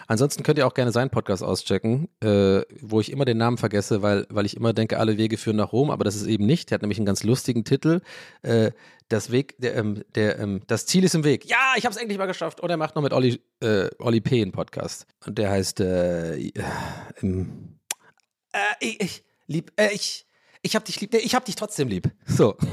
Ansonsten 0.07 0.43
könnt 0.43 0.57
ihr 0.57 0.65
auch 0.65 0.73
gerne 0.73 0.93
seinen 0.93 1.09
Podcast 1.09 1.43
auschecken, 1.43 2.07
äh, 2.21 2.61
wo 2.81 3.01
ich 3.01 3.11
immer 3.11 3.25
den 3.25 3.37
Namen 3.37 3.57
vergesse, 3.57 4.01
weil, 4.01 4.25
weil 4.29 4.45
ich 4.45 4.55
immer 4.55 4.71
denke, 4.71 4.99
alle 4.99 5.17
Wege 5.17 5.37
führen 5.37 5.57
nach 5.57 5.73
Rom, 5.73 5.91
aber 5.91 6.05
das 6.05 6.15
ist 6.15 6.27
eben 6.27 6.45
nicht. 6.45 6.69
Der 6.69 6.75
hat 6.75 6.81
nämlich 6.81 6.97
einen 6.97 7.05
ganz 7.05 7.23
lustigen 7.23 7.65
Titel. 7.65 7.99
Äh, 8.41 8.71
das 9.09 9.31
Weg, 9.31 9.57
der, 9.57 9.75
ähm, 9.75 10.03
der, 10.15 10.39
ähm, 10.39 10.61
das 10.67 10.85
Ziel 10.85 11.03
ist 11.03 11.13
im 11.13 11.25
Weg. 11.25 11.45
Ja, 11.45 11.73
ich 11.75 11.83
habe 11.83 11.93
es 11.93 12.01
endlich 12.01 12.17
mal 12.17 12.25
geschafft. 12.25 12.61
Und 12.61 12.69
er 12.69 12.77
macht 12.77 12.95
noch 12.95 13.03
mit 13.03 13.11
Olli, 13.11 13.41
äh, 13.59 13.89
Olli 13.99 14.21
P. 14.21 14.41
einen 14.41 14.53
Podcast. 14.53 15.07
Und 15.25 15.37
der 15.37 15.49
heißt 15.49 15.81
äh, 15.81 16.37
äh, 16.37 16.51
ich, 18.79 19.01
ich 19.01 19.23
lieb, 19.47 19.73
äh, 19.75 19.89
ich, 19.93 20.25
ich 20.61 20.75
hab 20.75 20.85
dich 20.85 21.01
lieb, 21.01 21.13
ich 21.13 21.35
hab 21.35 21.43
dich 21.43 21.55
trotzdem 21.55 21.89
lieb. 21.89 22.09
So. 22.25 22.55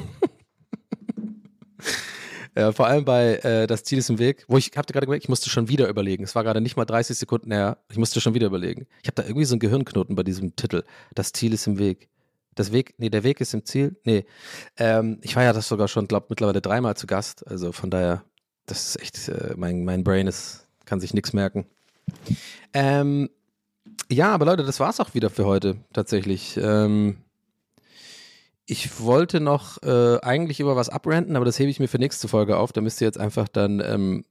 Ja, 2.54 2.72
vor 2.72 2.86
allem 2.86 3.04
bei 3.04 3.36
äh, 3.36 3.66
Das 3.66 3.84
Ziel 3.84 3.98
ist 3.98 4.10
im 4.10 4.18
Weg, 4.18 4.44
wo 4.48 4.56
ich 4.58 4.70
habe 4.76 4.92
gerade 4.92 5.06
gemerkt, 5.06 5.24
ich 5.24 5.28
musste 5.28 5.50
schon 5.50 5.68
wieder 5.68 5.88
überlegen. 5.88 6.24
Es 6.24 6.34
war 6.34 6.44
gerade 6.44 6.60
nicht 6.60 6.76
mal 6.76 6.84
30 6.84 7.16
Sekunden 7.16 7.52
her. 7.52 7.78
Ich 7.90 7.98
musste 7.98 8.20
schon 8.20 8.34
wieder 8.34 8.46
überlegen. 8.46 8.86
Ich 9.02 9.08
habe 9.08 9.14
da 9.14 9.22
irgendwie 9.22 9.44
so 9.44 9.54
einen 9.54 9.60
Gehirnknoten 9.60 10.16
bei 10.16 10.22
diesem 10.22 10.56
Titel. 10.56 10.82
Das 11.14 11.32
Ziel 11.32 11.52
ist 11.52 11.66
im 11.66 11.78
Weg. 11.78 12.08
Das 12.54 12.72
Weg, 12.72 12.94
nee, 12.96 13.10
der 13.10 13.22
Weg 13.22 13.40
ist 13.40 13.52
im 13.52 13.64
Ziel. 13.64 13.96
Nee. 14.04 14.24
Ähm, 14.78 15.18
ich 15.22 15.36
war 15.36 15.44
ja 15.44 15.52
das 15.52 15.68
sogar 15.68 15.88
schon, 15.88 16.08
glaube 16.08 16.26
mittlerweile 16.30 16.62
dreimal 16.62 16.96
zu 16.96 17.06
Gast. 17.06 17.46
Also 17.46 17.72
von 17.72 17.90
daher, 17.90 18.24
das 18.64 18.88
ist 18.88 19.02
echt, 19.02 19.28
äh, 19.28 19.54
mein, 19.56 19.84
mein 19.84 20.04
Brain 20.04 20.26
ist, 20.26 20.66
kann 20.86 21.00
sich 21.00 21.12
nichts 21.12 21.34
merken. 21.34 21.66
Ähm, 22.72 23.28
ja, 24.10 24.32
aber 24.32 24.46
Leute, 24.46 24.64
das 24.64 24.80
war's 24.80 25.00
auch 25.00 25.14
wieder 25.14 25.30
für 25.30 25.44
heute, 25.44 25.76
tatsächlich. 25.92 26.56
Ähm, 26.56 27.18
ich 28.66 29.00
wollte 29.00 29.40
noch 29.40 29.80
äh, 29.82 30.18
eigentlich 30.20 30.58
über 30.58 30.74
was 30.74 30.88
abrenten, 30.88 31.36
aber 31.36 31.44
das 31.44 31.58
hebe 31.58 31.70
ich 31.70 31.78
mir 31.78 31.88
für 31.88 31.98
nächste 31.98 32.26
Folge 32.26 32.56
auf. 32.58 32.72
Da 32.72 32.80
müsst 32.80 33.00
ihr 33.00 33.06
jetzt 33.06 33.18
einfach 33.18 33.46
dann 33.46 33.80
ähm, 33.80 34.24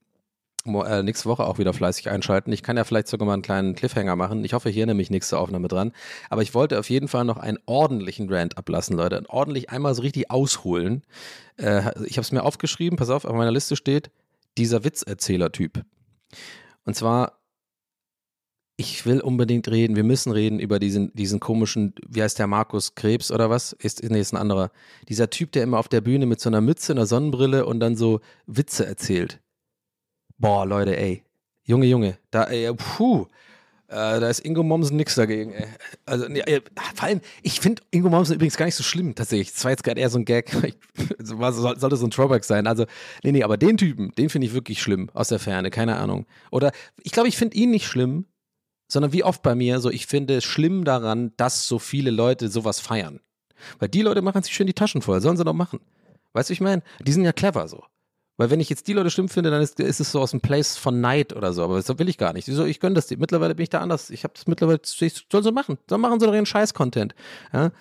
äh, 0.65 1.03
nächste 1.03 1.29
Woche 1.29 1.45
auch 1.45 1.57
wieder 1.57 1.73
fleißig 1.73 2.09
einschalten. 2.09 2.51
Ich 2.51 2.61
kann 2.61 2.75
ja 2.75 2.83
vielleicht 2.83 3.07
sogar 3.07 3.25
mal 3.25 3.33
einen 3.33 3.41
kleinen 3.41 3.75
Cliffhanger 3.75 4.17
machen. 4.17 4.43
Ich 4.43 4.53
hoffe, 4.53 4.69
hier 4.69 4.85
nämlich 4.85 5.09
nächste 5.09 5.37
Aufnahme 5.37 5.69
dran. 5.69 5.93
Aber 6.29 6.41
ich 6.41 6.53
wollte 6.53 6.77
auf 6.79 6.89
jeden 6.89 7.07
Fall 7.07 7.23
noch 7.23 7.37
einen 7.37 7.59
ordentlichen 7.65 8.31
Rant 8.31 8.57
ablassen, 8.57 8.97
Leute. 8.97 9.23
Ordentlich 9.29 9.69
einmal 9.69 9.95
so 9.95 10.01
richtig 10.01 10.29
ausholen. 10.29 11.03
Äh, 11.57 11.91
ich 12.05 12.17
habe 12.17 12.25
es 12.25 12.31
mir 12.33 12.43
aufgeschrieben, 12.43 12.97
pass 12.97 13.09
auf, 13.09 13.23
auf 13.23 13.35
meiner 13.35 13.51
Liste 13.51 13.77
steht, 13.77 14.11
dieser 14.57 14.83
Witzerzähler-Typ. 14.83 15.85
Und 16.83 16.95
zwar 16.95 17.39
ich 18.77 19.05
will 19.05 19.21
unbedingt 19.21 19.69
reden, 19.69 19.95
wir 19.95 20.03
müssen 20.03 20.31
reden 20.31 20.59
über 20.59 20.79
diesen, 20.79 21.13
diesen 21.13 21.39
komischen, 21.39 21.93
wie 22.07 22.21
heißt 22.21 22.39
der, 22.39 22.47
Markus 22.47 22.95
Krebs 22.95 23.31
oder 23.31 23.49
was? 23.49 23.73
Ist, 23.73 24.03
nee, 24.03 24.19
ist 24.19 24.33
ein 24.33 24.37
anderer. 24.37 24.71
Dieser 25.07 25.29
Typ, 25.29 25.53
der 25.53 25.63
immer 25.63 25.79
auf 25.79 25.87
der 25.87 26.01
Bühne 26.01 26.25
mit 26.25 26.41
so 26.41 26.49
einer 26.49 26.61
Mütze, 26.61 26.91
einer 26.91 27.05
Sonnenbrille 27.05 27.65
und 27.65 27.79
dann 27.79 27.95
so 27.95 28.19
Witze 28.47 28.85
erzählt. 28.85 29.39
Boah, 30.37 30.65
Leute, 30.65 30.97
ey. 30.97 31.23
Junge, 31.63 31.85
Junge, 31.85 32.17
da, 32.31 32.43
ey, 32.43 32.73
puh. 32.73 33.27
Äh, 33.87 34.19
da 34.19 34.29
ist 34.29 34.43
Ingo 34.43 34.63
Mommsen 34.63 34.97
nix 34.97 35.15
dagegen, 35.15 35.53
ey. 35.53 35.67
Also, 36.05 36.27
nee, 36.27 36.43
vor 36.95 37.07
allem, 37.07 37.21
ich 37.43 37.61
finde 37.61 37.81
Ingo 37.91 38.09
Mommsen 38.09 38.35
übrigens 38.35 38.57
gar 38.57 38.65
nicht 38.65 38.75
so 38.75 38.83
schlimm, 38.83 39.15
tatsächlich. 39.15 39.53
Das 39.53 39.63
war 39.63 39.71
jetzt 39.71 39.83
gerade 39.83 40.01
eher 40.01 40.09
so 40.09 40.17
ein 40.17 40.25
Gag. 40.25 40.51
sollte 41.19 41.95
so 41.95 42.05
ein 42.05 42.11
Throwback 42.11 42.43
sein. 42.43 42.67
Also, 42.67 42.85
nee, 43.23 43.31
nee, 43.31 43.43
aber 43.43 43.57
den 43.57 43.77
Typen, 43.77 44.11
den 44.17 44.29
finde 44.29 44.47
ich 44.47 44.53
wirklich 44.53 44.81
schlimm, 44.81 45.09
aus 45.13 45.29
der 45.29 45.39
Ferne, 45.39 45.69
keine 45.69 45.95
Ahnung. 45.95 46.25
Oder, 46.51 46.71
ich 47.03 47.13
glaube, 47.13 47.29
ich 47.29 47.37
finde 47.37 47.55
ihn 47.55 47.71
nicht 47.71 47.87
schlimm, 47.87 48.25
sondern 48.87 49.13
wie 49.13 49.23
oft 49.23 49.41
bei 49.41 49.55
mir, 49.55 49.79
so 49.79 49.89
ich 49.89 50.07
finde 50.07 50.35
es 50.35 50.43
schlimm 50.43 50.83
daran, 50.83 51.33
dass 51.37 51.67
so 51.67 51.79
viele 51.79 52.11
Leute 52.11 52.49
sowas 52.49 52.79
feiern. 52.79 53.19
Weil 53.79 53.89
die 53.89 54.01
Leute 54.01 54.21
machen 54.21 54.43
sich 54.43 54.53
schön 54.53 54.67
die 54.67 54.73
Taschen 54.73 55.01
voll, 55.01 55.21
sollen 55.21 55.37
sie 55.37 55.43
doch 55.43 55.53
machen. 55.53 55.79
Weißt 56.33 56.49
du, 56.49 56.53
ich 56.53 56.61
meine? 56.61 56.83
Die 57.01 57.11
sind 57.11 57.23
ja 57.23 57.31
clever 57.31 57.67
so. 57.67 57.83
Weil 58.37 58.49
wenn 58.49 58.59
ich 58.59 58.69
jetzt 58.69 58.87
die 58.87 58.93
Leute 58.93 59.09
schlimm 59.09 59.29
finde, 59.29 59.49
dann 59.49 59.61
ist, 59.61 59.79
ist 59.79 60.01
es 60.01 60.11
so 60.11 60.19
aus 60.19 60.31
dem 60.31 60.41
Place 60.41 60.75
von 60.75 60.99
Neid 60.99 61.33
oder 61.33 61.53
so. 61.53 61.63
Aber 61.63 61.81
das 61.81 61.87
will 61.97 62.09
ich 62.09 62.17
gar 62.17 62.33
nicht. 62.33 62.47
Wieso? 62.47 62.65
Ich 62.65 62.81
gönne 62.81 62.95
das 62.95 63.07
dir. 63.07 63.17
Mittlerweile 63.17 63.55
bin 63.55 63.63
ich 63.63 63.69
da 63.69 63.79
anders. 63.79 64.09
Ich 64.09 64.25
habe 64.25 64.33
das 64.33 64.45
mittlerweile, 64.45 64.81
soll 64.83 65.43
sie 65.43 65.51
machen. 65.53 65.77
Soll 65.89 65.99
machen 65.99 66.19
sie 66.19 66.25
doch 66.25 66.33
ihren 66.33 66.45
Scheiß-Content. 66.45 67.15
Ja? 67.53 67.71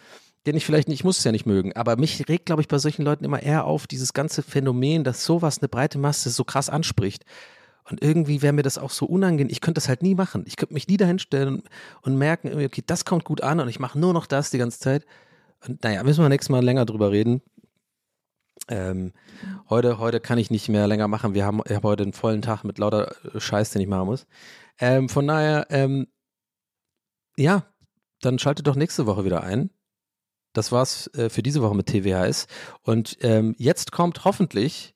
Den 0.46 0.56
ich 0.56 0.64
vielleicht 0.64 0.88
nicht, 0.88 1.00
ich 1.00 1.04
muss 1.04 1.18
es 1.18 1.24
ja 1.24 1.32
nicht 1.32 1.46
mögen. 1.46 1.72
Aber 1.72 1.96
mich 1.96 2.28
regt, 2.28 2.46
glaube 2.46 2.62
ich, 2.62 2.68
bei 2.68 2.78
solchen 2.78 3.02
Leuten 3.02 3.24
immer 3.24 3.42
eher 3.42 3.64
auf, 3.64 3.88
dieses 3.88 4.12
ganze 4.12 4.42
Phänomen, 4.42 5.02
dass 5.02 5.24
sowas 5.24 5.58
eine 5.58 5.68
breite 5.68 5.98
Masse 5.98 6.30
so 6.30 6.44
krass 6.44 6.68
anspricht. 6.68 7.24
Und 7.88 8.02
irgendwie 8.02 8.40
wäre 8.40 8.54
mir 8.54 8.62
das 8.62 8.78
auch 8.78 8.90
so 8.90 9.04
unangenehm. 9.06 9.52
Ich 9.52 9.60
könnte 9.60 9.78
das 9.78 9.88
halt 9.88 10.02
nie 10.02 10.14
machen. 10.14 10.44
Ich 10.46 10.56
könnte 10.56 10.72
mich 10.72 10.88
nie 10.88 10.96
dahinstellen 10.96 11.56
und, 11.56 11.68
und 12.02 12.16
merken, 12.16 12.52
okay, 12.54 12.82
das 12.86 13.04
kommt 13.04 13.24
gut 13.24 13.42
an 13.42 13.60
und 13.60 13.68
ich 13.68 13.78
mache 13.78 13.98
nur 13.98 14.14
noch 14.14 14.26
das 14.26 14.50
die 14.50 14.58
ganze 14.58 14.78
Zeit. 14.78 15.04
Und 15.66 15.82
naja, 15.82 16.02
müssen 16.02 16.22
wir 16.22 16.28
nächstes 16.28 16.50
Mal 16.50 16.64
länger 16.64 16.86
drüber 16.86 17.10
reden. 17.10 17.42
Ähm, 18.68 19.12
heute, 19.68 19.98
heute 19.98 20.20
kann 20.20 20.38
ich 20.38 20.50
nicht 20.50 20.68
mehr 20.68 20.86
länger 20.86 21.08
machen. 21.08 21.34
Wir 21.34 21.44
haben, 21.44 21.60
ich 21.66 21.74
habe 21.74 21.88
heute 21.88 22.04
einen 22.04 22.14
vollen 22.14 22.40
Tag 22.40 22.64
mit 22.64 22.78
lauter 22.78 23.14
äh, 23.34 23.40
Scheiß, 23.40 23.70
den 23.70 23.82
ich 23.82 23.88
machen 23.88 24.06
muss. 24.06 24.26
Ähm, 24.78 25.08
von 25.08 25.26
daher, 25.26 25.66
ähm, 25.70 26.06
ja, 27.36 27.66
dann 28.20 28.38
schaltet 28.38 28.66
doch 28.66 28.76
nächste 28.76 29.06
Woche 29.06 29.24
wieder 29.24 29.42
ein. 29.42 29.70
Das 30.54 30.72
war's 30.72 31.08
äh, 31.14 31.28
für 31.28 31.42
diese 31.42 31.60
Woche 31.60 31.74
mit 31.74 31.86
TWHS. 31.86 32.46
Und 32.82 33.18
ähm, 33.20 33.54
jetzt 33.58 33.92
kommt 33.92 34.24
hoffentlich, 34.24 34.94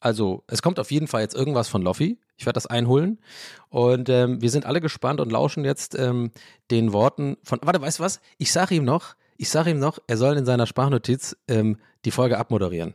also 0.00 0.44
es 0.48 0.60
kommt 0.60 0.78
auf 0.78 0.90
jeden 0.90 1.06
Fall 1.06 1.22
jetzt 1.22 1.34
irgendwas 1.34 1.68
von 1.68 1.80
Loffi. 1.80 2.20
Ich 2.36 2.46
werde 2.46 2.56
das 2.56 2.66
einholen. 2.66 3.18
Und 3.68 4.08
ähm, 4.08 4.42
wir 4.42 4.50
sind 4.50 4.66
alle 4.66 4.80
gespannt 4.80 5.20
und 5.20 5.32
lauschen 5.32 5.64
jetzt 5.64 5.98
ähm, 5.98 6.30
den 6.70 6.92
Worten 6.92 7.36
von. 7.42 7.58
Warte, 7.62 7.80
weißt 7.80 7.98
du 7.98 8.02
was? 8.02 8.20
Ich 8.38 8.52
sage 8.52 8.74
ihm 8.74 8.84
noch, 8.84 9.16
ich 9.36 9.48
sage 9.48 9.70
ihm 9.70 9.78
noch, 9.78 9.98
er 10.06 10.16
soll 10.16 10.36
in 10.36 10.46
seiner 10.46 10.66
Sprachnotiz 10.66 11.36
ähm, 11.48 11.78
die 12.04 12.10
Folge 12.10 12.38
abmoderieren. 12.38 12.94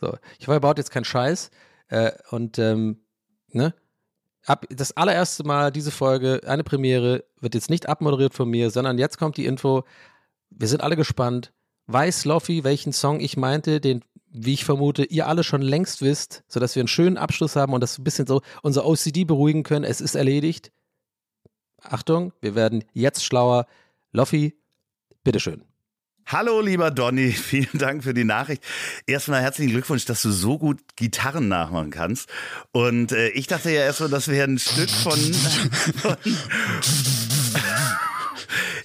So, 0.00 0.16
ich 0.38 0.48
er 0.48 0.60
baut 0.60 0.78
jetzt 0.78 0.90
keinen 0.90 1.04
Scheiß. 1.04 1.50
Äh, 1.88 2.12
und 2.30 2.58
ähm, 2.58 3.00
ne? 3.52 3.74
Ab, 4.46 4.66
das 4.68 4.96
allererste 4.96 5.44
Mal 5.44 5.72
diese 5.72 5.90
Folge, 5.90 6.42
eine 6.46 6.64
Premiere, 6.64 7.24
wird 7.40 7.54
jetzt 7.54 7.70
nicht 7.70 7.88
abmoderiert 7.88 8.34
von 8.34 8.48
mir, 8.50 8.70
sondern 8.70 8.98
jetzt 8.98 9.18
kommt 9.18 9.36
die 9.36 9.46
Info. 9.46 9.84
Wir 10.50 10.68
sind 10.68 10.82
alle 10.82 10.96
gespannt. 10.96 11.52
Weiß 11.86 12.24
Loffi, 12.24 12.64
welchen 12.64 12.92
Song 12.92 13.20
ich 13.20 13.36
meinte, 13.36 13.80
den, 13.80 14.04
wie 14.34 14.52
ich 14.52 14.64
vermute, 14.64 15.04
ihr 15.04 15.28
alle 15.28 15.44
schon 15.44 15.62
längst 15.62 16.02
wisst, 16.02 16.42
sodass 16.48 16.74
wir 16.74 16.80
einen 16.80 16.88
schönen 16.88 17.16
Abschluss 17.16 17.56
haben 17.56 17.72
und 17.72 17.80
das 17.80 17.98
ein 17.98 18.04
bisschen 18.04 18.26
so 18.26 18.42
unser 18.62 18.84
OCD 18.84 19.24
beruhigen 19.24 19.62
können. 19.62 19.84
Es 19.84 20.00
ist 20.00 20.16
erledigt. 20.16 20.72
Achtung, 21.80 22.32
wir 22.40 22.54
werden 22.54 22.84
jetzt 22.92 23.24
schlauer. 23.24 23.66
Loffi, 24.12 24.56
bitteschön. 25.22 25.64
Hallo, 26.26 26.60
lieber 26.60 26.90
Donny, 26.90 27.32
vielen 27.32 27.78
Dank 27.78 28.02
für 28.02 28.14
die 28.14 28.24
Nachricht. 28.24 28.64
Erstmal 29.06 29.42
herzlichen 29.42 29.72
Glückwunsch, 29.72 30.04
dass 30.04 30.22
du 30.22 30.30
so 30.30 30.58
gut 30.58 30.80
Gitarren 30.96 31.48
nachmachen 31.48 31.90
kannst. 31.90 32.28
Und 32.72 33.12
äh, 33.12 33.28
ich 33.30 33.46
dachte 33.46 33.70
ja 33.70 33.82
erstmal, 33.82 34.08
das 34.08 34.28
wäre 34.28 34.48
ein 34.48 34.58
Stück 34.58 34.90
von, 34.90 35.12
von 36.02 36.16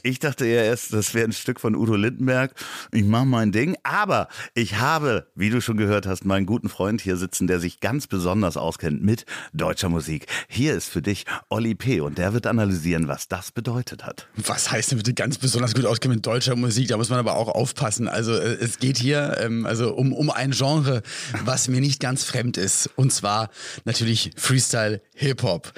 Ich 0.04 0.20
dachte 0.20 0.46
eher 0.46 0.66
erst, 0.66 0.94
das 0.94 1.14
wäre 1.14 1.26
ein 1.26 1.34
Stück 1.34 1.60
von 1.60 1.76
Udo 1.76 1.96
Lindenberg. 1.96 2.54
Ich 2.92 3.04
mache 3.04 3.26
mein 3.26 3.52
Ding. 3.52 3.76
Aber 3.84 4.28
ich 4.54 4.76
habe, 4.80 5.28
wie 5.36 5.50
du 5.50 5.62
schon 5.62 5.78
gehört 5.78 6.08
hast, 6.08 6.26
meinen 6.26 6.46
guten 6.46 6.70
Freund 6.70 7.02
hier 7.02 7.18
sitzen, 7.18 7.48
der 7.48 7.60
sich 7.60 7.80
ganz 7.80 8.08
besonders 8.08 8.58
auskennt 8.58 9.04
mit 9.04 9.26
deutscher 9.54 9.90
Musik. 9.90 10.28
Hier 10.48 10.74
ist 10.74 10.90
für 10.90 11.02
dich 11.02 11.26
Olli 11.50 11.76
P. 11.76 12.02
und 12.02 12.18
der 12.18 12.34
wird 12.34 12.48
analysieren, 12.48 13.08
was 13.08 13.28
das 13.28 13.52
bedeutet 13.52 14.06
hat. 14.06 14.28
Was 14.36 14.72
heißt 14.72 14.92
denn 14.92 14.98
bitte 14.98 15.14
ganz 15.14 15.38
besonders 15.38 15.74
gut 15.74 15.86
auskennen 15.86 16.18
mit 16.18 16.26
deutscher 16.26 16.56
Musik? 16.56 16.88
Da 16.88 16.98
muss 16.98 17.10
man 17.10 17.20
aber 17.20 17.36
auch 17.36 17.50
aufpassen. 17.50 18.08
Also 18.08 18.34
äh, 18.34 18.58
es 18.60 18.80
geht 18.80 18.98
hier 18.98 19.38
ähm, 19.40 19.66
also 19.66 19.94
um, 19.94 20.14
um 20.14 20.30
ein 20.30 20.52
Genre, 20.52 21.02
was 21.44 21.68
mir 21.68 21.82
nicht 21.82 22.00
ganz 22.00 22.24
fremd 22.24 22.58
ist. 22.58 22.90
Und 22.96 23.12
zwar 23.12 23.50
natürlich 23.86 24.32
Freestyle 24.36 25.02
Hip-Hop. 25.16 25.74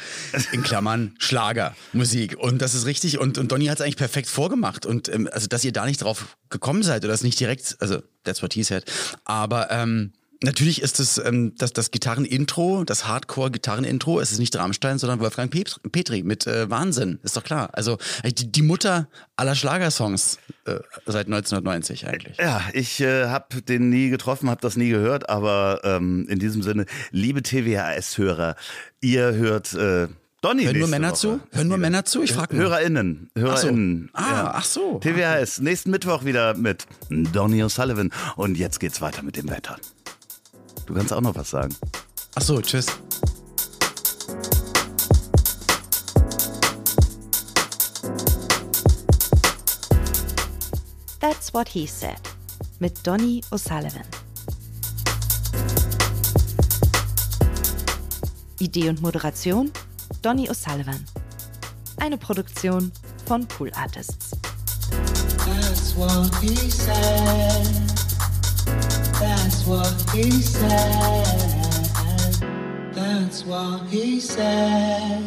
In 0.52 0.64
Klammern 0.64 1.16
Schlagermusik. 1.18 2.38
Und 2.38 2.62
das 2.62 2.76
ist 2.76 2.86
richtig. 2.86 3.20
Und, 3.20 3.38
und 3.38 3.52
Donny 3.52 3.66
hat 3.66 3.80
es 3.80 3.82
eigentlich 3.82 3.98
perfekt 3.98 4.11
vorgemacht. 4.30 4.86
Und 4.86 5.10
ähm, 5.10 5.30
also, 5.32 5.48
dass 5.48 5.64
ihr 5.64 5.72
da 5.72 5.86
nicht 5.86 6.02
drauf 6.02 6.38
gekommen 6.50 6.84
seid 6.84 7.04
oder 7.04 7.14
das 7.14 7.24
nicht 7.24 7.40
direkt, 7.40 7.78
also 7.80 8.02
that's 8.24 8.42
what 8.42 8.54
he 8.54 8.64
said. 8.64 8.84
Aber 9.26 9.72
ähm, 9.72 10.14
Natürlich 10.44 10.82
ist 10.82 11.00
es 11.00 11.20
ähm, 11.20 11.54
das, 11.56 11.72
das 11.72 11.92
Gitarrenintro, 11.92 12.84
das 12.84 13.08
Hardcore-Gitarrenintro, 13.08 14.20
es 14.20 14.32
ist 14.32 14.40
nicht 14.40 14.56
Rammstein, 14.56 14.98
sondern 14.98 15.20
Wolfgang 15.20 15.52
Petri 15.52 16.24
mit 16.24 16.48
äh, 16.48 16.68
Wahnsinn, 16.68 17.20
ist 17.22 17.38
doch 17.38 17.44
klar. 17.44 17.70
Also 17.74 18.00
die, 18.26 18.52
die 18.52 18.64
Mutter 18.64 19.08
aller 19.36 19.54
Schlagersongs 19.54 20.40
äh, 20.66 20.80
seit 21.06 21.28
1990 21.28 22.08
eigentlich. 22.08 22.38
Ja, 22.40 22.64
ich 22.74 23.00
äh, 23.02 23.28
habe 23.28 23.62
den 23.62 23.90
nie 23.92 24.10
getroffen, 24.10 24.50
habe 24.50 24.62
das 24.62 24.78
nie 24.78 24.90
gehört, 24.90 25.30
aber 25.30 25.82
ähm, 25.84 26.28
in 26.28 26.40
diesem 26.40 26.64
Sinne, 26.64 26.88
liebe 27.12 27.44
TWHS-Hörer, 27.44 28.56
ihr 29.00 29.34
hört 29.34 29.74
äh, 29.74 30.08
Donny 30.42 30.64
Hören 30.64 30.80
nur 30.80 30.88
Männer 30.88 31.12
Woche. 31.12 31.20
zu? 31.20 31.40
Hören 31.52 31.68
nur 31.68 31.78
Männer 31.78 32.04
zu? 32.04 32.24
Ich 32.24 32.34
frage 32.34 32.56
nur. 32.56 32.66
HörerInnen. 32.66 33.30
HörerInnen. 33.38 34.10
Ach 34.14 34.24
so. 34.26 34.36
Ah, 34.36 34.52
ach 34.56 34.66
so. 34.66 35.00
TWHS. 35.00 35.60
Nächsten 35.62 35.92
Mittwoch 35.92 36.26
wieder 36.26 36.56
mit 36.56 36.88
Donny 37.12 37.64
O'Sullivan. 37.64 38.12
Und 38.38 38.58
jetzt 38.58 38.80
geht's 38.80 39.02
weiter 39.02 39.22
mit 39.22 39.38
dem 39.38 39.52
Wetter. 39.52 39.78
Du 40.88 40.96
kannst 40.96 41.14
auch 41.14 41.22
noch 41.22 41.36
was 41.36 41.52
sagen. 41.52 41.76
Ach 42.34 42.42
so, 42.42 42.60
tschüss. 42.60 42.88
That's 51.20 51.54
What 51.54 51.70
He 51.70 51.86
Said 51.86 52.20
mit 52.80 53.06
Donny 53.06 53.44
O'Sullivan. 53.52 54.06
Idee 58.60 58.90
und 58.90 59.04
Moderation 59.04 59.72
Donny 60.22 60.50
O'Sullivan. 60.50 61.06
Eine 61.98 62.18
Produktion 62.18 62.92
von 63.26 63.46
Pool 63.48 63.72
Artists. 63.76 64.32
That's 65.46 65.96
what 65.96 66.34
he 66.42 66.56
said. 66.56 67.66
That's 69.20 69.66
what 69.66 69.94
he 70.14 70.32
said. 70.32 71.62
That's 72.94 73.46
what 73.46 73.82
he 73.90 74.20
said. 74.20 75.24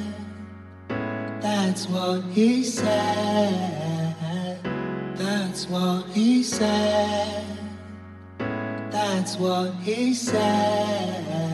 That's 1.41 1.89
what 1.89 2.23
he 2.33 2.65
said. 2.65 4.05
That's 5.17 5.69
what 5.69 6.07
he 6.13 6.43
said. 6.43 7.45
That's 8.91 9.37
what 9.39 9.73
he 9.83 10.15
said. 10.15 11.54